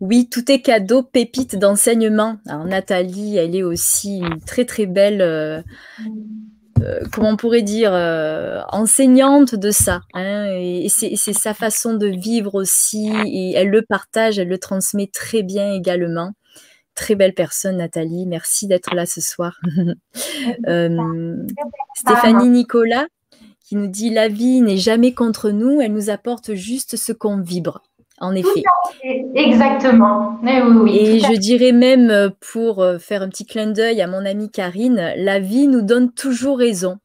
oui, 0.02 0.28
tout 0.28 0.52
est 0.52 0.62
cadeau, 0.62 1.04
pépite 1.04 1.56
d'enseignement. 1.56 2.38
Alors 2.48 2.66
Nathalie, 2.66 3.38
elle 3.38 3.56
est 3.56 3.62
aussi 3.62 4.18
une 4.18 4.42
très 4.42 4.66
très 4.66 4.88
belle, 4.88 5.22
euh, 5.22 5.62
euh, 6.82 7.02
comment 7.14 7.30
on 7.30 7.38
pourrait 7.38 7.62
dire, 7.62 7.94
euh, 7.94 8.62
enseignante 8.70 9.54
de 9.54 9.70
ça. 9.70 10.02
Hein, 10.16 10.48
et, 10.56 10.88
c'est 10.90 11.34
sa 11.34 11.54
façon 11.54 11.94
de 11.94 12.08
vivre 12.08 12.56
aussi, 12.56 13.12
et 13.28 13.54
elle 13.54 13.70
le 13.70 13.84
partage, 13.84 14.40
elle 14.40 14.48
le 14.48 14.58
transmet 14.58 15.08
très 15.14 15.44
bien 15.44 15.72
également. 15.72 16.32
Très 16.96 17.14
belle 17.14 17.36
personne, 17.36 17.78
Nathalie. 17.78 18.26
Merci 18.26 18.68
d'être 18.68 18.96
là 18.96 19.06
ce 19.06 19.22
soir. 19.22 19.62
Stéphanie 21.96 22.50
Nicolas 22.50 23.06
qui 23.72 23.78
nous 23.78 23.88
dit 23.88 24.10
la 24.10 24.28
vie 24.28 24.60
n'est 24.60 24.76
jamais 24.76 25.14
contre 25.14 25.52
nous, 25.52 25.80
elle 25.80 25.94
nous 25.94 26.10
apporte 26.10 26.56
juste 26.56 26.98
ce 26.98 27.14
qu'on 27.14 27.40
vibre 27.40 27.82
en 28.22 28.36
effet. 28.36 28.64
Exactement. 29.36 30.40
Et 30.88 31.20
je 31.20 31.38
dirais 31.38 31.72
même, 31.72 32.10
euh, 32.10 32.30
pour 32.52 32.82
euh, 32.82 33.00
faire 33.00 33.24
un 33.24 33.30
petit 33.30 33.46
clin 33.46 33.68
d'œil 33.68 34.02
à 34.02 34.08
mon 34.08 34.26
amie 34.26 34.50
Karine, 34.50 35.14
la 35.18 35.40
vie 35.40 35.68
nous 35.68 35.82
donne 35.82 36.14
toujours 36.14 36.60
raison. 36.60 36.98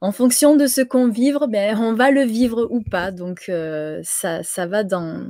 En 0.00 0.12
fonction 0.12 0.56
de 0.56 0.66
ce 0.66 0.80
qu'on 0.80 1.08
vit, 1.08 1.32
ben, 1.48 1.78
on 1.78 1.94
va 1.94 2.10
le 2.10 2.22
vivre 2.22 2.66
ou 2.70 2.82
pas. 2.82 3.12
Donc, 3.12 3.44
euh, 3.48 4.00
ça, 4.02 4.42
ça, 4.42 4.66
va 4.66 4.82
dans, 4.82 5.26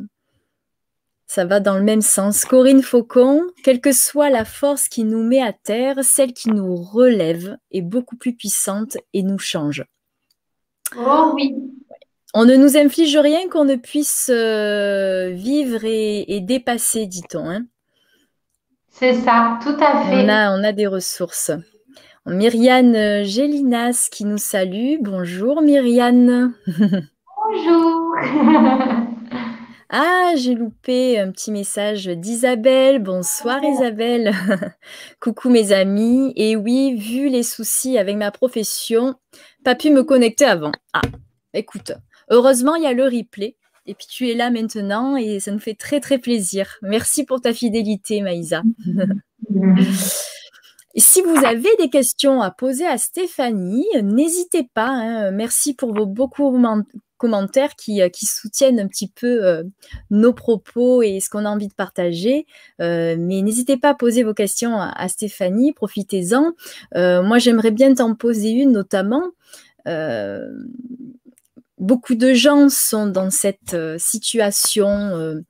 ça 1.27 1.45
va 1.45 1.61
dans 1.61 1.77
le 1.77 1.85
même 1.85 2.03
sens. 2.03 2.45
Corinne 2.45 2.83
Faucon, 2.83 3.43
quelle 3.63 3.81
que 3.81 3.93
soit 3.93 4.31
la 4.31 4.45
force 4.45 4.89
qui 4.89 5.05
nous 5.05 5.23
met 5.23 5.43
à 5.43 5.53
terre, 5.53 6.03
celle 6.03 6.33
qui 6.33 6.51
nous 6.51 6.77
relève 6.77 7.57
est 7.73 7.83
beaucoup 7.83 8.17
plus 8.17 8.35
puissante 8.35 8.97
et 9.13 9.23
nous 9.23 9.39
change. 9.39 9.85
Oh 10.97 11.33
oui, 11.35 11.55
on 12.35 12.45
ne 12.45 12.55
nous 12.55 12.77
inflige 12.77 13.17
rien 13.17 13.49
qu'on 13.49 13.65
ne 13.65 13.77
puisse 13.77 14.31
euh, 14.33 15.31
vivre 15.31 15.81
et, 15.85 16.41
dépasser, 16.41 17.07
dit-on. 17.07 17.49
Hein. 17.49 17.65
C'est 18.89 19.15
ça, 19.15 19.59
tout 19.63 19.77
à 19.81 20.05
fait. 20.05 20.25
On 20.25 20.29
a, 20.29 20.57
on 20.57 20.63
a 20.63 20.73
des 20.73 20.87
ressources. 20.87 21.51
Myriane 22.27 22.95
euh, 22.95 23.25
Gélinas 23.25 24.09
qui 24.13 24.25
nous 24.25 24.39
salue. 24.39 24.97
Bonjour 25.01 25.63
Myriane. 25.63 26.55
Bonjour. 26.69 28.15
ah, 29.91 30.33
j'ai 30.37 30.55
loupé 30.55 31.19
un 31.19 31.33
petit 31.33 31.51
message 31.51 32.07
d'Isabelle. 32.07 33.01
Bonsoir 33.01 33.65
Isabelle. 33.65 34.33
Coucou 35.21 35.49
mes 35.49 35.73
amis. 35.73 36.33
Et 36.37 36.55
oui, 36.55 36.95
vu 36.95 37.29
les 37.29 37.43
soucis 37.43 37.99
avec 37.99 38.17
ma 38.17 38.31
profession, 38.31 39.15
pas 39.65 39.75
pu 39.75 39.91
me 39.91 40.05
connecter 40.05 40.45
avant. 40.45 40.73
Ah, 40.93 41.01
écoute, 41.55 41.93
Heureusement, 42.31 42.77
il 42.77 42.85
y 42.85 42.87
a 42.87 42.93
le 42.93 43.05
replay. 43.05 43.57
Et 43.87 43.95
puis 43.95 44.07
tu 44.09 44.29
es 44.29 44.35
là 44.35 44.51
maintenant 44.51 45.17
et 45.17 45.41
ça 45.41 45.51
nous 45.51 45.59
fait 45.59 45.75
très 45.75 46.01
très 46.01 46.19
plaisir. 46.19 46.77
Merci 46.83 47.25
pour 47.25 47.41
ta 47.41 47.53
fidélité, 47.53 48.21
Maïsa. 48.21 48.63
si 50.97 51.23
vous 51.23 51.45
avez 51.45 51.69
des 51.79 51.89
questions 51.89 52.41
à 52.41 52.51
poser 52.51 52.87
à 52.87 52.99
Stéphanie, 52.99 53.87
n'hésitez 54.03 54.69
pas. 54.75 54.89
Hein. 54.89 55.31
Merci 55.31 55.75
pour 55.75 55.95
vos 55.95 56.07
beaucoup 56.07 56.57
commentaires 57.17 57.77
qui, 57.77 58.01
qui, 58.13 58.27
soutiennent 58.27 58.81
un 58.81 58.89
petit 58.89 59.09
peu 59.09 59.45
euh, 59.45 59.63
nos 60.11 60.33
propos 60.33 61.03
et 61.03 61.21
ce 61.21 61.29
qu'on 61.29 61.45
a 61.45 61.51
envie 61.51 61.69
de 61.69 61.75
partager. 61.75 62.47
Euh, 62.81 63.17
mais 63.19 63.43
n'hésitez 63.43 63.77
pas 63.77 63.91
à 63.91 63.95
poser 63.95 64.23
vos 64.23 64.35
questions 64.35 64.81
à, 64.81 65.09
Stéphanie, 65.09 65.73
profitez-en. 65.73 66.53
Euh, 66.97 67.23
moi, 67.23 67.39
j'aimerais 67.39 67.73
bien 67.73 67.95
t'en 67.95 68.15
poser 68.15 68.51
une 68.51 68.73
notamment 68.73 69.31
beaucoup 71.81 72.15
de 72.15 72.35
gens 72.35 72.69
sont 72.69 73.07
dans 73.07 73.31
cette 73.31 73.75
euh, 73.75 73.97
situation, 73.99 74.89
euh, 74.89 75.41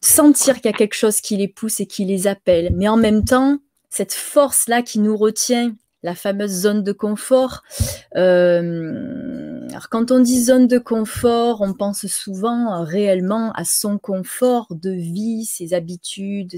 sentir 0.00 0.56
qu'il 0.56 0.66
y 0.66 0.74
a 0.74 0.76
quelque 0.76 0.96
chose 0.96 1.20
qui 1.20 1.36
les 1.36 1.48
pousse 1.48 1.80
et 1.80 1.86
qui 1.86 2.04
les 2.04 2.26
appelle, 2.26 2.72
mais 2.74 2.88
en 2.88 2.96
même 2.96 3.24
temps, 3.24 3.58
cette 3.88 4.12
force-là 4.12 4.82
qui 4.82 4.98
nous 4.98 5.16
retient, 5.16 5.74
la 6.04 6.14
fameuse 6.14 6.52
zone 6.52 6.84
de 6.84 6.92
confort. 6.92 7.62
Euh, 8.14 9.66
alors 9.70 9.88
quand 9.88 10.12
on 10.12 10.20
dit 10.20 10.44
zone 10.44 10.68
de 10.68 10.78
confort, 10.78 11.60
on 11.60 11.72
pense 11.72 12.06
souvent 12.06 12.84
réellement 12.84 13.50
à 13.52 13.64
son 13.64 13.98
confort 13.98 14.68
de 14.70 14.90
vie, 14.90 15.44
ses 15.44 15.74
habitudes, 15.74 16.54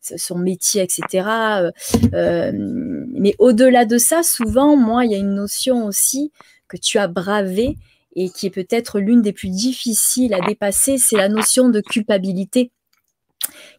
son 0.00 0.38
métier, 0.38 0.82
etc. 0.82 1.70
mais 2.12 3.34
au-delà 3.38 3.84
de 3.84 3.98
ça, 3.98 4.22
souvent, 4.22 4.74
moi, 4.74 5.04
il 5.04 5.12
y 5.12 5.14
a 5.14 5.18
une 5.18 5.34
notion 5.34 5.84
aussi 5.84 6.32
que 6.68 6.76
tu 6.76 6.98
as 6.98 7.08
bravé 7.08 7.76
et 8.14 8.30
qui 8.30 8.46
est 8.46 8.50
peut-être 8.50 8.98
l'une 8.98 9.22
des 9.22 9.32
plus 9.32 9.50
difficiles 9.50 10.34
à 10.34 10.40
dépasser, 10.40 10.96
c'est 10.98 11.16
la 11.16 11.28
notion 11.28 11.68
de 11.68 11.80
culpabilité. 11.80 12.72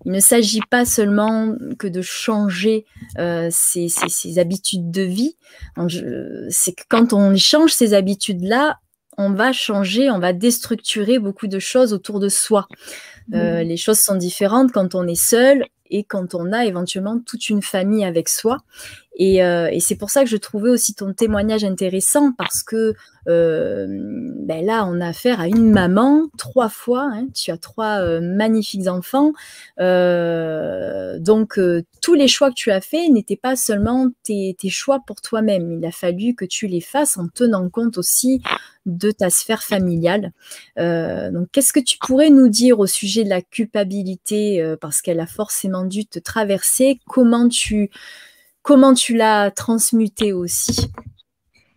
Il 0.05 0.11
ne 0.11 0.19
s'agit 0.19 0.61
pas 0.69 0.85
seulement 0.85 1.55
que 1.77 1.87
de 1.87 2.01
changer 2.01 2.85
euh, 3.17 3.49
ses, 3.51 3.89
habitudes 4.37 4.91
de 4.91 5.01
vie. 5.01 5.35
C'est 6.49 6.73
que 6.73 6.83
quand 6.87 7.13
on 7.13 7.35
change 7.35 7.73
ces 7.73 7.93
habitudes-là, 7.93 8.79
on 9.17 9.31
va 9.31 9.51
changer, 9.51 10.11
on 10.11 10.19
va 10.19 10.31
déstructurer 10.31 11.17
beaucoup 11.17 11.47
de 11.47 11.57
choses 11.57 11.91
autour 11.91 12.19
de 12.19 12.29
soi. 12.29 12.67
Euh, 13.33 13.63
mmh. 13.63 13.67
Les 13.67 13.77
choses 13.77 13.99
sont 13.99 14.15
différentes 14.15 14.71
quand 14.71 14.93
on 14.93 15.07
est 15.07 15.19
seul 15.19 15.65
et 15.89 16.03
quand 16.03 16.35
on 16.35 16.51
a 16.53 16.65
éventuellement 16.65 17.19
toute 17.19 17.49
une 17.49 17.61
famille 17.61 18.05
avec 18.05 18.29
soi. 18.29 18.59
Et, 19.19 19.43
euh, 19.43 19.67
et 19.71 19.79
c'est 19.79 19.95
pour 19.95 20.11
ça 20.11 20.23
que 20.23 20.29
je 20.29 20.37
trouvais 20.37 20.69
aussi 20.69 20.93
ton 20.93 21.11
témoignage 21.11 21.63
intéressant 21.63 22.33
parce 22.37 22.61
que 22.61 22.93
euh, 23.27 23.87
ben 23.89 24.63
là, 24.63 24.85
on 24.85 25.01
a 25.01 25.07
affaire 25.07 25.41
à 25.41 25.47
une 25.47 25.71
maman 25.71 26.27
trois 26.37 26.69
fois. 26.69 27.09
Hein, 27.11 27.27
tu 27.33 27.49
as 27.49 27.57
trois 27.57 27.99
euh, 27.99 28.21
magnifiques 28.21 28.87
enfants. 28.87 29.33
Donc, 29.79 31.59
tous 32.01 32.13
les 32.13 32.27
choix 32.27 32.49
que 32.49 32.55
tu 32.55 32.69
as 32.69 32.79
faits 32.79 33.09
n'étaient 33.09 33.35
pas 33.35 33.55
seulement 33.55 34.07
tes 34.23 34.55
choix 34.69 34.99
pour 35.05 35.19
toi-même. 35.19 35.71
Il 35.71 35.85
a 35.85 35.91
fallu 35.91 36.35
que 36.35 36.45
tu 36.45 36.67
les 36.67 36.81
fasses 36.81 37.17
en 37.17 37.27
tenant 37.27 37.67
compte 37.69 37.97
aussi 37.97 38.41
de 38.85 39.09
ta 39.09 39.31
sphère 39.31 39.63
familiale. 39.63 40.31
donc, 40.77 41.47
qu'est-ce 41.51 41.73
que 41.73 41.79
tu 41.79 41.97
pourrais 41.97 42.29
nous 42.29 42.49
dire 42.49 42.79
au 42.79 42.85
sujet 42.85 43.23
de 43.23 43.29
la 43.29 43.41
culpabilité 43.41 44.75
parce 44.79 45.01
qu'elle 45.01 45.19
a 45.19 45.27
forcément 45.27 45.85
dû 45.85 46.05
te 46.05 46.19
traverser? 46.19 46.99
Comment 47.07 47.49
tu 47.49 47.89
comment 48.67 48.93
tu 48.93 49.15
l'as 49.15 49.49
transmuté 49.49 50.33
aussi? 50.33 50.91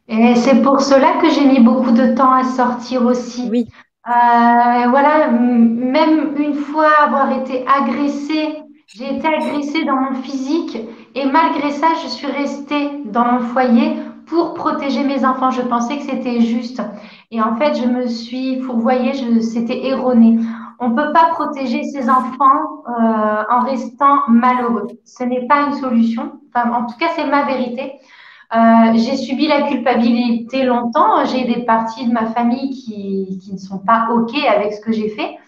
Et 0.08 0.34
c'est 0.34 0.60
pour 0.60 0.80
cela 0.80 1.12
que 1.22 1.30
j'ai 1.30 1.46
mis 1.46 1.60
beaucoup 1.60 1.92
de 1.92 2.14
temps 2.16 2.32
à 2.32 2.42
sortir 2.42 3.06
aussi. 3.06 3.48
Oui. 3.48 3.68
Euh, 4.08 4.88
voilà, 4.88 5.30
même 5.30 6.34
une 6.36 6.54
fois 6.54 6.88
avoir 7.06 7.30
été 7.40 7.64
agressée, 7.68 8.56
j'ai 8.88 9.16
été 9.16 9.24
agressée 9.24 9.84
dans 9.84 9.94
mon 9.94 10.14
physique 10.20 10.78
et 11.14 11.26
malgré 11.26 11.70
ça, 11.70 11.86
je 12.02 12.08
suis 12.08 12.26
restée 12.26 12.90
dans 13.04 13.24
mon 13.24 13.40
foyer 13.40 13.92
pour 14.26 14.54
protéger 14.54 15.04
mes 15.04 15.24
enfants. 15.24 15.52
Je 15.52 15.62
pensais 15.62 15.96
que 15.96 16.02
c'était 16.02 16.40
juste. 16.40 16.82
Et 17.30 17.40
en 17.40 17.54
fait, 17.56 17.74
je 17.74 17.86
me 17.86 18.08
suis 18.08 18.60
fourvoyée, 18.62 19.12
c'était 19.42 19.86
erroné. 19.86 20.38
On 20.80 20.90
ne 20.90 20.96
peut 20.96 21.12
pas 21.12 21.26
protéger 21.32 21.84
ses 21.84 22.08
enfants 22.08 22.82
euh, 22.88 23.44
en 23.50 23.60
restant 23.64 24.20
malheureux. 24.28 24.88
Ce 25.04 25.22
n'est 25.24 25.46
pas 25.46 25.66
une 25.66 25.74
solution. 25.74 26.40
Enfin, 26.52 26.72
en 26.72 26.86
tout 26.86 26.96
cas, 26.98 27.08
c'est 27.14 27.26
ma 27.26 27.44
vérité. 27.44 27.92
Euh, 28.54 28.92
j'ai 28.94 29.16
subi 29.16 29.46
la 29.46 29.62
culpabilité 29.68 30.64
longtemps. 30.64 31.24
J'ai 31.26 31.44
des 31.44 31.64
parties 31.64 32.06
de 32.06 32.12
ma 32.12 32.26
famille 32.26 32.70
qui, 32.70 33.38
qui 33.42 33.52
ne 33.52 33.58
sont 33.58 33.78
pas 33.78 34.08
OK 34.10 34.34
avec 34.48 34.72
ce 34.72 34.80
que 34.80 34.92
j'ai 34.92 35.10
fait. 35.10 35.38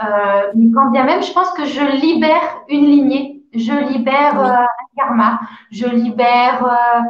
Euh, 0.00 0.52
mais 0.54 0.70
quand 0.72 0.90
bien 0.90 1.04
même, 1.04 1.22
je 1.22 1.32
pense 1.32 1.50
que 1.50 1.64
je 1.64 1.80
libère 2.00 2.62
une 2.68 2.86
lignée, 2.86 3.42
je 3.52 3.72
libère 3.92 4.40
euh, 4.40 4.52
un 4.52 4.86
karma, 4.96 5.40
je 5.72 5.86
libère 5.86 6.64
euh, 6.64 7.00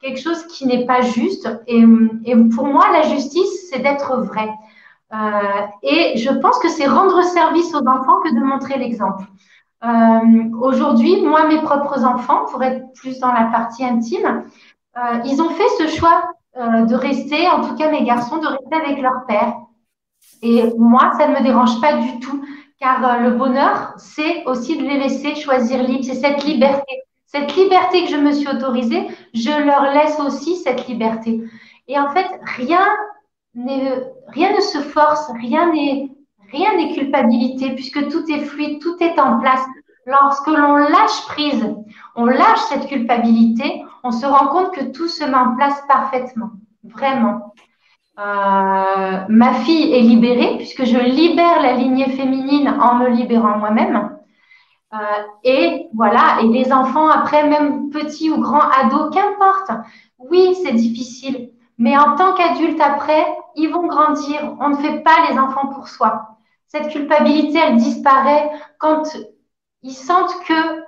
quelque 0.00 0.20
chose 0.20 0.44
qui 0.48 0.66
n'est 0.66 0.84
pas 0.84 1.02
juste. 1.02 1.48
Et, 1.68 1.84
et, 2.24 2.36
pour 2.54 2.66
moi, 2.66 2.86
la 2.92 3.02
justice, 3.02 3.70
c'est 3.70 3.78
d'être 3.80 4.16
vrai. 4.22 4.48
Euh, 5.12 5.66
et 5.82 6.16
je 6.16 6.30
pense 6.30 6.58
que 6.58 6.68
c'est 6.68 6.86
rendre 6.86 7.22
service 7.22 7.74
aux 7.74 7.86
enfants 7.86 8.20
que 8.20 8.34
de 8.34 8.40
montrer 8.40 8.78
l'exemple. 8.78 9.24
Euh, 9.84 10.50
Aujourd'hui, 10.60 11.22
moi, 11.22 11.46
mes 11.48 11.60
propres 11.60 12.04
enfants, 12.04 12.46
pour 12.46 12.62
être 12.62 12.92
plus 12.94 13.18
dans 13.18 13.32
la 13.32 13.44
partie 13.44 13.84
intime, 13.84 14.44
euh, 14.96 15.20
ils 15.24 15.42
ont 15.42 15.50
fait 15.50 15.68
ce 15.78 15.88
choix 15.88 16.22
de 16.54 16.94
rester, 16.94 17.48
en 17.48 17.62
tout 17.62 17.74
cas 17.76 17.90
mes 17.90 18.04
garçons, 18.04 18.36
de 18.36 18.46
rester 18.46 18.74
avec 18.74 19.00
leur 19.00 19.24
père. 19.26 19.54
Et 20.42 20.70
moi, 20.76 21.12
ça 21.16 21.26
ne 21.26 21.34
me 21.38 21.42
dérange 21.42 21.80
pas 21.80 21.94
du 21.94 22.20
tout, 22.20 22.44
car 22.78 23.22
le 23.22 23.30
bonheur, 23.30 23.94
c'est 23.96 24.44
aussi 24.44 24.76
de 24.76 24.82
les 24.82 24.98
laisser 24.98 25.34
choisir 25.34 25.82
libre. 25.82 26.04
C'est 26.04 26.16
cette 26.16 26.44
liberté. 26.44 26.92
Cette 27.24 27.56
liberté 27.56 28.04
que 28.04 28.10
je 28.10 28.18
me 28.18 28.32
suis 28.32 28.48
autorisée, 28.48 29.08
je 29.32 29.64
leur 29.64 29.94
laisse 29.94 30.20
aussi 30.20 30.56
cette 30.56 30.86
liberté. 30.88 31.42
Et 31.88 31.98
en 31.98 32.10
fait, 32.10 32.26
rien, 32.58 32.86
rien 33.54 34.52
ne 34.54 34.60
se 34.60 34.78
force, 34.78 35.30
rien 35.40 35.72
n'est 35.72 36.10
rien 36.52 36.76
n'est 36.76 36.94
culpabilité, 36.94 37.74
puisque 37.74 38.08
tout 38.08 38.30
est 38.30 38.44
fluide, 38.44 38.80
tout 38.80 38.96
est 39.00 39.18
en 39.18 39.40
place. 39.40 39.64
Lorsque 40.06 40.48
l'on 40.48 40.76
lâche 40.76 41.26
prise, 41.28 41.74
on 42.16 42.26
lâche 42.26 42.60
cette 42.68 42.86
culpabilité, 42.88 43.82
on 44.04 44.10
se 44.10 44.26
rend 44.26 44.48
compte 44.48 44.74
que 44.74 44.84
tout 44.90 45.08
se 45.08 45.24
met 45.24 45.34
en 45.34 45.56
place 45.56 45.80
parfaitement, 45.88 46.50
vraiment. 46.82 47.54
Euh, 48.18 49.24
ma 49.28 49.54
fille 49.64 49.94
est 49.94 50.00
libérée 50.00 50.58
puisque 50.58 50.84
je 50.84 50.98
libère 50.98 51.62
la 51.62 51.72
lignée 51.72 52.10
féminine 52.10 52.68
en 52.68 52.96
me 52.96 53.08
libérant 53.08 53.58
moi-même. 53.58 54.18
Euh, 54.92 54.98
et 55.44 55.86
voilà, 55.94 56.40
et 56.42 56.48
les 56.48 56.70
enfants 56.72 57.08
après, 57.08 57.48
même 57.48 57.88
petits 57.88 58.30
ou 58.30 58.38
grands 58.40 58.68
ados, 58.68 59.14
qu'importe. 59.14 59.70
Oui, 60.18 60.54
c'est 60.62 60.74
difficile, 60.74 61.51
mais 61.78 61.96
en 61.96 62.16
tant 62.16 62.34
qu'adulte 62.34 62.80
après, 62.80 63.26
ils 63.56 63.68
vont 63.68 63.86
grandir. 63.86 64.56
On 64.60 64.70
ne 64.70 64.76
fait 64.76 65.00
pas 65.00 65.30
les 65.30 65.38
enfants 65.38 65.68
pour 65.68 65.88
soi. 65.88 66.36
Cette 66.68 66.88
culpabilité, 66.88 67.58
elle 67.58 67.76
disparaît 67.76 68.50
quand 68.78 69.16
ils 69.82 69.94
sentent 69.94 70.34
que 70.46 70.82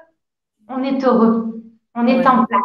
on 0.69 0.83
est 0.83 1.05
heureux, 1.05 1.63
on 1.95 2.07
est 2.07 2.27
en 2.27 2.45
place. 2.47 2.63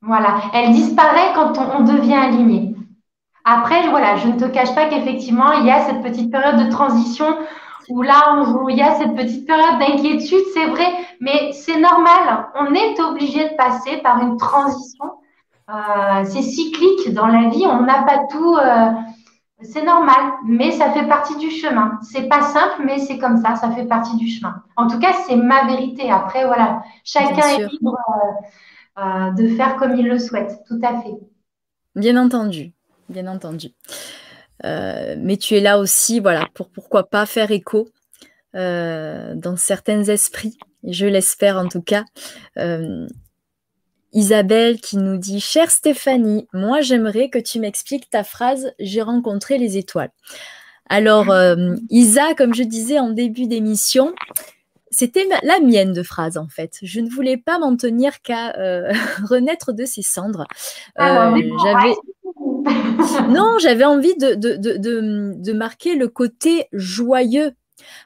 Voilà, 0.00 0.40
elle 0.54 0.72
disparaît 0.72 1.32
quand 1.34 1.58
on, 1.58 1.80
on, 1.80 1.84
devient 1.84 2.14
aligné. 2.14 2.74
Après, 3.44 3.88
voilà, 3.88 4.16
je 4.16 4.28
ne 4.28 4.38
te 4.38 4.46
cache 4.46 4.74
pas 4.74 4.86
qu'effectivement, 4.88 5.52
il 5.52 5.66
y 5.66 5.70
a 5.70 5.84
cette 5.84 6.02
petite 6.02 6.30
période 6.30 6.64
de 6.64 6.70
transition 6.70 7.36
où 7.88 8.02
là, 8.02 8.34
on, 8.34 8.64
où 8.64 8.68
il 8.68 8.78
y 8.78 8.82
a 8.82 8.94
cette 8.94 9.14
petite 9.14 9.46
période 9.46 9.78
d'inquiétude, 9.78 10.44
c'est 10.54 10.66
vrai, 10.66 10.86
mais 11.20 11.52
c'est 11.52 11.78
normal. 11.78 12.48
On 12.54 12.74
est 12.74 13.00
obligé 13.00 13.50
de 13.50 13.54
passer 13.56 13.98
par 13.98 14.22
une 14.22 14.36
transition. 14.36 15.04
Euh, 15.70 16.24
c'est 16.24 16.42
cyclique 16.42 17.12
dans 17.12 17.26
la 17.26 17.48
vie. 17.48 17.64
On 17.66 17.82
n'a 17.82 18.02
pas 18.02 18.26
tout. 18.30 18.56
Euh, 18.56 18.90
c'est 19.62 19.84
normal, 19.84 20.32
mais 20.46 20.72
ça 20.72 20.90
fait 20.90 21.06
partie 21.06 21.36
du 21.36 21.50
chemin. 21.50 21.98
C'est 22.02 22.28
pas 22.28 22.42
simple, 22.42 22.82
mais 22.84 22.98
c'est 22.98 23.18
comme 23.18 23.36
ça, 23.36 23.54
ça 23.54 23.70
fait 23.70 23.86
partie 23.86 24.16
du 24.16 24.28
chemin. 24.28 24.62
En 24.76 24.88
tout 24.88 24.98
cas, 24.98 25.12
c'est 25.26 25.36
ma 25.36 25.66
vérité. 25.66 26.10
Après, 26.10 26.44
voilà, 26.44 26.82
chacun 27.04 27.46
est 27.48 27.68
libre 27.68 27.96
euh, 28.98 29.30
de 29.30 29.48
faire 29.48 29.76
comme 29.76 29.96
il 29.96 30.08
le 30.08 30.18
souhaite. 30.18 30.52
Tout 30.66 30.80
à 30.82 31.00
fait. 31.00 31.14
Bien 31.94 32.16
entendu, 32.16 32.72
bien 33.08 33.26
entendu. 33.28 33.68
Mais 34.64 35.36
tu 35.38 35.54
es 35.54 35.60
là 35.60 35.78
aussi, 35.78 36.20
voilà, 36.20 36.46
pour 36.54 36.70
pourquoi 36.70 37.08
pas 37.08 37.26
faire 37.26 37.50
écho 37.50 37.88
dans 38.54 39.56
certains 39.56 40.02
esprits. 40.04 40.56
Je 40.84 41.06
l'espère 41.06 41.56
en 41.56 41.68
tout 41.68 41.82
cas. 41.82 42.04
Euh, 42.58 43.06
Isabelle 44.12 44.80
qui 44.80 44.96
nous 44.96 45.16
dit 45.16 45.40
Chère 45.40 45.70
Stéphanie, 45.70 46.46
moi 46.52 46.80
j'aimerais 46.80 47.30
que 47.30 47.38
tu 47.38 47.60
m'expliques 47.60 48.10
ta 48.10 48.24
phrase 48.24 48.72
J'ai 48.78 49.02
rencontré 49.02 49.58
les 49.58 49.78
étoiles. 49.78 50.12
Alors, 50.88 51.30
euh, 51.30 51.76
Isa, 51.88 52.34
comme 52.34 52.54
je 52.54 52.62
disais 52.62 52.98
en 52.98 53.10
début 53.10 53.46
d'émission, 53.46 54.14
c'était 54.90 55.26
la 55.42 55.58
mienne 55.60 55.92
de 55.92 56.02
phrase 56.02 56.36
en 56.36 56.48
fait. 56.48 56.76
Je 56.82 57.00
ne 57.00 57.08
voulais 57.08 57.38
pas 57.38 57.58
m'en 57.58 57.76
tenir 57.76 58.20
qu'à 58.20 58.54
euh, 58.58 58.92
renaître 59.24 59.72
de 59.72 59.84
ses 59.84 60.02
cendres. 60.02 60.46
Euh, 61.00 61.36
j'avais 61.64 61.94
non, 63.28 63.58
j'avais 63.58 63.84
envie 63.84 64.16
de, 64.16 64.34
de, 64.34 64.56
de, 64.56 65.32
de, 65.34 65.52
marquer 65.52 65.96
le 65.96 66.08
côté 66.08 66.68
joyeux 66.72 67.52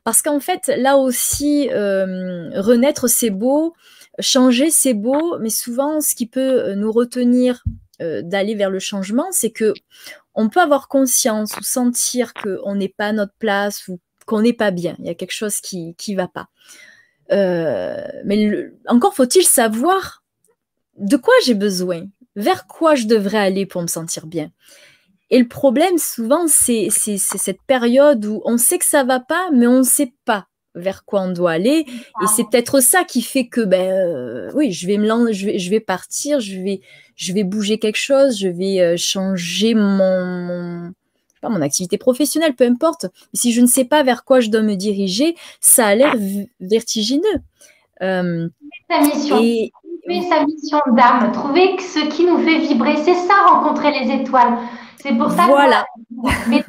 parce 0.04 0.22
qu'en 0.22 0.40
fait, 0.40 0.72
là 0.78 0.96
aussi, 0.96 1.68
euh, 1.70 2.50
renaître 2.54 3.08
c'est 3.08 3.30
beau. 3.30 3.74
Changer, 4.18 4.70
c'est 4.70 4.94
beau, 4.94 5.38
mais 5.40 5.50
souvent, 5.50 6.00
ce 6.00 6.14
qui 6.14 6.26
peut 6.26 6.74
nous 6.74 6.92
retenir 6.92 7.62
euh, 8.02 8.22
d'aller 8.22 8.54
vers 8.54 8.70
le 8.70 8.78
changement, 8.78 9.26
c'est 9.30 9.50
que 9.50 9.72
on 10.34 10.50
peut 10.50 10.60
avoir 10.60 10.88
conscience 10.88 11.56
ou 11.56 11.62
sentir 11.62 12.34
qu'on 12.34 12.74
n'est 12.74 12.90
pas 12.90 13.06
à 13.06 13.12
notre 13.12 13.32
place 13.38 13.88
ou 13.88 14.00
qu'on 14.26 14.42
n'est 14.42 14.52
pas 14.52 14.70
bien. 14.70 14.96
Il 14.98 15.06
y 15.06 15.08
a 15.08 15.14
quelque 15.14 15.32
chose 15.32 15.60
qui 15.60 15.94
qui 15.96 16.14
va 16.14 16.28
pas. 16.28 16.48
Euh, 17.32 18.06
mais 18.24 18.70
encore 18.86 19.14
faut-il 19.14 19.44
savoir 19.44 20.22
de 20.98 21.16
quoi 21.16 21.34
j'ai 21.44 21.54
besoin, 21.54 22.06
vers 22.36 22.66
quoi 22.66 22.94
je 22.94 23.06
devrais 23.06 23.38
aller 23.38 23.66
pour 23.66 23.82
me 23.82 23.86
sentir 23.86 24.26
bien. 24.26 24.50
Et 25.30 25.38
le 25.38 25.48
problème, 25.48 25.98
souvent, 25.98 26.46
c'est 26.46 26.88
cette 26.90 27.62
période 27.66 28.24
où 28.26 28.42
on 28.44 28.58
sait 28.58 28.78
que 28.78 28.84
ça 28.84 29.04
va 29.04 29.20
pas, 29.20 29.50
mais 29.52 29.66
on 29.66 29.78
ne 29.78 29.82
sait 29.82 30.12
pas 30.24 30.46
vers 30.76 31.04
quoi 31.04 31.22
on 31.22 31.32
doit 31.32 31.52
aller. 31.52 31.84
Et 32.22 32.26
c'est 32.34 32.44
peut-être 32.44 32.80
ça 32.80 33.04
qui 33.04 33.22
fait 33.22 33.46
que, 33.46 33.62
ben, 33.62 33.90
euh, 33.90 34.50
oui, 34.54 34.72
je 34.72 34.86
vais 34.86 34.98
me 34.98 35.32
je 35.32 35.46
vais, 35.46 35.58
je 35.58 35.70
vais 35.70 35.80
partir, 35.80 36.38
je 36.38 36.60
vais, 36.60 36.80
je 37.16 37.32
vais 37.32 37.44
bouger 37.44 37.78
quelque 37.78 37.98
chose, 37.98 38.38
je 38.38 38.48
vais 38.48 38.80
euh, 38.80 38.96
changer 38.96 39.74
mon, 39.74 40.24
mon, 40.24 40.92
pas, 41.40 41.48
mon 41.48 41.62
activité 41.62 41.98
professionnelle, 41.98 42.54
peu 42.54 42.64
importe. 42.64 43.06
Si 43.32 43.52
je 43.52 43.60
ne 43.60 43.66
sais 43.66 43.84
pas 43.84 44.02
vers 44.02 44.24
quoi 44.24 44.40
je 44.40 44.50
dois 44.50 44.62
me 44.62 44.74
diriger, 44.74 45.34
ça 45.60 45.86
a 45.86 45.94
l'air 45.94 46.14
vertigineux. 46.60 47.40
Euh, 48.02 48.48
sa 48.90 49.00
mission. 49.00 49.38
Et, 49.42 49.72
trouver 50.02 50.28
sa 50.28 50.44
mission 50.44 50.78
d'âme, 50.92 51.32
trouver 51.32 51.76
ce 51.80 52.06
qui 52.14 52.24
nous 52.24 52.38
fait 52.38 52.58
vibrer, 52.58 52.96
c'est 52.98 53.14
ça, 53.14 53.34
rencontrer 53.48 53.90
les 53.90 54.22
étoiles. 54.22 54.58
C'est 55.00 55.16
pour 55.16 55.30
ça 55.30 55.44
voilà. 55.46 55.84
que 55.84 56.16
mais 56.48 56.64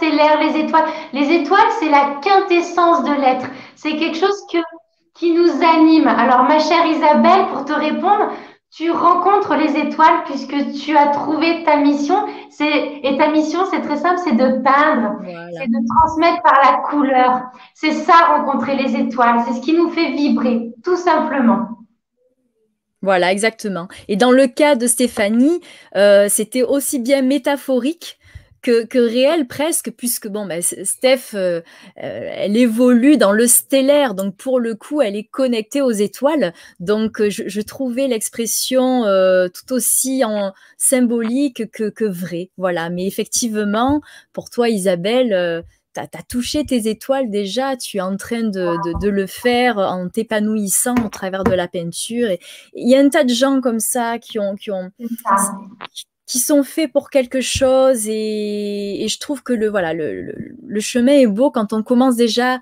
c'est 0.00 0.10
là, 0.10 0.40
les 0.40 0.60
étoiles. 0.60 0.84
Les 1.12 1.30
étoiles, 1.32 1.70
c'est 1.80 1.88
la 1.88 2.16
quintessence 2.22 3.04
de 3.04 3.12
l'être. 3.12 3.46
C'est 3.74 3.96
quelque 3.96 4.16
chose 4.16 4.46
que, 4.50 4.58
qui 5.14 5.32
nous 5.32 5.50
anime. 5.62 6.08
Alors, 6.08 6.44
ma 6.44 6.58
chère 6.58 6.86
Isabelle, 6.86 7.46
pour 7.52 7.64
te 7.64 7.72
répondre, 7.72 8.30
tu 8.70 8.90
rencontres 8.90 9.54
les 9.56 9.76
étoiles 9.76 10.24
puisque 10.24 10.72
tu 10.72 10.96
as 10.96 11.08
trouvé 11.08 11.62
ta 11.64 11.76
mission. 11.76 12.16
C'est, 12.48 13.00
et 13.02 13.18
ta 13.18 13.28
mission, 13.28 13.60
c'est 13.70 13.82
très 13.82 13.96
simple, 13.96 14.18
c'est 14.24 14.36
de 14.36 14.62
peindre, 14.62 15.16
voilà. 15.22 15.48
c'est 15.58 15.68
de 15.68 15.86
transmettre 15.96 16.42
par 16.42 16.58
la 16.64 16.78
couleur. 16.88 17.42
C'est 17.74 17.92
ça, 17.92 18.14
rencontrer 18.36 18.76
les 18.76 18.96
étoiles. 18.96 19.42
C'est 19.46 19.54
ce 19.54 19.60
qui 19.60 19.74
nous 19.74 19.90
fait 19.90 20.12
vibrer, 20.12 20.72
tout 20.82 20.96
simplement. 20.96 21.71
Voilà, 23.02 23.32
exactement. 23.32 23.88
Et 24.08 24.16
dans 24.16 24.30
le 24.30 24.46
cas 24.46 24.76
de 24.76 24.86
Stéphanie, 24.86 25.60
euh, 25.96 26.28
c'était 26.28 26.62
aussi 26.62 27.00
bien 27.00 27.22
métaphorique 27.22 28.18
que, 28.62 28.84
que 28.84 28.98
réel 28.98 29.48
presque, 29.48 29.90
puisque 29.90 30.28
bon, 30.28 30.46
bah, 30.46 30.62
Steph, 30.62 31.34
euh, 31.34 31.60
euh, 32.02 32.30
elle 32.36 32.56
évolue 32.56 33.16
dans 33.16 33.32
le 33.32 33.48
stellaire, 33.48 34.14
donc 34.14 34.36
pour 34.36 34.60
le 34.60 34.76
coup, 34.76 35.02
elle 35.02 35.16
est 35.16 35.24
connectée 35.24 35.82
aux 35.82 35.90
étoiles. 35.90 36.54
Donc, 36.78 37.20
euh, 37.20 37.28
je, 37.28 37.42
je 37.48 37.60
trouvais 37.60 38.06
l'expression 38.06 39.02
tout 39.52 39.72
aussi 39.72 40.24
en 40.24 40.52
symbolique 40.76 41.70
que, 41.72 41.90
que 41.90 42.04
vraie. 42.04 42.50
Voilà. 42.56 42.88
Mais 42.88 43.06
effectivement, 43.06 44.00
pour 44.32 44.48
toi, 44.48 44.68
Isabelle, 44.68 45.64
tu 45.94 46.00
as, 46.00 46.22
touché 46.28 46.64
tes 46.64 46.88
étoiles 46.88 47.30
déjà, 47.30 47.76
tu 47.76 47.98
es 47.98 48.00
en 48.00 48.16
train 48.16 48.42
de, 48.42 48.50
de, 48.84 49.00
de 49.00 49.08
le 49.08 49.26
faire 49.26 49.78
en 49.78 50.08
t'épanouissant 50.08 50.94
au 51.04 51.08
travers 51.08 51.44
de 51.44 51.52
la 51.52 51.68
peinture. 51.68 52.28
Il 52.74 52.88
y 52.88 52.94
a 52.94 53.00
un 53.00 53.08
tas 53.08 53.24
de 53.24 53.32
gens 53.32 53.60
comme 53.60 53.80
ça 53.80 54.18
qui 54.18 54.38
ont, 54.38 54.54
qui 54.56 54.70
ont, 54.70 54.90
qui 56.26 56.38
sont 56.38 56.62
faits 56.62 56.90
pour 56.90 57.10
quelque 57.10 57.40
chose 57.40 58.08
et, 58.08 59.04
et 59.04 59.08
je 59.08 59.18
trouve 59.18 59.42
que 59.42 59.52
le 59.52 59.68
voilà 59.68 59.92
le, 59.92 60.34
le, 60.66 60.80
chemin 60.80 61.12
est 61.12 61.26
beau 61.26 61.50
quand 61.50 61.72
on 61.72 61.82
commence 61.82 62.16
déjà 62.16 62.60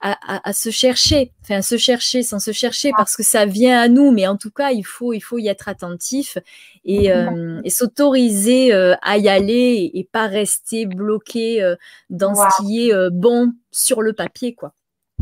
à, 0.00 0.12
à, 0.26 0.48
à, 0.48 0.52
se 0.52 0.70
chercher, 0.70 1.32
enfin 1.42 1.60
se 1.62 1.76
chercher 1.76 2.22
sans 2.22 2.38
se 2.38 2.52
chercher 2.52 2.92
parce 2.96 3.16
que 3.16 3.22
ça 3.22 3.44
vient 3.44 3.80
à 3.80 3.88
nous, 3.88 4.12
mais 4.12 4.26
en 4.26 4.36
tout 4.36 4.50
cas 4.50 4.70
il 4.70 4.84
faut 4.84 5.12
il 5.12 5.20
faut 5.20 5.38
y 5.38 5.48
être 5.48 5.68
attentif 5.68 6.38
et, 6.84 7.12
euh, 7.12 7.60
et 7.64 7.70
s'autoriser 7.70 8.72
euh, 8.72 8.94
à 9.02 9.18
y 9.18 9.28
aller 9.28 9.90
et, 9.92 10.08
pas 10.10 10.26
rester 10.26 10.86
bloqué 10.86 11.62
euh, 11.62 11.76
dans 12.08 12.34
ce 12.34 12.62
qui 12.62 12.88
est 12.88 13.10
bon 13.10 13.52
sur 13.70 14.02
le 14.02 14.12
papier 14.12 14.54
quoi. 14.54 14.72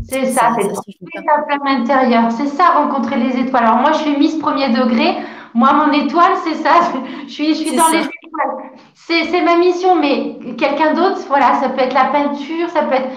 C'est 0.07 0.25
ça, 0.27 0.55
c'est 0.57 0.73
ça, 0.73 0.81
ça 1.13 1.43
flamme 1.45 1.81
intérieure. 1.81 2.31
C'est 2.31 2.47
ça, 2.47 2.69
rencontrer 2.69 3.17
les 3.17 3.37
étoiles. 3.37 3.63
Alors 3.65 3.79
moi, 3.79 3.91
je 3.91 3.97
suis 3.99 4.17
Miss 4.17 4.35
premier 4.35 4.69
degré. 4.69 5.17
Moi, 5.53 5.73
mon 5.73 5.91
étoile, 5.91 6.33
c'est 6.43 6.55
ça. 6.55 6.79
Je 7.27 7.33
suis, 7.33 7.49
je 7.49 7.59
suis 7.59 7.75
dans 7.75 7.89
les 7.89 7.99
étoiles. 7.99 8.71
C'est 8.95 9.41
ma 9.41 9.57
mission, 9.57 9.95
mais 9.95 10.37
quelqu'un 10.55 10.93
d'autre, 10.93 11.19
voilà, 11.27 11.59
ça 11.59 11.69
peut 11.69 11.81
être 11.81 11.93
la 11.93 12.05
peinture, 12.05 12.69
ça 12.69 12.83
peut 12.83 12.95
être. 12.95 13.09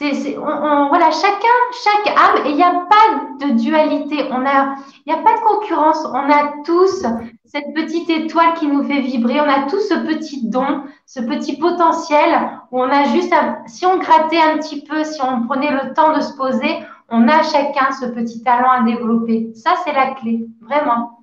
C'est, 0.00 0.38
on, 0.38 0.88
voilà, 0.88 1.10
chacun, 1.10 1.58
chaque 1.84 2.16
âme, 2.16 2.46
et 2.46 2.50
il 2.50 2.56
n'y 2.56 2.62
a 2.62 2.86
pas 2.88 3.44
de 3.44 3.52
dualité. 3.52 4.30
On 4.30 4.46
a, 4.46 4.76
il 5.04 5.12
n'y 5.12 5.18
a 5.18 5.22
pas 5.22 5.36
de 5.36 5.40
concurrence. 5.42 6.06
On 6.06 6.30
a 6.30 6.54
tous 6.64 7.04
cette 7.44 7.74
petite 7.74 8.08
étoile 8.08 8.54
qui 8.54 8.66
nous 8.66 8.82
fait 8.82 9.02
vibrer. 9.02 9.42
On 9.42 9.48
a 9.48 9.68
tous 9.68 9.80
ce 9.80 9.94
petit 10.06 10.48
don, 10.48 10.84
ce 11.04 11.20
petit 11.20 11.58
potentiel 11.58 12.50
où 12.70 12.80
on 12.80 12.88
a 12.88 13.04
juste, 13.12 13.34
si 13.66 13.84
on 13.84 13.98
grattait 13.98 14.40
un 14.40 14.56
petit 14.56 14.82
peu, 14.84 15.04
si 15.04 15.20
on 15.22 15.46
prenait 15.46 15.70
le 15.70 15.92
temps 15.92 16.16
de 16.16 16.22
se 16.22 16.34
poser, 16.34 16.78
on 17.10 17.28
a 17.28 17.42
chacun 17.42 17.92
ce 17.92 18.06
petit 18.06 18.42
talent 18.42 18.70
à 18.70 18.82
développer. 18.84 19.50
Ça, 19.54 19.74
c'est 19.84 19.92
la 19.92 20.12
clé, 20.14 20.46
vraiment. 20.62 21.18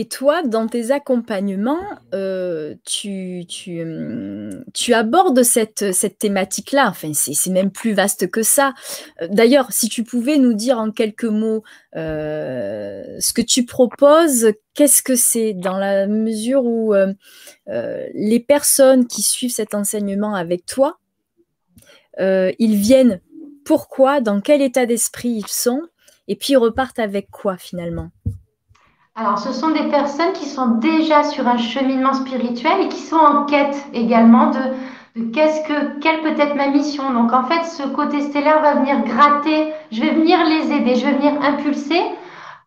Et 0.00 0.06
toi, 0.06 0.44
dans 0.44 0.68
tes 0.68 0.92
accompagnements, 0.92 1.82
euh, 2.14 2.76
hum, 3.04 4.64
tu, 4.72 4.94
abordes 4.94 5.42
cette, 5.42 5.92
cette 5.92 6.18
thématique-là. 6.18 6.86
Enfin, 6.88 7.10
c'est 7.14 7.50
même 7.50 7.72
plus 7.72 7.94
vaste 7.94 8.30
que 8.30 8.44
ça. 8.44 8.74
Euh, 9.20 9.26
d'ailleurs, 9.28 9.72
si 9.72 9.88
tu 9.88 10.04
pouvais 10.04 10.38
nous 10.38 10.54
dire 10.54 10.78
en 10.78 10.92
quelques 10.92 11.24
mots 11.24 11.64
euh, 11.96 13.16
ce 13.18 13.32
que 13.32 13.42
tu 13.42 13.66
proposes, 13.66 14.52
qu'est-ce 14.74 15.02
que 15.02 15.16
c'est 15.16 15.52
dans 15.52 15.78
la 15.78 16.06
mesure 16.06 16.64
où 16.64 16.94
les 17.66 18.38
personnes 18.38 19.08
qui 19.08 19.22
suivent 19.22 19.52
cet 19.52 19.74
enseignement 19.74 20.36
avec 20.36 20.64
toi, 20.64 21.00
ils 22.20 22.76
viennent? 22.76 23.20
Pourquoi, 23.64 24.20
dans 24.20 24.40
quel 24.40 24.62
état 24.62 24.86
d'esprit 24.86 25.30
ils 25.30 25.48
sont? 25.48 25.82
Et 26.28 26.36
puis 26.36 26.52
ils 26.52 26.56
repartent 26.56 27.00
avec 27.00 27.32
quoi 27.32 27.56
finalement? 27.56 28.12
Alors, 29.20 29.36
ce 29.36 29.52
sont 29.52 29.70
des 29.70 29.88
personnes 29.88 30.32
qui 30.32 30.46
sont 30.46 30.76
déjà 30.76 31.24
sur 31.24 31.48
un 31.48 31.56
cheminement 31.56 32.14
spirituel 32.14 32.82
et 32.82 32.88
qui 32.88 33.00
sont 33.00 33.16
en 33.16 33.46
quête 33.46 33.74
également 33.92 34.52
de, 34.52 35.32
qu'est-ce 35.32 35.66
que, 35.66 35.98
quelle 35.98 36.20
peut 36.20 36.40
être 36.40 36.54
ma 36.54 36.68
mission. 36.68 37.12
Donc, 37.12 37.32
en 37.32 37.42
fait, 37.42 37.64
ce 37.64 37.82
côté 37.88 38.20
stellaire 38.20 38.62
va 38.62 38.74
venir 38.74 39.02
gratter, 39.02 39.72
je 39.90 40.02
vais 40.02 40.10
venir 40.10 40.38
les 40.44 40.72
aider, 40.72 40.94
je 40.94 41.04
vais 41.04 41.14
venir 41.14 41.32
impulser. 41.42 42.00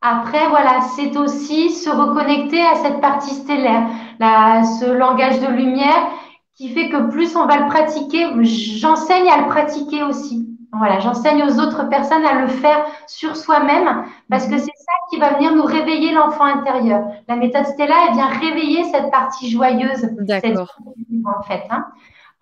Après, 0.01 0.45
voilà, 0.49 0.81
c'est 0.97 1.15
aussi 1.15 1.69
se 1.69 1.89
reconnecter 1.89 2.61
à 2.61 2.75
cette 2.83 2.99
partie 2.99 3.33
stellaire, 3.33 3.87
ce 4.19 4.91
langage 4.91 5.39
de 5.39 5.47
lumière 5.47 6.09
qui 6.57 6.67
fait 6.67 6.89
que 6.89 7.09
plus 7.11 7.33
on 7.37 7.45
va 7.45 7.59
le 7.59 7.67
pratiquer, 7.67 8.27
j'enseigne 8.43 9.29
à 9.29 9.37
le 9.37 9.47
pratiquer 9.47 10.03
aussi. 10.03 10.50
Voilà, 10.73 10.99
j'enseigne 10.99 11.43
aux 11.43 11.59
autres 11.59 11.89
personnes 11.89 12.25
à 12.25 12.41
le 12.41 12.47
faire 12.47 12.85
sur 13.05 13.35
soi-même 13.35 14.05
parce 14.29 14.47
que 14.47 14.57
c'est 14.57 14.65
ça 14.65 14.93
qui 15.09 15.19
va 15.19 15.33
venir 15.33 15.53
nous 15.53 15.65
réveiller 15.65 16.13
l'enfant 16.13 16.45
intérieur. 16.45 17.03
La 17.27 17.35
méthode 17.35 17.65
Stella, 17.65 17.95
elle 18.07 18.15
vient 18.15 18.27
réveiller 18.27 18.85
cette 18.85 19.11
partie 19.11 19.49
joyeuse. 19.51 20.07
D'accord. 20.19 20.77
En 21.25 21.43
fait, 21.43 21.63
hein. 21.69 21.87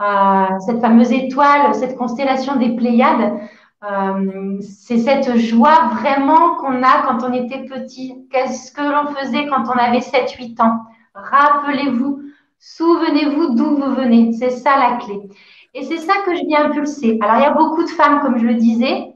euh, 0.02 0.60
cette 0.60 0.80
fameuse 0.80 1.12
étoile, 1.12 1.74
cette 1.74 1.98
constellation 1.98 2.56
des 2.56 2.76
Pléiades, 2.76 3.40
euh, 3.84 4.58
c'est 4.62 5.00
cette 5.00 5.38
joie 5.38 5.90
vraiment 6.00 6.56
qu'on 6.56 6.84
a 6.84 7.02
quand 7.08 7.24
on 7.28 7.34
était 7.34 7.66
petit. 7.66 8.28
Qu'est-ce 8.30 8.72
que 8.72 8.82
l'on 8.82 9.14
faisait 9.16 9.48
quand 9.48 9.64
on 9.68 9.78
avait 9.78 10.00
7-8 10.00 10.62
ans? 10.62 10.82
Rappelez-vous, 11.16 12.22
souvenez-vous 12.60 13.56
d'où 13.56 13.78
vous 13.78 13.96
venez. 13.96 14.34
C'est 14.34 14.52
ça 14.52 14.78
la 14.78 14.98
clé. 14.98 15.30
Et 15.74 15.84
c'est 15.84 15.99
ça 15.99 16.13
que 16.26 16.36
je 16.36 16.45
viens 16.45 16.65
impulser. 16.65 17.20
Alors, 17.22 17.38
il 17.38 17.41
y 17.41 17.45
a 17.45 17.53
beaucoup 17.53 17.84
de 17.84 17.89
femmes, 17.89 18.22
comme 18.22 18.38
je 18.38 18.45
le 18.45 18.55
disais, 18.55 19.13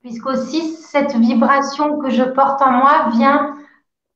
puisqu'aussi 0.00 0.74
cette 0.74 1.14
vibration 1.14 1.98
que 1.98 2.10
je 2.10 2.22
porte 2.22 2.60
en 2.62 2.72
moi 2.72 3.08
vient 3.12 3.56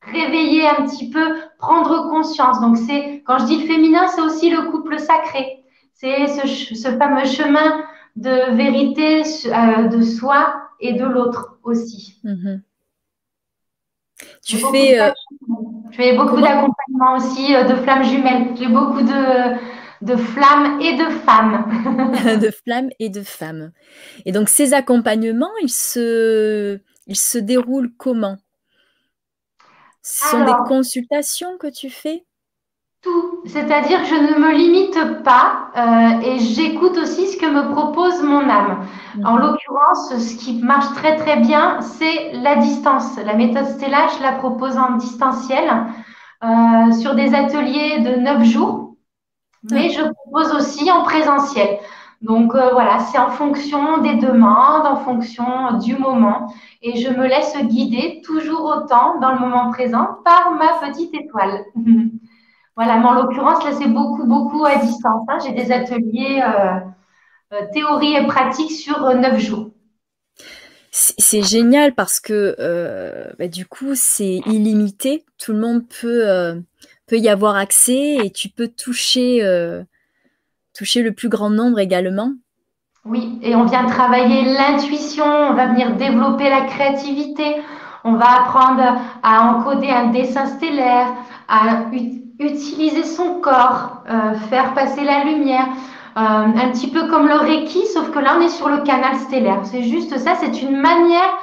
réveiller 0.03 0.67
un 0.67 0.87
petit 0.87 1.11
peu, 1.11 1.37
prendre 1.59 2.11
conscience. 2.11 2.61
Donc, 2.61 2.77
c'est 2.77 3.23
quand 3.27 3.39
je 3.39 3.45
dis 3.47 3.61
le 3.61 3.67
féminin, 3.67 4.09
c'est 4.09 4.23
aussi 4.23 4.51
le 4.51 4.71
couple 4.71 4.99
sacré. 4.99 5.65
C'est 5.95 6.27
ce, 6.27 6.97
fameux 6.97 7.27
chemin 7.27 7.85
de 8.17 8.55
vérité 8.57 9.23
euh, 9.47 9.89
de 9.89 10.03
soi 10.03 10.55
et 10.81 10.95
de 10.95 11.05
l'autre 11.05 11.59
aussi. 11.63 12.19
Mm-hmm. 12.25 12.61
Tu 14.45 14.57
fais. 14.57 15.01
Euh, 15.01 15.11
je 15.91 15.97
fais 15.97 16.17
beaucoup 16.17 16.41
d'accompagnement 16.41 17.17
aussi 17.17 17.55
euh, 17.55 17.65
de 17.65 17.75
flammes 17.77 18.05
jumelles. 18.05 18.57
J'ai 18.57 18.69
beaucoup 18.69 19.03
de 19.03 19.57
de 20.03 20.17
flammes 20.17 20.81
et 20.81 20.97
de 20.97 21.09
femmes. 21.11 21.65
de 22.41 22.51
flammes 22.51 22.91
et 22.99 23.11
de 23.11 23.23
femmes. 23.23 23.73
Et 24.25 24.33
donc 24.33 24.49
ces 24.49 24.73
accompagnements, 24.75 25.51
ils 25.63 25.71
se, 25.71 26.79
ils 27.07 27.17
se 27.17 27.39
déroulent 27.39 27.93
comment? 27.97 28.37
Ce 30.03 30.29
sont 30.29 30.45
des 30.45 30.55
consultations 30.67 31.59
que 31.59 31.67
tu 31.67 31.91
fais? 31.91 32.25
Tout, 33.03 33.41
c'est-à-dire 33.47 34.03
que 34.03 34.09
je 34.09 34.15
ne 34.15 34.39
me 34.39 34.55
limite 34.55 35.23
pas 35.23 35.71
euh, 35.75 36.21
et 36.21 36.39
j'écoute 36.39 36.99
aussi 36.99 37.29
ce 37.29 37.39
que 37.39 37.47
me 37.47 37.73
propose 37.73 38.23
mon 38.23 38.47
âme. 38.49 38.87
Mhm. 39.17 39.27
En 39.27 39.37
l'occurrence, 39.37 40.19
ce 40.19 40.37
qui 40.37 40.61
marche 40.63 40.95
très 40.97 41.17
très 41.17 41.37
bien, 41.37 41.81
c'est 41.81 42.33
la 42.33 42.57
distance. 42.57 43.17
La 43.25 43.35
méthode 43.35 43.67
Stella, 43.67 44.07
je 44.19 44.23
la 44.23 44.33
propose 44.33 44.77
en 44.77 44.97
distanciel 44.97 45.71
euh, 46.45 46.93
sur 46.93 47.15
des 47.15 47.35
ateliers 47.35 48.01
de 48.01 48.17
9 48.21 48.45
jours 48.45 48.90
mais 49.65 49.91
je 49.91 50.03
propose 50.03 50.55
aussi 50.55 50.91
en 50.91 51.03
présentiel. 51.03 51.79
Donc 52.21 52.55
euh, 52.55 52.71
voilà, 52.73 52.99
c'est 52.99 53.19
en 53.19 53.31
fonction 53.31 53.99
des 53.99 54.17
demandes, 54.17 54.87
en 54.87 54.97
fonction 54.97 55.79
du 55.79 55.97
moment. 55.97 56.53
Et 56.83 57.01
je 57.01 57.09
me 57.09 57.27
laisse 57.27 57.57
guider 57.57 58.21
toujours 58.25 58.65
autant 58.65 59.19
dans 59.21 59.33
le 59.33 59.39
moment 59.39 59.71
présent 59.71 60.19
par 60.25 60.53
ma 60.53 60.87
petite 60.87 61.15
étoile. 61.15 61.65
voilà, 62.77 62.99
mais 62.99 63.07
en 63.07 63.15
l'occurrence, 63.15 63.65
là, 63.65 63.73
c'est 63.73 63.89
beaucoup, 63.89 64.25
beaucoup 64.25 64.65
à 64.67 64.77
distance. 64.77 65.27
Hein. 65.29 65.39
J'ai 65.45 65.53
des 65.53 65.73
ateliers 65.73 66.43
euh, 66.45 66.81
euh, 67.55 67.67
théorie 67.73 68.15
et 68.15 68.27
pratique 68.27 68.71
sur 68.71 69.03
neuf 69.15 69.39
jours. 69.39 69.71
C'est 70.93 71.43
génial 71.43 71.95
parce 71.95 72.19
que 72.19 72.57
bah, 73.39 73.47
du 73.47 73.65
coup, 73.65 73.95
c'est 73.95 74.41
illimité. 74.47 75.25
Tout 75.39 75.53
le 75.53 75.61
monde 75.61 75.85
peut 75.87 76.63
peut 77.11 77.19
y 77.19 77.29
avoir 77.29 77.57
accès 77.57 78.19
et 78.25 78.31
tu 78.31 78.49
peux 78.49 78.69
toucher, 78.69 79.41
euh, 79.43 79.83
toucher 80.79 81.03
le 81.03 81.11
plus 81.11 81.29
grand 81.29 81.51
nombre 81.51 81.81
également. 81.81 82.35
Oui, 83.05 83.41
et 83.43 83.57
on 83.57 83.65
vient 83.65 83.85
travailler 83.87 84.45
l'intuition, 84.45 85.25
on 85.25 85.55
va 85.55 85.67
venir 85.67 85.97
développer 85.97 86.49
la 86.49 86.67
créativité, 86.67 87.57
on 88.05 88.13
va 88.13 88.43
apprendre 88.43 89.01
à 89.25 89.43
encoder 89.43 89.91
un 89.91 90.13
dessin 90.13 90.47
stellaire, 90.47 91.09
à 91.49 91.87
utiliser 92.39 93.03
son 93.03 93.41
corps, 93.41 94.05
euh, 94.09 94.35
faire 94.49 94.73
passer 94.75 95.03
la 95.03 95.25
lumière. 95.25 95.67
Euh, 96.17 96.21
un 96.21 96.71
petit 96.71 96.91
peu 96.91 97.09
comme 97.09 97.27
le 97.27 97.37
Reiki, 97.37 97.87
sauf 97.89 98.11
que 98.13 98.21
là 98.21 98.37
on 98.39 98.41
est 98.41 98.51
sur 98.51 98.69
le 98.69 98.83
canal 98.83 99.17
stellaire. 99.17 99.61
C'est 99.65 99.83
juste 99.83 100.17
ça, 100.19 100.35
c'est 100.37 100.63
une 100.63 100.77
manière 100.77 101.39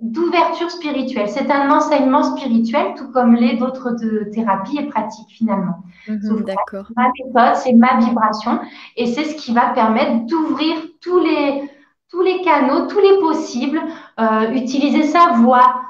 d'ouverture 0.00 0.70
spirituelle. 0.70 1.28
C'est 1.28 1.50
un 1.50 1.70
enseignement 1.70 2.22
spirituel, 2.22 2.94
tout 2.96 3.10
comme 3.10 3.34
les 3.34 3.56
d'autres 3.56 3.96
thérapies 4.32 4.78
et 4.78 4.86
pratiques 4.86 5.30
finalement. 5.30 5.82
D'accord. 6.06 6.86
Ma 6.96 7.08
méthode, 7.18 7.56
c'est 7.56 7.72
ma 7.72 7.98
vibration 7.98 8.60
et 8.96 9.06
c'est 9.06 9.24
ce 9.24 9.34
qui 9.34 9.52
va 9.52 9.68
permettre 9.70 10.26
d'ouvrir 10.26 10.76
tous 11.00 11.18
les, 11.18 11.70
tous 12.10 12.22
les 12.22 12.42
canaux, 12.42 12.86
tous 12.86 13.00
les 13.00 13.18
possibles, 13.20 13.80
euh, 14.20 14.50
utiliser 14.52 15.02
sa 15.02 15.32
voix, 15.32 15.82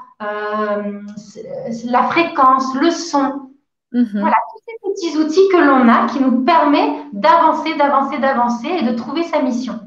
la 1.85 2.03
fréquence, 2.03 2.75
le 2.75 2.91
son. 2.91 3.49
Mhm. 3.91 4.19
Voilà, 4.19 4.35
tous 4.51 4.63
ces 4.67 4.89
petits 4.89 5.17
outils 5.17 5.49
que 5.51 5.57
l'on 5.57 5.87
a 5.87 6.07
qui 6.07 6.19
nous 6.19 6.43
permettent 6.43 7.05
d'avancer, 7.13 7.75
d'avancer, 7.75 8.19
d'avancer 8.19 8.67
et 8.67 8.83
de 8.83 8.95
trouver 8.95 9.23
sa 9.23 9.41
mission. 9.41 9.79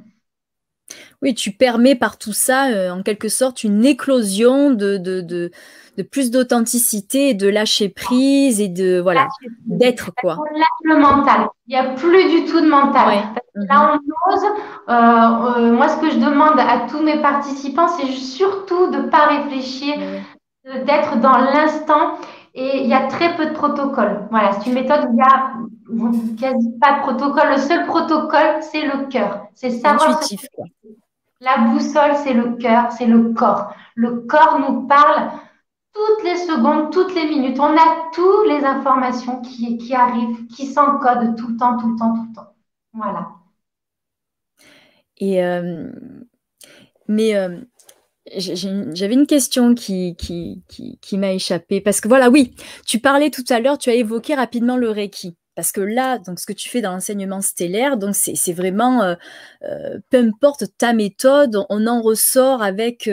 Oui, 1.23 1.35
tu 1.35 1.53
permets 1.53 1.95
par 1.95 2.19
tout 2.19 2.33
ça, 2.33 2.93
en 2.93 3.03
quelque 3.03 3.29
sorte, 3.29 3.63
une 3.63 3.85
éclosion 3.85 4.71
de, 4.71 4.97
de, 4.97 5.21
de, 5.21 5.53
de 5.99 6.03
plus 6.03 6.31
d'authenticité 6.31 7.35
de 7.35 7.49
lâcher 7.49 7.89
prise 7.89 8.61
et 8.61 8.69
de 8.69 8.99
voilà 9.01 9.29
d'être 9.67 10.11
quoi. 10.21 10.39
le 10.85 10.97
mental. 10.97 11.49
Il 11.67 11.75
n'y 11.75 11.77
a 11.77 11.91
plus 11.95 12.29
du 12.31 12.45
tout 12.45 12.61
de 12.61 12.69
mental. 12.69 13.19
Là, 13.55 13.95
on 13.95 14.33
ose. 14.33 14.45
Euh, 14.89 14.93
euh, 14.93 15.73
moi, 15.73 15.89
ce 15.89 15.97
que 15.99 16.11
je 16.11 16.17
demande 16.17 16.59
à 16.59 16.87
tous 16.89 17.03
mes 17.03 17.21
participants, 17.21 17.89
c'est 17.89 18.11
surtout 18.13 18.91
de 18.91 18.99
ne 18.99 19.09
pas 19.09 19.27
réfléchir, 19.27 19.95
d'être 20.65 21.17
dans 21.21 21.39
l'instant. 21.39 22.19
Et 22.55 22.83
il 22.83 22.89
y 22.89 22.95
a 22.95 23.07
très 23.07 23.35
peu 23.35 23.47
de 23.47 23.53
protocoles. 23.53 24.27
Voilà, 24.31 24.53
c'est 24.53 24.69
une 24.69 24.75
méthode 24.75 25.07
où 25.07 25.13
il 25.13 26.35
n'y 26.37 26.45
a 26.45 26.51
quasi 26.53 26.71
pas 26.79 26.99
de 26.99 27.01
protocole. 27.01 27.51
Le 27.53 27.57
seul 27.57 27.87
protocole, 27.87 28.61
c'est 28.61 28.83
le 28.83 29.07
cœur. 29.07 29.47
C'est 29.55 29.71
savoir. 29.71 30.11
Intuitif, 30.11 30.47
La 31.43 31.59
boussole, 31.59 32.15
c'est 32.23 32.35
le 32.35 32.57
cœur, 32.57 32.93
c'est 32.93 33.07
le 33.07 33.33
corps. 33.33 33.75
Le 33.97 34.21
corps 34.21 34.61
nous 34.61 34.87
parle 34.87 35.33
toutes 35.93 36.25
les 36.25 36.37
secondes, 36.37 36.93
toutes 36.93 37.13
les 37.17 37.25
minutes. 37.25 37.59
On 37.59 37.77
a 37.77 38.11
toutes 38.15 38.47
les 38.47 38.65
informations 38.65 39.43
qui, 39.43 39.93
arrivent, 39.93 40.47
qui 40.47 40.67
s'encodent 40.67 41.37
tout 41.37 41.49
le 41.49 41.57
temps, 41.57 41.77
tout 41.79 41.91
le 41.91 41.99
temps, 41.99 42.15
tout 42.15 42.27
le 42.29 42.35
temps. 42.35 42.55
Voilà. 42.93 43.29
Et 45.19 45.45
euh, 45.45 45.91
mais 47.09 47.35
euh, 47.35 47.59
j'avais 48.37 49.15
une 49.15 49.27
question 49.27 49.75
qui, 49.75 50.15
qui, 50.15 50.63
qui, 50.69 50.99
qui 51.01 51.19
m'a 51.19 51.33
échappé. 51.33 51.81
Parce 51.81 52.01
que 52.01 52.07
voilà, 52.07 52.31
oui, 52.31 52.55
tu 52.87 53.01
parlais 53.01 53.31
tout 53.31 53.45
à 53.49 53.59
l'heure, 53.59 53.79
tu 53.79 53.91
as 53.91 53.95
évoqué 53.95 54.37
rapidement 54.37 54.77
le 54.77 54.91
Reiki. 54.91 55.37
Parce 55.55 55.73
que 55.73 55.81
là, 55.81 56.19
donc 56.19 56.41
ce 56.41 56.47
que 56.47 56.53
tu 56.53 56.69
fais 56.69 56.81
dans 56.81 56.93
l'enseignement 56.93 57.43
stellaire, 57.43 57.97
donc 57.97 58.15
c'est 58.15 58.53
vraiment, 58.53 59.03
euh, 59.03 59.99
peu 60.11 60.19
importe 60.19 60.65
ta 60.79 60.93
méthode, 60.93 61.59
on 61.69 61.87
en 61.87 62.01
ressort 62.01 62.63
avec 62.63 63.09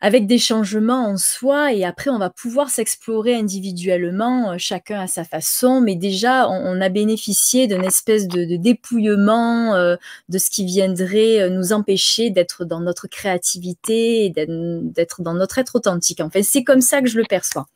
avec 0.00 0.26
des 0.26 0.38
changements 0.38 1.08
en 1.08 1.16
soi 1.16 1.72
et 1.72 1.84
après 1.84 2.10
on 2.10 2.18
va 2.18 2.30
pouvoir 2.30 2.70
s'explorer 2.70 3.34
individuellement, 3.34 4.52
euh, 4.52 4.54
chacun 4.58 5.00
à 5.00 5.06
sa 5.06 5.24
façon, 5.24 5.80
mais 5.80 5.96
déjà 5.96 6.48
on, 6.48 6.80
a 6.80 6.88
bénéficié 6.88 7.66
d'une 7.66 7.84
espèce 7.84 8.28
de, 8.28 8.56
dépouillement 8.56 9.74
euh, 9.74 9.96
de 10.28 10.38
ce 10.38 10.50
qui 10.50 10.64
viendrait 10.64 11.40
euh, 11.40 11.50
nous 11.50 11.72
empêcher 11.72 12.30
d'être 12.30 12.64
dans 12.64 12.80
notre 12.80 13.08
créativité 13.08 14.30
d'être 14.30 15.22
dans 15.22 15.34
notre 15.34 15.58
être 15.58 15.76
authentique. 15.76 16.20
En 16.20 16.30
fait, 16.30 16.42
c'est 16.42 16.62
comme 16.62 16.80
ça 16.80 17.02
que 17.02 17.08
je 17.08 17.18
le 17.18 17.24
perçois. 17.24 17.66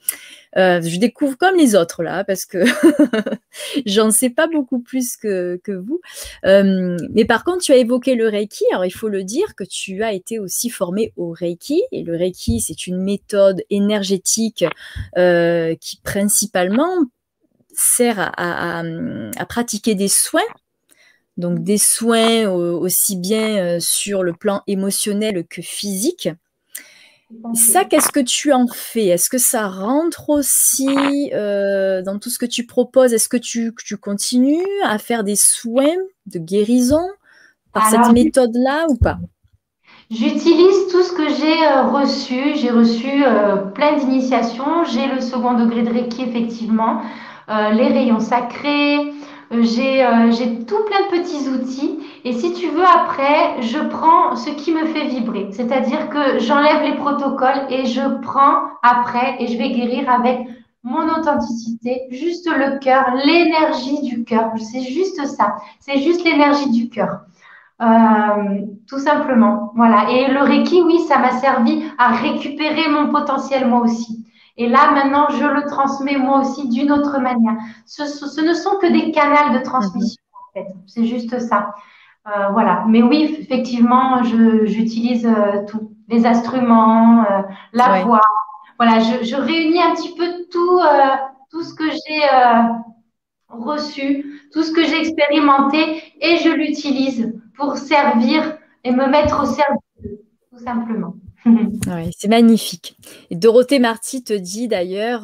Euh, 0.57 0.83
je 0.83 0.99
découvre 0.99 1.37
comme 1.39 1.57
les 1.57 1.75
autres 1.75 2.03
là, 2.03 2.25
parce 2.25 2.45
que 2.45 2.59
j'en 3.87 4.11
sais 4.11 4.31
pas 4.31 4.47
beaucoup 4.47 4.81
plus 4.81 5.17
que, 5.17 5.61
que 5.65 5.73
vous. 5.73 6.01
Euh, 6.45 6.97
mais 7.13 7.25
par 7.25 7.45
contre, 7.45 7.63
tu 7.63 7.73
as 7.73 7.77
évoqué 7.77 8.15
le 8.15 8.29
Reiki. 8.29 8.65
Alors, 8.73 8.85
il 8.85 8.91
faut 8.91 9.09
le 9.09 9.25
dire 9.25 9.55
que 9.55 9.65
tu 9.65 10.03
as 10.03 10.13
été 10.13 10.39
aussi 10.39 10.71
formé 10.71 11.13
au 11.17 11.31
Reiki. 11.31 11.83
Et 11.93 12.03
le 12.03 12.17
Reiki, 12.17 12.61
c'est 12.61 12.87
une 12.87 13.03
méthode 13.03 13.63
énergétique 13.71 14.65
euh, 15.17 15.75
qui 15.81 15.99
principalement 16.03 16.97
sert 17.75 18.21
à, 18.21 18.33
à, 18.37 18.83
à, 19.37 19.47
pratiquer 19.47 19.95
des 19.95 20.09
soins 20.09 20.43
donc 21.39 21.63
des 21.63 21.79
soins 21.79 22.47
aussi 22.51 23.17
bien 23.17 23.81
sur 23.81 24.23
le 24.23 24.35
plan 24.35 24.63
émotionnel 24.67 25.47
que 25.49 25.63
physique. 25.63 26.29
Ça, 27.55 27.85
qu'est-ce 27.85 28.11
que 28.11 28.21
tu 28.21 28.53
en 28.53 28.67
fais? 28.67 29.07
Est-ce 29.07 29.29
que 29.29 29.39
ça 29.39 29.69
rentre 29.69 30.31
aussi 30.31 31.31
euh, 31.33 32.03
dans 32.03 32.19
tout 32.19 32.31
ce 32.31 32.39
que 32.39 32.47
tu 32.47 32.67
proposes? 32.67 33.13
Est-ce 33.13 33.29
que 33.29 33.37
tu, 33.37 33.75
tu, 33.85 33.97
continues 33.97 34.67
à 34.85 34.99
faire 34.99 35.25
des 35.25 35.37
soins 35.37 35.97
de 36.27 36.39
guérison 36.39 37.07
par 37.73 37.91
cette 37.91 38.13
méthode-là 38.13 38.87
ou 38.89 38.97
pas? 38.97 39.19
J'utilise 40.11 40.89
tout 40.91 41.03
ce 41.03 41.13
que 41.13 41.29
j'ai 41.29 41.67
euh, 41.67 41.89
reçu. 41.89 42.57
J'ai 42.57 42.71
reçu 42.71 43.25
euh, 43.25 43.57
plein 43.57 43.97
d'initiations. 43.97 44.85
J'ai 44.85 45.07
le 45.07 45.21
second 45.21 45.55
degré 45.55 45.83
de 45.83 45.91
Reiki, 45.91 46.23
effectivement, 46.23 47.03
les 47.49 47.89
rayons 47.89 48.21
sacrés. 48.21 49.13
J'ai 49.61 50.65
tout 50.67 50.83
plein 50.85 51.07
de 51.07 51.21
petits 51.21 51.49
outils. 51.49 51.99
Et 52.25 52.33
si 52.33 52.53
tu 52.55 52.69
veux, 52.69 52.85
après, 52.85 53.61
je 53.61 53.79
prends 53.79 54.37
ce 54.37 54.51
qui 54.51 54.73
me 54.73 54.87
fait 54.87 55.09
vibrer. 55.09 55.49
C'est-à-dire 55.53 56.09
que 56.09 56.39
j'enlève 56.39 56.83
les 56.85 56.95
protocoles 56.95 57.67
et 57.69 57.85
je 57.85 58.21
prends 58.23 58.63
après 58.83 59.37
et 59.41 59.49
je 59.49 59.59
vais 59.59 59.71
guérir 59.71 60.09
avec 60.09 60.41
mon 60.85 61.09
authenticité, 61.09 62.03
juste 62.11 62.49
le 62.49 62.79
cœur, 62.79 63.05
l'énergie 63.25 64.03
du 64.03 64.25
cœur. 64.25 64.51
C'est 64.57 64.83
juste 64.83 65.25
ça. 65.27 65.57
C'est 65.81 65.99
juste 65.99 66.25
l'énergie 66.25 66.71
du 66.71 66.89
cœur. 66.89 67.21
Euh, 67.81 68.61
tout 68.89 68.99
simplement. 68.99 69.73
Voilà. 69.75 70.11
Et 70.11 70.29
le 70.29 70.41
Reiki, 70.41 70.83
oui, 70.83 71.01
ça 71.09 71.19
m'a 71.19 71.33
servi 71.33 71.85
à 71.99 72.09
récupérer 72.13 72.89
mon 72.89 73.11
potentiel 73.11 73.67
moi 73.67 73.81
aussi. 73.81 74.25
Et 74.57 74.69
là, 74.69 74.91
maintenant, 74.93 75.29
je 75.31 75.45
le 75.45 75.65
transmets 75.67 76.19
moi 76.19 76.41
aussi 76.41 76.69
d'une 76.69 76.93
autre 76.93 77.19
manière. 77.21 77.57
Ce, 77.87 78.07
ce, 78.07 78.41
ne 78.41 78.53
sont 78.53 78.77
que 78.77 78.87
des 78.87 79.11
canaux 79.11 79.59
de 79.59 79.63
transmission, 79.63 80.23
en 80.35 80.53
fait. 80.53 80.67
C'est 80.87 81.05
juste 81.05 81.39
ça. 81.39 81.75
Euh, 82.29 82.49
voilà. 82.53 82.85
Mais 82.89 83.03
oui, 83.03 83.37
effectivement, 83.41 84.23
j'utilise 84.23 85.27
euh, 85.27 85.65
tous 85.67 85.93
les 86.09 86.27
instruments, 86.27 87.25
euh, 87.25 87.43
la 87.73 88.05
voix. 88.05 88.21
Voilà, 88.79 89.01
je, 89.01 89.25
je, 89.25 89.37
réunis 89.37 89.83
un 89.83 89.95
petit 89.95 90.15
peu 90.15 90.27
tout, 90.51 90.81
tout 91.51 91.63
ce 91.63 91.75
que 91.75 91.85
j'ai 91.91 92.23
reçu, 93.49 94.41
tout 94.53 94.63
ce 94.63 94.73
que 94.73 94.83
j'ai 94.85 94.99
expérimenté 94.99 96.03
et 96.21 96.39
je 96.39 96.51
l'utilise 96.51 97.33
pour 97.57 97.77
servir 97.77 98.59
et 98.83 98.91
me 98.91 99.07
mettre 99.07 99.43
au 99.43 99.47
service, 99.47 100.19
tout 100.51 100.59
simplement. 100.59 101.15
Oui, 101.47 102.11
c'est 102.17 102.29
magnifique. 102.29 102.97
Et 103.31 103.37
Dorothée 103.37 103.79
Marty 103.79 104.23
te 104.23 104.33
dit 104.33 104.69
d'ailleurs 104.69 105.23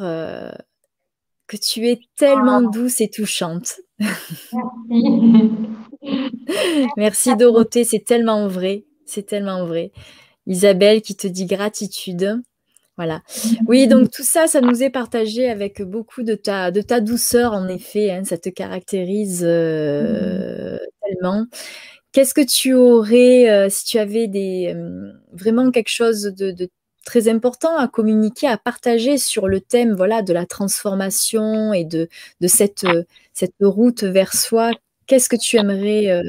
que 1.47 1.57
tu 1.57 1.87
es 1.87 1.99
tellement 2.15 2.61
ah. 2.65 2.71
douce 2.71 3.01
et 3.01 3.09
touchante. 3.09 3.81
Merci. 3.99 5.51
Merci 6.97 7.35
Dorothée, 7.35 7.83
c'est 7.83 8.05
tellement 8.05 8.47
vrai. 8.47 8.85
C'est 9.05 9.25
tellement 9.25 9.65
vrai. 9.65 9.91
Isabelle 10.45 11.01
qui 11.01 11.15
te 11.15 11.27
dit 11.27 11.45
gratitude. 11.45 12.41
Voilà. 12.97 13.21
Oui, 13.65 13.87
donc 13.87 14.11
tout 14.11 14.23
ça, 14.23 14.47
ça 14.47 14.61
nous 14.61 14.83
est 14.83 14.89
partagé 14.89 15.49
avec 15.49 15.81
beaucoup 15.81 16.21
de 16.21 16.35
ta, 16.35 16.69
de 16.69 16.81
ta 16.81 16.99
douceur, 16.99 17.53
en 17.53 17.67
effet. 17.67 18.11
Hein, 18.11 18.23
ça 18.25 18.37
te 18.37 18.49
caractérise 18.49 19.43
euh, 19.43 20.77
tellement. 21.01 21.45
Qu'est-ce 22.11 22.33
que 22.33 22.45
tu 22.45 22.73
aurais, 22.73 23.49
euh, 23.49 23.67
si 23.69 23.85
tu 23.85 23.97
avais 23.99 24.27
des, 24.27 24.73
euh, 24.75 25.11
vraiment 25.31 25.71
quelque 25.71 25.89
chose 25.91 26.23
de, 26.23 26.69
très 27.05 27.27
important 27.27 27.75
à 27.77 27.87
communiquer, 27.87 28.47
à 28.47 28.57
partager 28.57 29.17
sur 29.17 29.47
le 29.47 29.61
thème 29.61 29.93
voilà, 29.93 30.21
de 30.21 30.33
la 30.33 30.45
transformation 30.45 31.73
et 31.73 31.85
de, 31.85 32.07
de 32.41 32.47
cette, 32.47 32.85
cette 33.33 33.55
route 33.61 34.03
vers 34.03 34.33
soi? 34.33 34.71
Qu'est-ce 35.07 35.29
que 35.29 35.35
tu 35.35 35.57
aimerais 35.57 36.21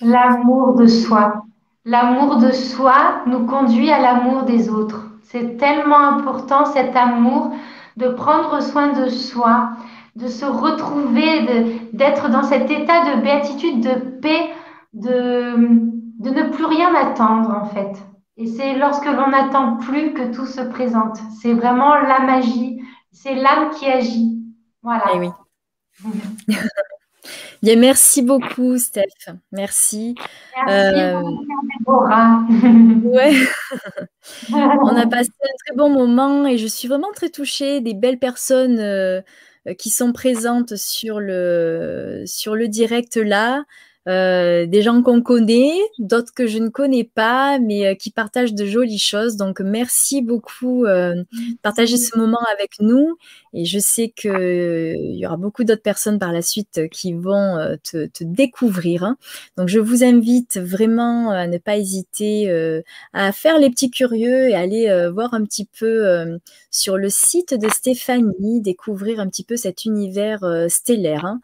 L'amour 0.00 0.74
de 0.74 0.86
soi. 0.86 1.44
L'amour 1.84 2.38
de 2.38 2.50
soi 2.50 3.22
nous 3.26 3.46
conduit 3.46 3.90
à 3.90 4.00
l'amour 4.00 4.44
des 4.44 4.68
autres. 4.68 5.06
C'est 5.22 5.56
tellement 5.58 5.98
important 5.98 6.64
cet 6.64 6.96
amour 6.96 7.52
de 7.96 8.08
prendre 8.08 8.62
soin 8.62 8.92
de 8.92 9.08
soi, 9.08 9.70
de 10.16 10.26
se 10.28 10.44
retrouver, 10.44 11.82
d'être 11.92 12.30
dans 12.30 12.42
cet 12.42 12.70
état 12.70 13.16
de 13.16 13.20
béatitude, 13.20 13.80
de 13.80 13.94
paix, 14.20 14.50
de, 14.94 15.56
de 16.20 16.30
ne 16.30 16.50
plus 16.50 16.64
rien 16.64 16.94
attendre 16.94 17.50
en 17.50 17.66
fait. 17.66 17.92
Et 18.36 18.46
c'est 18.46 18.74
lorsque 18.76 19.04
l'on 19.04 19.28
n'attend 19.28 19.76
plus 19.76 20.12
que 20.12 20.34
tout 20.34 20.46
se 20.46 20.60
présente. 20.60 21.18
C'est 21.40 21.52
vraiment 21.52 21.94
la 21.94 22.20
magie, 22.20 22.80
c'est 23.12 23.34
l'âme 23.34 23.70
qui 23.70 23.86
agit. 23.86 24.42
Voilà. 24.82 25.04
Eh 25.14 25.18
oui. 25.18 25.28
merci 27.76 28.22
beaucoup, 28.22 28.76
Steph. 28.76 29.04
Merci. 29.52 30.14
Merci 30.66 31.00
euh... 31.00 31.22
ouais. 33.04 33.34
On 34.52 34.96
a 34.96 35.06
passé 35.06 35.30
un 35.42 35.56
très 35.66 35.76
bon 35.76 35.90
moment 35.90 36.46
et 36.46 36.58
je 36.58 36.66
suis 36.66 36.88
vraiment 36.88 37.12
très 37.14 37.30
touchée 37.30 37.80
des 37.80 37.94
belles 37.94 38.18
personnes 38.18 38.80
euh, 38.80 39.22
qui 39.78 39.90
sont 39.90 40.12
présentes 40.12 40.76
sur 40.76 41.20
le, 41.20 42.24
sur 42.26 42.56
le 42.56 42.66
direct 42.68 43.16
là. 43.16 43.64
Euh, 44.06 44.66
des 44.66 44.82
gens 44.82 45.02
qu'on 45.02 45.22
connaît, 45.22 45.72
d'autres 45.98 46.32
que 46.34 46.46
je 46.46 46.58
ne 46.58 46.68
connais 46.68 47.04
pas, 47.04 47.58
mais 47.58 47.86
euh, 47.86 47.94
qui 47.94 48.10
partagent 48.10 48.54
de 48.54 48.66
jolies 48.66 48.98
choses. 48.98 49.36
Donc, 49.36 49.60
merci 49.60 50.20
beaucoup 50.20 50.84
euh, 50.84 51.14
de 51.14 51.58
partager 51.62 51.96
ce 51.96 52.16
moment 52.18 52.40
avec 52.52 52.72
nous. 52.80 53.16
Et 53.54 53.64
je 53.64 53.78
sais 53.78 54.08
qu'il 54.08 55.16
y 55.16 55.26
aura 55.26 55.36
beaucoup 55.36 55.64
d'autres 55.64 55.82
personnes 55.82 56.18
par 56.18 56.32
la 56.32 56.42
suite 56.42 56.88
qui 56.90 57.12
vont 57.12 57.56
te, 57.82 58.08
découvrir. 58.20 59.04
Hein. 59.04 59.16
Donc, 59.56 59.68
je 59.68 59.78
vous 59.78 60.04
invite 60.04 60.58
vraiment 60.58 61.30
à 61.30 61.46
ne 61.46 61.58
pas 61.58 61.76
hésiter 61.76 62.52
à 63.12 63.32
faire 63.32 63.58
les 63.58 63.70
petits 63.70 63.90
curieux 63.90 64.48
et 64.50 64.54
aller 64.54 65.08
voir 65.14 65.34
un 65.34 65.44
petit 65.44 65.68
peu 65.78 66.38
sur 66.70 66.96
le 66.96 67.08
site 67.08 67.54
de 67.54 67.68
Stéphanie, 67.68 68.60
découvrir 68.60 69.20
un 69.20 69.28
petit 69.28 69.44
peu 69.44 69.56
cet 69.56 69.84
univers 69.84 70.44
stellaire. 70.68 71.24
Hein. 71.24 71.40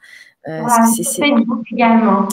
Euh, 0.48 0.62
c'est 0.94 1.04
Facebook 1.04 1.66
également. 1.72 2.28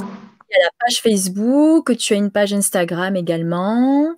Il 0.49 0.57
y 0.57 0.61
a 0.61 0.65
la 0.65 0.71
page 0.79 1.01
Facebook, 1.01 1.97
tu 1.97 2.13
as 2.13 2.17
une 2.17 2.31
page 2.31 2.53
Instagram 2.53 3.15
également. 3.15 4.15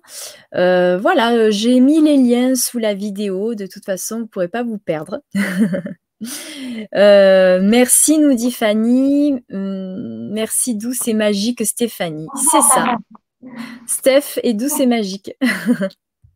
Euh, 0.54 0.96
voilà, 0.98 1.32
euh, 1.32 1.50
j'ai 1.50 1.80
mis 1.80 2.00
les 2.00 2.16
liens 2.16 2.54
sous 2.54 2.78
la 2.78 2.94
vidéo. 2.94 3.54
De 3.54 3.66
toute 3.66 3.84
façon, 3.84 4.16
vous 4.16 4.22
ne 4.22 4.26
pourrez 4.28 4.48
pas 4.48 4.62
vous 4.62 4.78
perdre. 4.78 5.22
merci, 6.92 8.18
nous 8.18 8.34
dit 8.34 8.52
Fanny. 8.52 9.42
Hum, 9.52 10.30
merci, 10.32 10.76
douce 10.76 11.08
et 11.08 11.14
magique 11.14 11.64
Stéphanie. 11.66 12.28
C'est 12.50 12.62
ça. 12.62 12.96
Steph 13.86 14.38
est 14.42 14.54
douce 14.54 14.78
et 14.80 14.86
magique. 14.86 15.32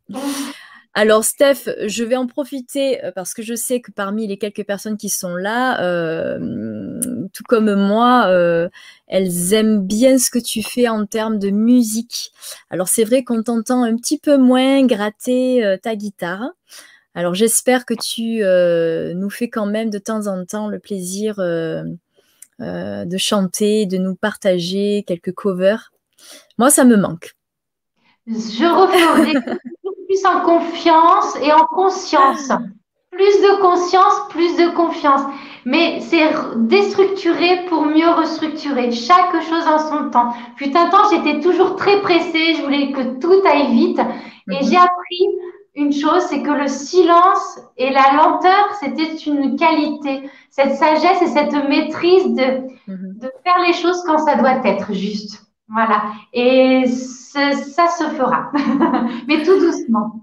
Alors, 0.97 1.25
Steph, 1.25 1.69
je 1.87 2.05
vais 2.05 2.15
en 2.15 2.25
profiter 2.25 3.03
euh, 3.03 3.11
parce 3.11 3.33
que 3.33 3.43
je 3.43 3.53
sais 3.53 3.81
que 3.81 3.91
parmi 3.91 4.27
les 4.27 4.37
quelques 4.37 4.63
personnes 4.63 4.95
qui 4.95 5.09
sont 5.09 5.35
là, 5.35 5.83
euh, 5.83 6.39
tout 7.33 7.43
comme 7.49 7.75
moi, 7.75 8.27
euh, 8.27 8.69
elles 9.07 9.51
aiment 9.53 9.85
bien 9.85 10.17
ce 10.17 10.29
que 10.29 10.39
tu 10.39 10.63
fais 10.63 10.87
en 10.87 11.05
termes 11.05 11.37
de 11.37 11.49
musique. 11.49 12.31
Alors, 12.69 12.87
c'est 12.87 13.03
vrai 13.03 13.25
qu'on 13.25 13.43
t'entend 13.43 13.83
un 13.83 13.97
petit 13.97 14.17
peu 14.17 14.37
moins 14.37 14.85
gratter 14.85 15.77
ta 15.83 15.97
guitare. 15.97 16.51
Alors, 17.13 17.33
j'espère 17.33 17.85
que 17.85 17.93
tu 17.93 18.41
nous 19.17 19.29
fais 19.29 19.49
quand 19.49 19.65
même 19.65 19.89
de 19.89 19.99
temps 19.99 20.27
en 20.27 20.45
temps 20.45 20.69
le 20.69 20.79
plaisir 20.79 21.35
de 21.39 23.17
chanter, 23.17 23.85
de 23.85 23.97
nous 23.97 24.15
partager 24.15 25.03
quelques 25.05 25.33
covers. 25.33 25.91
Moi, 26.57 26.69
ça 26.69 26.85
me 26.85 26.95
manque. 26.95 27.35
Je 28.27 28.63
referai 28.65 29.57
plus 30.07 30.25
en 30.25 30.41
confiance 30.41 31.37
et 31.41 31.51
en 31.51 31.65
conscience. 31.65 32.51
Plus 33.11 33.41
de 33.41 33.61
conscience, 33.61 34.13
plus 34.29 34.57
de 34.57 34.75
confiance. 34.75 35.21
Mais 35.65 35.99
c'est 36.01 36.29
déstructurer 36.57 37.65
pour 37.69 37.85
mieux 37.85 38.09
restructurer. 38.09 38.91
Chaque 38.91 39.41
chose 39.41 39.65
en 39.67 39.79
son 39.79 40.09
temps. 40.09 40.33
Fut 40.57 40.75
un 40.75 40.89
temps, 40.89 41.09
j'étais 41.09 41.39
toujours 41.39 41.75
très 41.75 42.01
pressée. 42.01 42.55
Je 42.55 42.61
voulais 42.61 42.91
que 42.91 43.19
tout 43.19 43.41
aille 43.47 43.71
vite. 43.71 43.99
Et 44.51 44.55
mhm. 44.55 44.69
j'ai 44.69 44.77
appris 44.77 45.25
une 45.75 45.91
chose, 45.91 46.23
c'est 46.29 46.41
que 46.41 46.51
le 46.51 46.67
silence 46.67 47.59
et 47.77 47.89
la 47.89 48.13
lenteur, 48.13 48.75
c'était 48.79 49.15
une 49.15 49.57
qualité. 49.57 50.29
Cette 50.49 50.75
sagesse 50.75 51.21
et 51.21 51.27
cette 51.27 51.53
maîtrise 51.67 52.33
de, 52.35 52.67
mhm. 52.87 53.17
de 53.19 53.31
faire 53.43 53.59
les 53.65 53.73
choses 53.73 54.01
quand 54.05 54.19
ça 54.19 54.35
doit 54.35 54.65
être 54.65 54.93
juste. 54.93 55.44
Voilà. 55.67 56.03
Et 56.33 56.85
ça 56.87 57.51
se 57.53 58.03
fera, 58.15 58.51
mais 59.27 59.43
tout 59.43 59.59
doucement. 59.59 60.21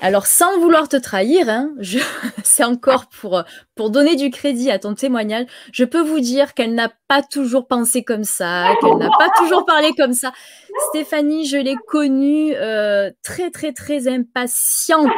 Alors, 0.00 0.26
sans 0.26 0.58
vouloir 0.58 0.88
te 0.88 0.96
trahir, 0.96 1.48
hein, 1.48 1.70
c'est 2.44 2.64
encore 2.64 3.06
pour, 3.06 3.44
donner 3.90 4.16
du 4.16 4.30
crédit 4.30 4.70
à 4.70 4.78
ton 4.78 4.94
témoignage, 4.94 5.46
je 5.72 5.84
peux 5.84 6.00
vous 6.00 6.20
dire 6.20 6.54
qu'elle 6.54 6.74
n'a 6.74 6.90
pas 7.08 7.22
toujours 7.22 7.66
pensé 7.66 8.02
comme 8.02 8.24
ça, 8.24 8.74
qu'elle 8.80 8.98
n'a 8.98 9.10
pas 9.18 9.30
toujours 9.38 9.64
parlé 9.64 9.92
comme 9.96 10.12
ça. 10.12 10.32
Stéphanie, 10.90 11.46
je 11.46 11.56
l'ai 11.56 11.76
connue 11.86 12.52
euh, 12.54 13.10
très, 13.22 13.50
très, 13.50 13.72
très 13.72 14.08
impatiente, 14.08 15.12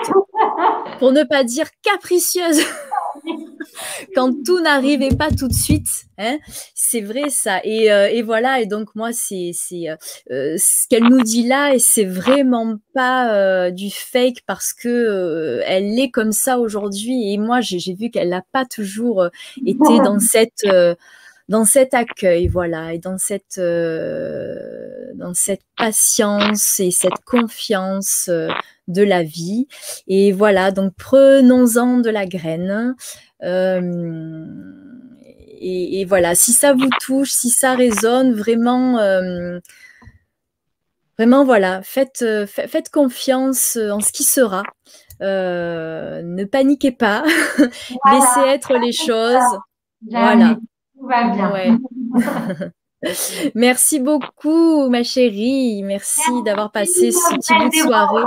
pour 0.99 1.13
ne 1.13 1.25
pas 1.25 1.43
dire 1.43 1.67
capricieuse. 1.83 2.61
quand 4.15 4.33
tout 4.45 4.61
n'arrivait 4.61 5.15
pas 5.15 5.31
tout 5.31 5.49
de 5.49 5.53
suite. 5.53 6.07
Hein, 6.19 6.39
c'est 6.75 7.03
vrai 7.03 7.29
ça. 7.29 7.61
Et, 7.63 7.93
euh, 7.93 8.09
et, 8.09 8.23
voilà. 8.23 8.61
Et 8.61 8.67
donc 8.67 8.95
moi, 8.95 9.11
c'est 9.13 9.53
euh, 9.73 9.97
euh, 10.31 10.57
ce 10.57 10.89
qu'elle 10.89 11.05
nous 11.05 11.23
dit 11.23 11.47
là, 11.47 11.75
et 11.75 11.79
c'est 11.79 12.05
vraiment 12.05 12.77
pas 12.95 13.71
du 13.71 13.91
fake 13.91 14.43
parce 14.47 14.73
que 14.73 15.61
elle 15.67 15.99
est 15.99 16.11
comme 16.11 16.33
ça 16.33 16.59
aujourd'hui. 16.59 17.33
Et 17.33 17.39
moi, 17.39 17.61
j'ai 17.61 17.95
vu 17.95 18.11
qu'elle 18.11 18.31
n'a 18.31 18.43
pas 18.53 18.65
toujours 18.65 19.29
été 19.65 19.99
dans 19.99 20.19
cette 20.21 20.67
dans 21.49 21.65
cet 21.65 21.95
accueil, 21.95 22.49
voilà, 22.49 22.95
et 22.95 22.99
dans 22.99 23.19
cette, 23.19 23.61
dans 23.61 25.35
cette 25.35 25.63
patience 25.77 26.81
et 26.81 26.91
cette 26.91 27.25
confiance 27.25 28.31
de 28.89 29.03
la 29.03 29.23
vie. 29.23 29.69
Et 30.07 30.33
voilà, 30.33 30.71
donc 30.71 30.95
prenons-en 30.97 31.99
de 31.99 32.11
la 32.11 32.27
graine. 32.27 32.95
Euh, 33.43 34.45
et, 35.59 36.05
voilà, 36.05 36.35
si 36.35 36.53
ça 36.53 36.75
vous 36.75 36.89
touche, 37.01 37.31
si 37.31 37.51
ça 37.51 37.75
résonne, 37.75 38.35
vraiment, 38.35 38.99
euh, 38.99 39.59
vraiment 41.19 41.45
voilà, 41.45 41.83
faites, 41.83 42.23
euh, 42.23 42.47
faites 42.47 42.91
confiance 42.91 43.77
en 43.77 44.01
ce 44.01 44.13
qui 44.13 44.23
sera. 44.23 44.63
ne 45.21 46.45
paniquez 46.45 46.93
pas, 46.93 47.25
laissez 47.59 48.49
être 48.49 48.75
les 48.79 48.93
choses. 48.93 49.59
Voilà. 50.11 50.59
Tout 50.99 51.07
va 51.07 51.31
bien. 51.31 51.79
Merci 53.55 54.01
beaucoup, 54.01 54.89
ma 54.89 55.03
chérie. 55.03 55.83
Merci, 55.83 56.43
d'avoir 56.45 56.73
passé 56.73 57.13
ce 57.13 57.35
petit 57.35 57.55
bout 57.55 57.69
de 57.69 57.75
soirée. 57.75 58.25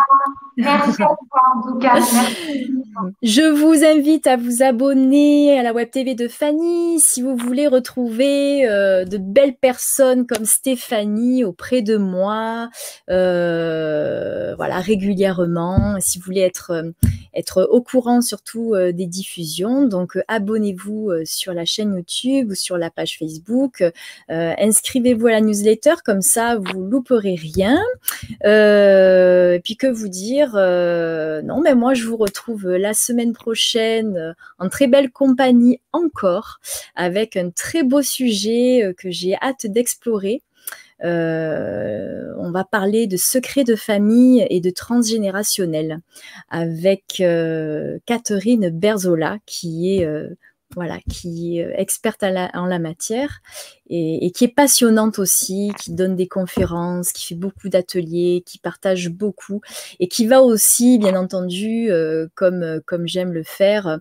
Merci 0.57 1.01
à 1.01 1.05
toi, 1.05 1.17
en 1.55 1.61
tout 1.71 1.79
cas. 1.79 1.95
Je 3.23 3.41
vous 3.41 3.85
invite 3.85 4.27
à 4.27 4.35
vous 4.35 4.61
abonner 4.61 5.57
à 5.57 5.63
la 5.63 5.73
Web 5.73 5.89
TV 5.89 6.15
de 6.15 6.27
Fanny 6.27 6.99
si 6.99 7.21
vous 7.21 7.35
voulez 7.35 7.67
retrouver 7.67 8.67
euh, 8.67 9.05
de 9.05 9.17
belles 9.17 9.55
personnes 9.55 10.27
comme 10.27 10.45
Stéphanie 10.45 11.45
auprès 11.45 11.81
de 11.81 11.97
moi, 11.97 12.69
euh, 13.09 14.53
voilà 14.55 14.79
régulièrement. 14.79 15.95
Si 15.99 16.19
vous 16.19 16.25
voulez 16.25 16.41
être 16.41 16.71
euh, 16.71 16.91
être 17.33 17.67
au 17.71 17.81
courant 17.81 18.21
surtout 18.21 18.75
des 18.75 19.05
diffusions, 19.05 19.85
donc 19.85 20.17
abonnez-vous 20.27 21.11
sur 21.25 21.53
la 21.53 21.65
chaîne 21.65 21.95
YouTube 21.95 22.51
ou 22.51 22.55
sur 22.55 22.77
la 22.77 22.89
page 22.89 23.17
Facebook. 23.17 23.83
Inscrivez-vous 24.29 25.27
à 25.27 25.31
la 25.31 25.41
newsletter 25.41 25.95
comme 26.03 26.21
ça 26.21 26.57
vous 26.57 26.83
louperez 26.83 27.35
rien. 27.35 27.81
et 28.43 29.59
puis 29.63 29.77
que 29.77 29.87
vous 29.87 30.09
dire 30.09 30.53
Non, 30.53 31.61
mais 31.61 31.75
moi 31.75 31.93
je 31.93 32.05
vous 32.05 32.17
retrouve 32.17 32.67
la 32.67 32.93
semaine 32.93 33.33
prochaine 33.33 34.17
euh, 34.17 34.33
en 34.57 34.69
très 34.69 34.87
belle 34.87 35.11
compagnie 35.11 35.79
encore 35.93 36.59
avec 36.95 37.35
un 37.35 37.49
très 37.49 37.83
beau 37.83 38.01
sujet 38.01 38.83
euh, 38.83 38.93
que 38.93 39.09
j'ai 39.09 39.35
hâte 39.35 39.65
d'explorer. 39.65 40.41
Euh, 41.03 42.33
on 42.37 42.51
va 42.51 42.63
parler 42.63 43.07
de 43.07 43.17
secrets 43.17 43.63
de 43.63 43.75
famille 43.75 44.45
et 44.49 44.59
de 44.59 44.69
transgénérationnel 44.69 46.01
avec 46.49 47.23
Catherine 48.05 48.69
Berzola 48.69 49.37
qui 49.45 49.95
est 49.95 50.07
voilà, 50.75 50.99
qui 51.09 51.59
est 51.59 51.73
experte 51.77 52.23
en 52.23 52.65
la 52.65 52.79
matière 52.79 53.41
et, 53.89 54.31
qui 54.31 54.45
est 54.45 54.53
passionnante 54.53 55.17
aussi, 55.17 55.71
qui 55.79 55.91
donne 55.91 56.15
des 56.15 56.27
conférences, 56.27 57.11
qui 57.11 57.25
fait 57.25 57.35
beaucoup 57.35 57.69
d'ateliers, 57.69 58.43
qui 58.45 58.59
partage 58.59 59.09
beaucoup 59.09 59.61
et 59.99 60.07
qui 60.07 60.27
va 60.27 60.43
aussi, 60.43 60.99
bien 60.99 61.15
entendu, 61.15 61.89
euh, 61.89 62.27
comme, 62.35 62.81
comme 62.85 63.07
j'aime 63.07 63.33
le 63.33 63.43
faire, 63.43 63.99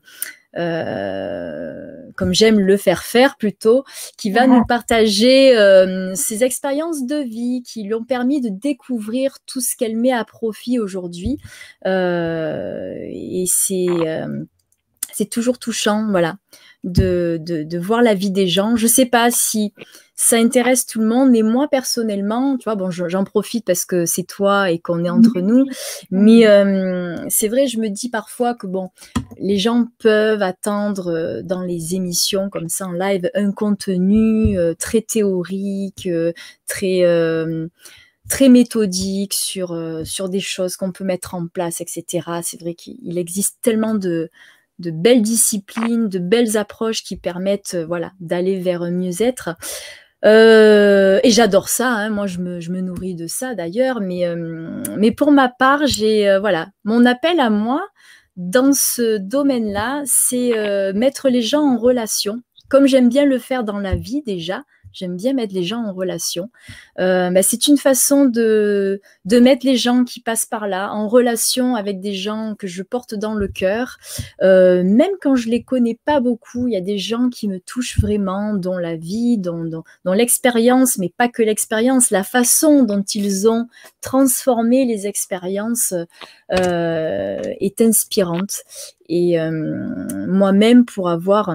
euh, 0.56 2.10
comme 2.16 2.32
j'aime 2.32 2.58
le 2.58 2.76
faire 2.76 3.02
faire 3.02 3.36
plutôt, 3.36 3.84
qui 4.16 4.30
va 4.30 4.46
nous 4.46 4.64
partager 4.64 5.56
euh, 5.56 6.14
ses 6.14 6.44
expériences 6.44 7.04
de 7.04 7.16
vie 7.16 7.62
qui 7.62 7.82
lui 7.82 7.94
ont 7.94 8.04
permis 8.04 8.40
de 8.40 8.48
découvrir 8.48 9.38
tout 9.46 9.60
ce 9.60 9.76
qu'elle 9.76 9.96
met 9.96 10.12
à 10.12 10.24
profit 10.24 10.78
aujourd'hui. 10.78 11.38
et 11.84 13.44
c'est 13.46 13.86
c'est 15.18 15.30
toujours 15.30 15.58
touchant, 15.58 16.06
voilà, 16.10 16.36
de, 16.84 17.38
de, 17.40 17.78
voir 17.78 18.02
la 18.02 18.14
vie 18.14 18.30
des 18.30 18.46
gens. 18.46 18.76
Je 18.76 18.86
sais 18.86 19.06
pas 19.06 19.30
si 19.30 19.72
ça 20.14 20.36
intéresse 20.36 20.86
tout 20.86 21.00
le 21.00 21.06
monde, 21.06 21.30
mais 21.30 21.42
moi 21.42 21.68
personnellement, 21.68 22.56
tu 22.56 22.64
vois, 22.64 22.74
bon, 22.74 22.90
j'en 22.90 23.24
profite 23.24 23.64
parce 23.64 23.84
que 23.84 24.04
c'est 24.04 24.24
toi 24.24 24.70
et 24.70 24.78
qu'on 24.78 25.04
est 25.04 25.10
entre 25.10 25.40
nous, 25.40 25.64
mais 26.10 26.46
euh, 26.46 27.16
c'est 27.28 27.48
vrai, 27.48 27.66
je 27.66 27.78
me 27.78 27.88
dis 27.88 28.08
parfois 28.08 28.54
que 28.54 28.66
bon, 28.66 28.90
les 29.38 29.58
gens 29.58 29.86
peuvent 29.98 30.42
attendre 30.42 31.12
euh, 31.12 31.42
dans 31.42 31.62
les 31.62 31.94
émissions 31.94 32.50
comme 32.50 32.68
ça 32.68 32.86
en 32.86 32.92
live 32.92 33.30
un 33.34 33.52
contenu 33.52 34.58
euh, 34.58 34.74
très 34.74 35.02
théorique, 35.02 36.08
très 36.66 37.04
très 38.28 38.50
méthodique 38.50 39.32
sur, 39.32 39.74
sur 40.04 40.28
des 40.28 40.40
choses 40.40 40.76
qu'on 40.76 40.92
peut 40.92 41.04
mettre 41.04 41.34
en 41.34 41.46
place, 41.46 41.80
etc. 41.80 42.04
C'est 42.42 42.60
vrai 42.60 42.74
qu'il 42.74 43.16
existe 43.16 43.56
tellement 43.62 43.94
de, 43.94 44.30
de 44.78 44.90
belles 44.90 45.22
disciplines, 45.22 46.08
de 46.08 46.18
belles 46.18 46.56
approches 46.56 47.02
qui 47.02 47.16
permettent 47.16 47.74
euh, 47.74 47.86
voilà, 47.86 48.12
d'aller 48.20 48.58
vers 48.58 48.82
mieux-être. 48.82 49.50
et 50.24 51.30
j'adore 51.30 51.68
ça, 51.68 51.90
hein. 51.90 52.10
moi 52.10 52.26
je 52.26 52.38
me, 52.38 52.60
je 52.60 52.70
me, 52.70 52.80
nourris 52.80 53.14
de 53.14 53.26
ça 53.26 53.54
d'ailleurs, 53.54 54.00
mais, 54.00 54.24
mais 54.96 55.12
pour 55.12 55.30
ma 55.30 55.48
part, 55.48 55.86
j'ai 55.86 56.38
voilà, 56.40 56.68
mon 56.84 57.06
appel 57.06 57.38
à 57.40 57.50
moi 57.50 57.86
dans 58.36 58.72
ce 58.72 59.18
domaine-là, 59.18 60.02
c'est 60.06 60.52
mettre 60.94 61.28
les 61.28 61.42
gens 61.42 61.62
en 61.62 61.78
relation, 61.78 62.42
comme 62.68 62.86
j'aime 62.86 63.08
bien 63.08 63.24
le 63.24 63.38
faire 63.38 63.64
dans 63.64 63.78
la 63.78 63.94
vie 63.94 64.22
déjà, 64.26 64.64
J'aime 64.92 65.16
bien 65.16 65.32
mettre 65.32 65.54
les 65.54 65.62
gens 65.62 65.84
en 65.84 65.92
relation. 65.92 66.50
Euh, 66.98 67.30
bah, 67.30 67.42
c'est 67.42 67.68
une 67.68 67.76
façon 67.76 68.24
de, 68.24 69.00
mettre 69.24 69.66
les 69.66 69.76
gens 69.76 70.04
qui 70.04 70.20
passent 70.20 70.46
par 70.46 70.66
là 70.66 70.92
en 70.92 71.08
relation 71.08 71.76
avec 71.76 72.00
des 72.00 72.14
gens 72.14 72.54
que 72.58 72.66
je 72.66 72.82
porte 72.82 73.14
dans 73.14 73.34
le 73.34 73.48
cœur. 73.48 73.98
Euh, 74.42 74.82
même 74.82 75.12
quand 75.20 75.36
je 75.36 75.48
les 75.48 75.62
connais 75.62 75.98
pas 76.04 76.20
beaucoup, 76.20 76.66
il 76.66 76.74
y 76.74 76.76
a 76.76 76.80
des 76.80 76.98
gens 76.98 77.28
qui 77.28 77.48
me 77.48 77.60
touchent 77.60 78.00
vraiment, 78.00 78.54
dont 78.54 78.78
la 78.78 78.96
vie, 78.96 79.38
dont, 79.38 79.64
dont, 79.64 80.12
l'expérience, 80.12 80.98
mais 80.98 81.12
pas 81.16 81.28
que 81.28 81.42
l'expérience, 81.42 82.10
la 82.10 82.24
façon 82.24 82.82
dont 82.82 83.02
ils 83.02 83.48
ont 83.48 83.68
transformé 84.00 84.84
les 84.84 85.06
expériences 85.06 85.94
euh, 86.52 87.40
est 87.60 87.80
inspirante. 87.80 88.62
Et 89.10 89.38
moi-même, 90.26 90.84
pour 90.84 91.08
avoir 91.08 91.54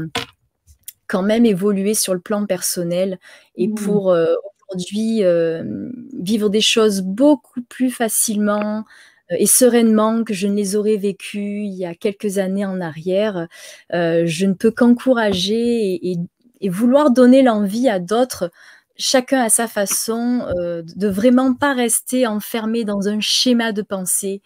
quand 1.13 1.21
même 1.21 1.45
évoluer 1.45 1.93
sur 1.93 2.15
le 2.15 2.19
plan 2.19 2.47
personnel 2.47 3.19
et 3.55 3.67
mmh. 3.67 3.75
pour 3.75 4.11
euh, 4.11 4.33
aujourd'hui 4.67 5.23
euh, 5.23 5.91
vivre 6.19 6.49
des 6.49 6.59
choses 6.59 7.03
beaucoup 7.03 7.61
plus 7.61 7.91
facilement 7.91 8.83
euh, 9.31 9.35
et 9.37 9.45
sereinement 9.45 10.23
que 10.23 10.33
je 10.33 10.47
ne 10.47 10.55
les 10.55 10.75
aurais 10.75 10.97
vécues 10.97 11.65
il 11.65 11.75
y 11.75 11.85
a 11.85 11.93
quelques 11.93 12.39
années 12.39 12.65
en 12.65 12.81
arrière. 12.81 13.47
je 13.91 14.45
ne 14.47 14.53
peux 14.53 14.71
qu'encourager 14.71 15.93
et, 16.03 16.17
et, 16.61 16.69
vouloir 16.69 17.11
donner 17.11 17.43
l'envie 17.43 17.89
à 17.89 17.99
d'autres 17.99 18.49
chacun 18.95 19.41
à 19.41 19.49
sa 19.49 19.67
façon, 19.67 20.47
de 20.57 21.07
vraiment 21.07 21.53
pas 21.53 21.73
rester 21.73 22.27
enfermé 22.27 22.83
dans 22.83 23.07
un 23.07 23.19
schéma 23.19 23.71
de 23.71 23.81
pensée 23.81 24.41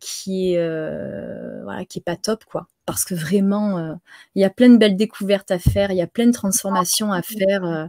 qui 0.00 0.54
est 0.54 1.62
voilà 1.62 1.84
qui 1.84 1.98
est 1.98 2.04
pas 2.04 2.16
top 2.16 2.44
quoi 2.44 2.68
parce 2.86 3.04
que 3.04 3.14
vraiment, 3.14 3.78
euh, 3.78 3.94
il 4.34 4.42
y 4.42 4.44
a 4.44 4.50
plein 4.50 4.68
de 4.68 4.76
belles 4.76 4.96
découvertes 4.96 5.50
à 5.50 5.58
faire, 5.58 5.92
il 5.92 5.96
y 5.96 6.02
a 6.02 6.06
plein 6.06 6.26
de 6.26 6.32
transformations 6.32 7.12
à 7.12 7.22
faire. 7.22 7.64
Euh. 7.64 7.86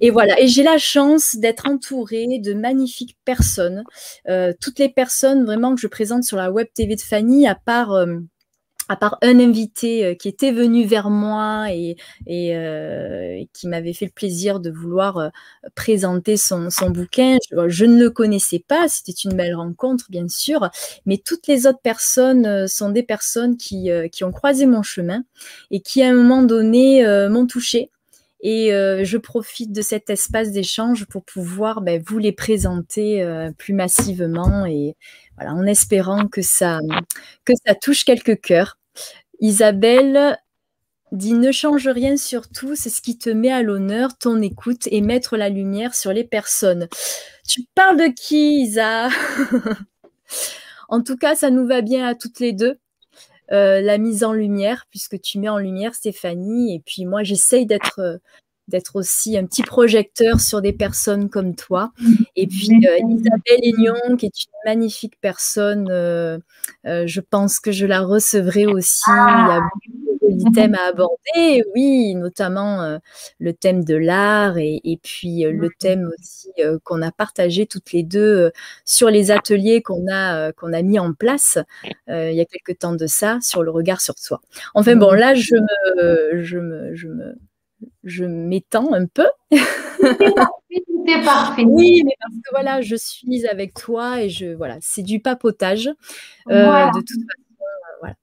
et 0.00 0.10
voilà, 0.10 0.40
et 0.40 0.48
j'ai 0.48 0.62
la 0.62 0.78
chance 0.78 1.36
d'être 1.36 1.68
entourée 1.68 2.26
de 2.38 2.54
magnifiques 2.54 3.16
personnes. 3.24 3.84
Euh, 4.28 4.52
toutes 4.60 4.78
les 4.78 4.88
personnes 4.88 5.44
vraiment 5.44 5.74
que 5.74 5.80
je 5.80 5.86
présente 5.86 6.24
sur 6.24 6.36
la 6.36 6.50
web 6.50 6.66
TV 6.74 6.96
de 6.96 7.00
Fanny, 7.00 7.46
à 7.46 7.54
part 7.54 7.94
à 8.88 8.96
part 8.96 9.18
un 9.22 9.38
invité 9.40 10.04
euh, 10.04 10.14
qui 10.14 10.28
était 10.28 10.52
venu 10.52 10.84
vers 10.84 11.10
moi 11.10 11.66
et, 11.72 11.96
euh, 12.28 13.42
qui 13.52 13.68
m'avait 13.68 13.92
fait 13.92 14.06
le 14.06 14.12
plaisir 14.12 14.60
de 14.60 14.70
vouloir 14.70 15.18
euh, 15.18 15.28
présenter 15.74 16.36
son, 16.36 16.68
bouquin, 16.90 17.38
je, 17.68 17.84
ne 17.84 18.02
le 18.02 18.10
connaissais 18.10 18.62
pas, 18.66 18.88
c'était 18.88 19.12
une 19.12 19.34
belle 19.34 19.54
rencontre 19.54 20.06
bien 20.10 20.28
sûr, 20.28 20.70
mais 21.04 21.18
toutes 21.18 21.46
les 21.46 21.66
autres 21.66 21.80
personnes 21.82 22.68
sont 22.68 22.90
des 22.90 23.02
personnes 23.02 23.56
qui, 23.56 23.90
ont 24.22 24.32
croisé 24.32 24.66
mon 24.66 24.82
chemin 24.82 25.24
et 25.70 25.80
qui 25.80 26.02
à 26.02 26.08
un 26.08 26.14
moment 26.14 26.42
donné 26.42 27.04
m'ont 27.28 27.46
touché. 27.46 27.90
Et 28.40 28.70
je 28.70 29.16
profite 29.16 29.72
de 29.72 29.82
cet 29.82 30.10
espace 30.10 30.52
d'échange 30.52 31.06
pour 31.06 31.24
pouvoir 31.24 31.80
ben, 31.80 32.02
vous 32.04 32.18
les 32.18 32.32
présenter 32.32 33.26
plus 33.58 33.74
massivement 33.74 34.66
et 34.66 34.96
voilà, 35.36 35.54
en 35.54 35.66
espérant 35.66 36.26
que 36.26 36.42
ça, 36.42 36.80
que 37.44 37.52
ça 37.66 37.74
touche 37.74 38.04
quelques 38.04 38.40
cœurs. 38.40 38.78
Isabelle 39.40 40.38
dit 41.12 41.34
ne 41.34 41.52
change 41.52 41.88
rien 41.88 42.16
sur 42.16 42.48
tout, 42.48 42.74
c'est 42.74 42.90
ce 42.90 43.00
qui 43.00 43.16
te 43.18 43.30
met 43.30 43.52
à 43.52 43.62
l'honneur, 43.62 44.18
ton 44.18 44.40
écoute 44.42 44.88
et 44.90 45.00
mettre 45.00 45.36
la 45.36 45.48
lumière 45.48 45.94
sur 45.94 46.12
les 46.12 46.24
personnes. 46.24 46.88
Tu 47.46 47.62
parles 47.74 47.96
de 47.96 48.12
qui, 48.12 48.62
Isa? 48.62 49.08
En 50.88 51.02
tout 51.02 51.16
cas, 51.16 51.34
ça 51.34 51.50
nous 51.50 51.66
va 51.66 51.80
bien 51.80 52.06
à 52.06 52.14
toutes 52.14 52.38
les 52.40 52.52
deux. 52.52 52.78
Euh, 53.52 53.80
la 53.80 53.98
mise 53.98 54.24
en 54.24 54.32
lumière, 54.32 54.86
puisque 54.90 55.20
tu 55.20 55.38
mets 55.38 55.48
en 55.48 55.58
lumière 55.58 55.94
Stéphanie, 55.94 56.74
et 56.74 56.82
puis 56.84 57.04
moi 57.04 57.22
j'essaye 57.22 57.64
d'être 57.64 58.20
d'être 58.68 58.96
aussi 58.96 59.38
un 59.38 59.46
petit 59.46 59.62
projecteur 59.62 60.40
sur 60.40 60.60
des 60.60 60.72
personnes 60.72 61.28
comme 61.28 61.54
toi. 61.54 61.92
Et 62.34 62.46
puis 62.46 62.86
euh, 62.86 62.98
Isabelle 63.08 63.60
Aignon, 63.62 64.16
qui 64.16 64.26
est 64.26 64.44
une 64.44 64.52
magnifique 64.64 65.20
personne, 65.20 65.88
euh, 65.90 66.38
euh, 66.86 67.04
je 67.06 67.20
pense 67.20 67.60
que 67.60 67.70
je 67.70 67.86
la 67.86 68.00
recevrai 68.00 68.66
aussi. 68.66 69.02
Il 69.06 69.12
y 69.12 69.14
a 69.14 69.56
ah. 69.56 69.68
beaucoup 69.72 70.32
de 70.32 70.54
thèmes 70.54 70.74
à 70.74 70.88
aborder, 70.88 71.62
oui, 71.74 72.14
notamment 72.16 72.98
le 73.38 73.52
thème 73.52 73.84
de 73.84 73.94
l'art 73.94 74.58
et, 74.58 74.80
et, 74.82 74.96
puis 74.96 75.44
le 75.44 75.70
thème 75.78 76.10
aussi 76.18 76.50
qu'on 76.82 77.00
a 77.00 77.12
partagé 77.12 77.66
toutes 77.66 77.92
les 77.92 78.02
deux 78.02 78.50
sur 78.84 79.08
les 79.08 79.30
ateliers 79.30 79.82
qu'on 79.82 80.04
a, 80.10 80.52
qu'on 80.52 80.72
a 80.72 80.82
mis 80.82 80.98
en 80.98 81.12
place 81.14 81.58
il 82.08 82.34
y 82.34 82.40
a 82.40 82.44
quelque 82.44 82.72
temps 82.76 82.94
de 82.94 83.06
ça, 83.06 83.38
sur 83.40 83.62
le 83.62 83.70
regard 83.70 84.00
sur 84.00 84.18
soi. 84.18 84.40
Enfin 84.74 84.96
bon, 84.96 85.12
là, 85.12 85.34
je 85.34 85.54
me, 85.54 86.42
je 86.42 86.58
me, 86.58 86.94
je 86.94 87.06
me 87.06 87.36
je 88.04 88.24
m'étends 88.24 88.92
un 88.92 89.06
peu. 89.06 89.26
C'est 91.06 91.24
parfait, 91.24 91.64
Oui, 91.64 92.02
mais 92.04 92.14
parce 92.20 92.34
que 92.34 92.50
voilà, 92.50 92.80
je 92.80 92.96
suis 92.96 93.46
avec 93.46 93.74
toi 93.74 94.22
et 94.22 94.28
je 94.28 94.46
voilà, 94.54 94.76
c'est 94.80 95.02
du 95.02 95.20
papotage. 95.20 95.88
Euh, 96.50 96.86
de 96.86 97.00
toute 97.00 97.08
façon, 97.08 97.54
euh, 97.60 97.96
voilà. 98.00 98.14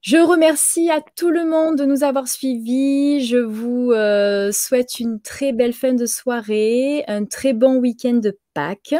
Je 0.00 0.16
remercie 0.18 0.90
à 0.90 1.00
tout 1.16 1.30
le 1.30 1.46
monde 1.46 1.76
de 1.76 1.84
nous 1.84 2.04
avoir 2.04 2.28
suivis. 2.28 3.24
Je 3.24 3.38
vous 3.38 3.92
euh, 3.92 4.52
souhaite 4.52 5.00
une 5.00 5.20
très 5.20 5.52
belle 5.52 5.72
fin 5.72 5.94
de 5.94 6.06
soirée, 6.06 7.04
un 7.08 7.24
très 7.24 7.52
bon 7.52 7.76
week-end 7.76 8.14
de 8.14 8.38
Pâques. 8.54 8.94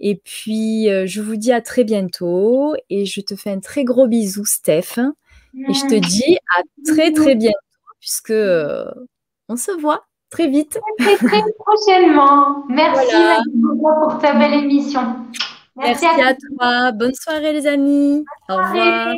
Et 0.00 0.16
puis, 0.16 0.88
je 1.06 1.20
vous 1.22 1.36
dis 1.36 1.52
à 1.52 1.62
très 1.62 1.84
bientôt 1.84 2.74
et 2.90 3.06
je 3.06 3.22
te 3.22 3.34
fais 3.34 3.50
un 3.50 3.60
très 3.60 3.84
gros 3.84 4.06
bisou, 4.06 4.44
Steph. 4.44 4.98
Et 5.54 5.72
je 5.72 5.88
te 5.88 5.94
dis 5.94 6.36
à 6.54 6.62
très, 6.84 7.12
très 7.12 7.34
bientôt 7.34 7.65
puisque 8.06 8.30
euh, 8.30 8.84
on 9.48 9.56
se 9.56 9.72
voit 9.72 10.04
très 10.30 10.46
vite. 10.46 10.78
Très, 10.98 11.16
très 11.16 11.42
prochainement. 11.58 12.64
Merci 12.68 13.16
pour 13.82 14.18
ta 14.18 14.32
belle 14.34 14.54
émission. 14.54 15.16
Merci, 15.74 16.06
à, 16.06 16.34
toi. 16.34 16.92
Bonne 16.92 17.14
soirée 17.14 17.52
les 17.52 17.66
amis. 17.66 18.24
Au 18.48 18.56
revoir. 18.56 19.14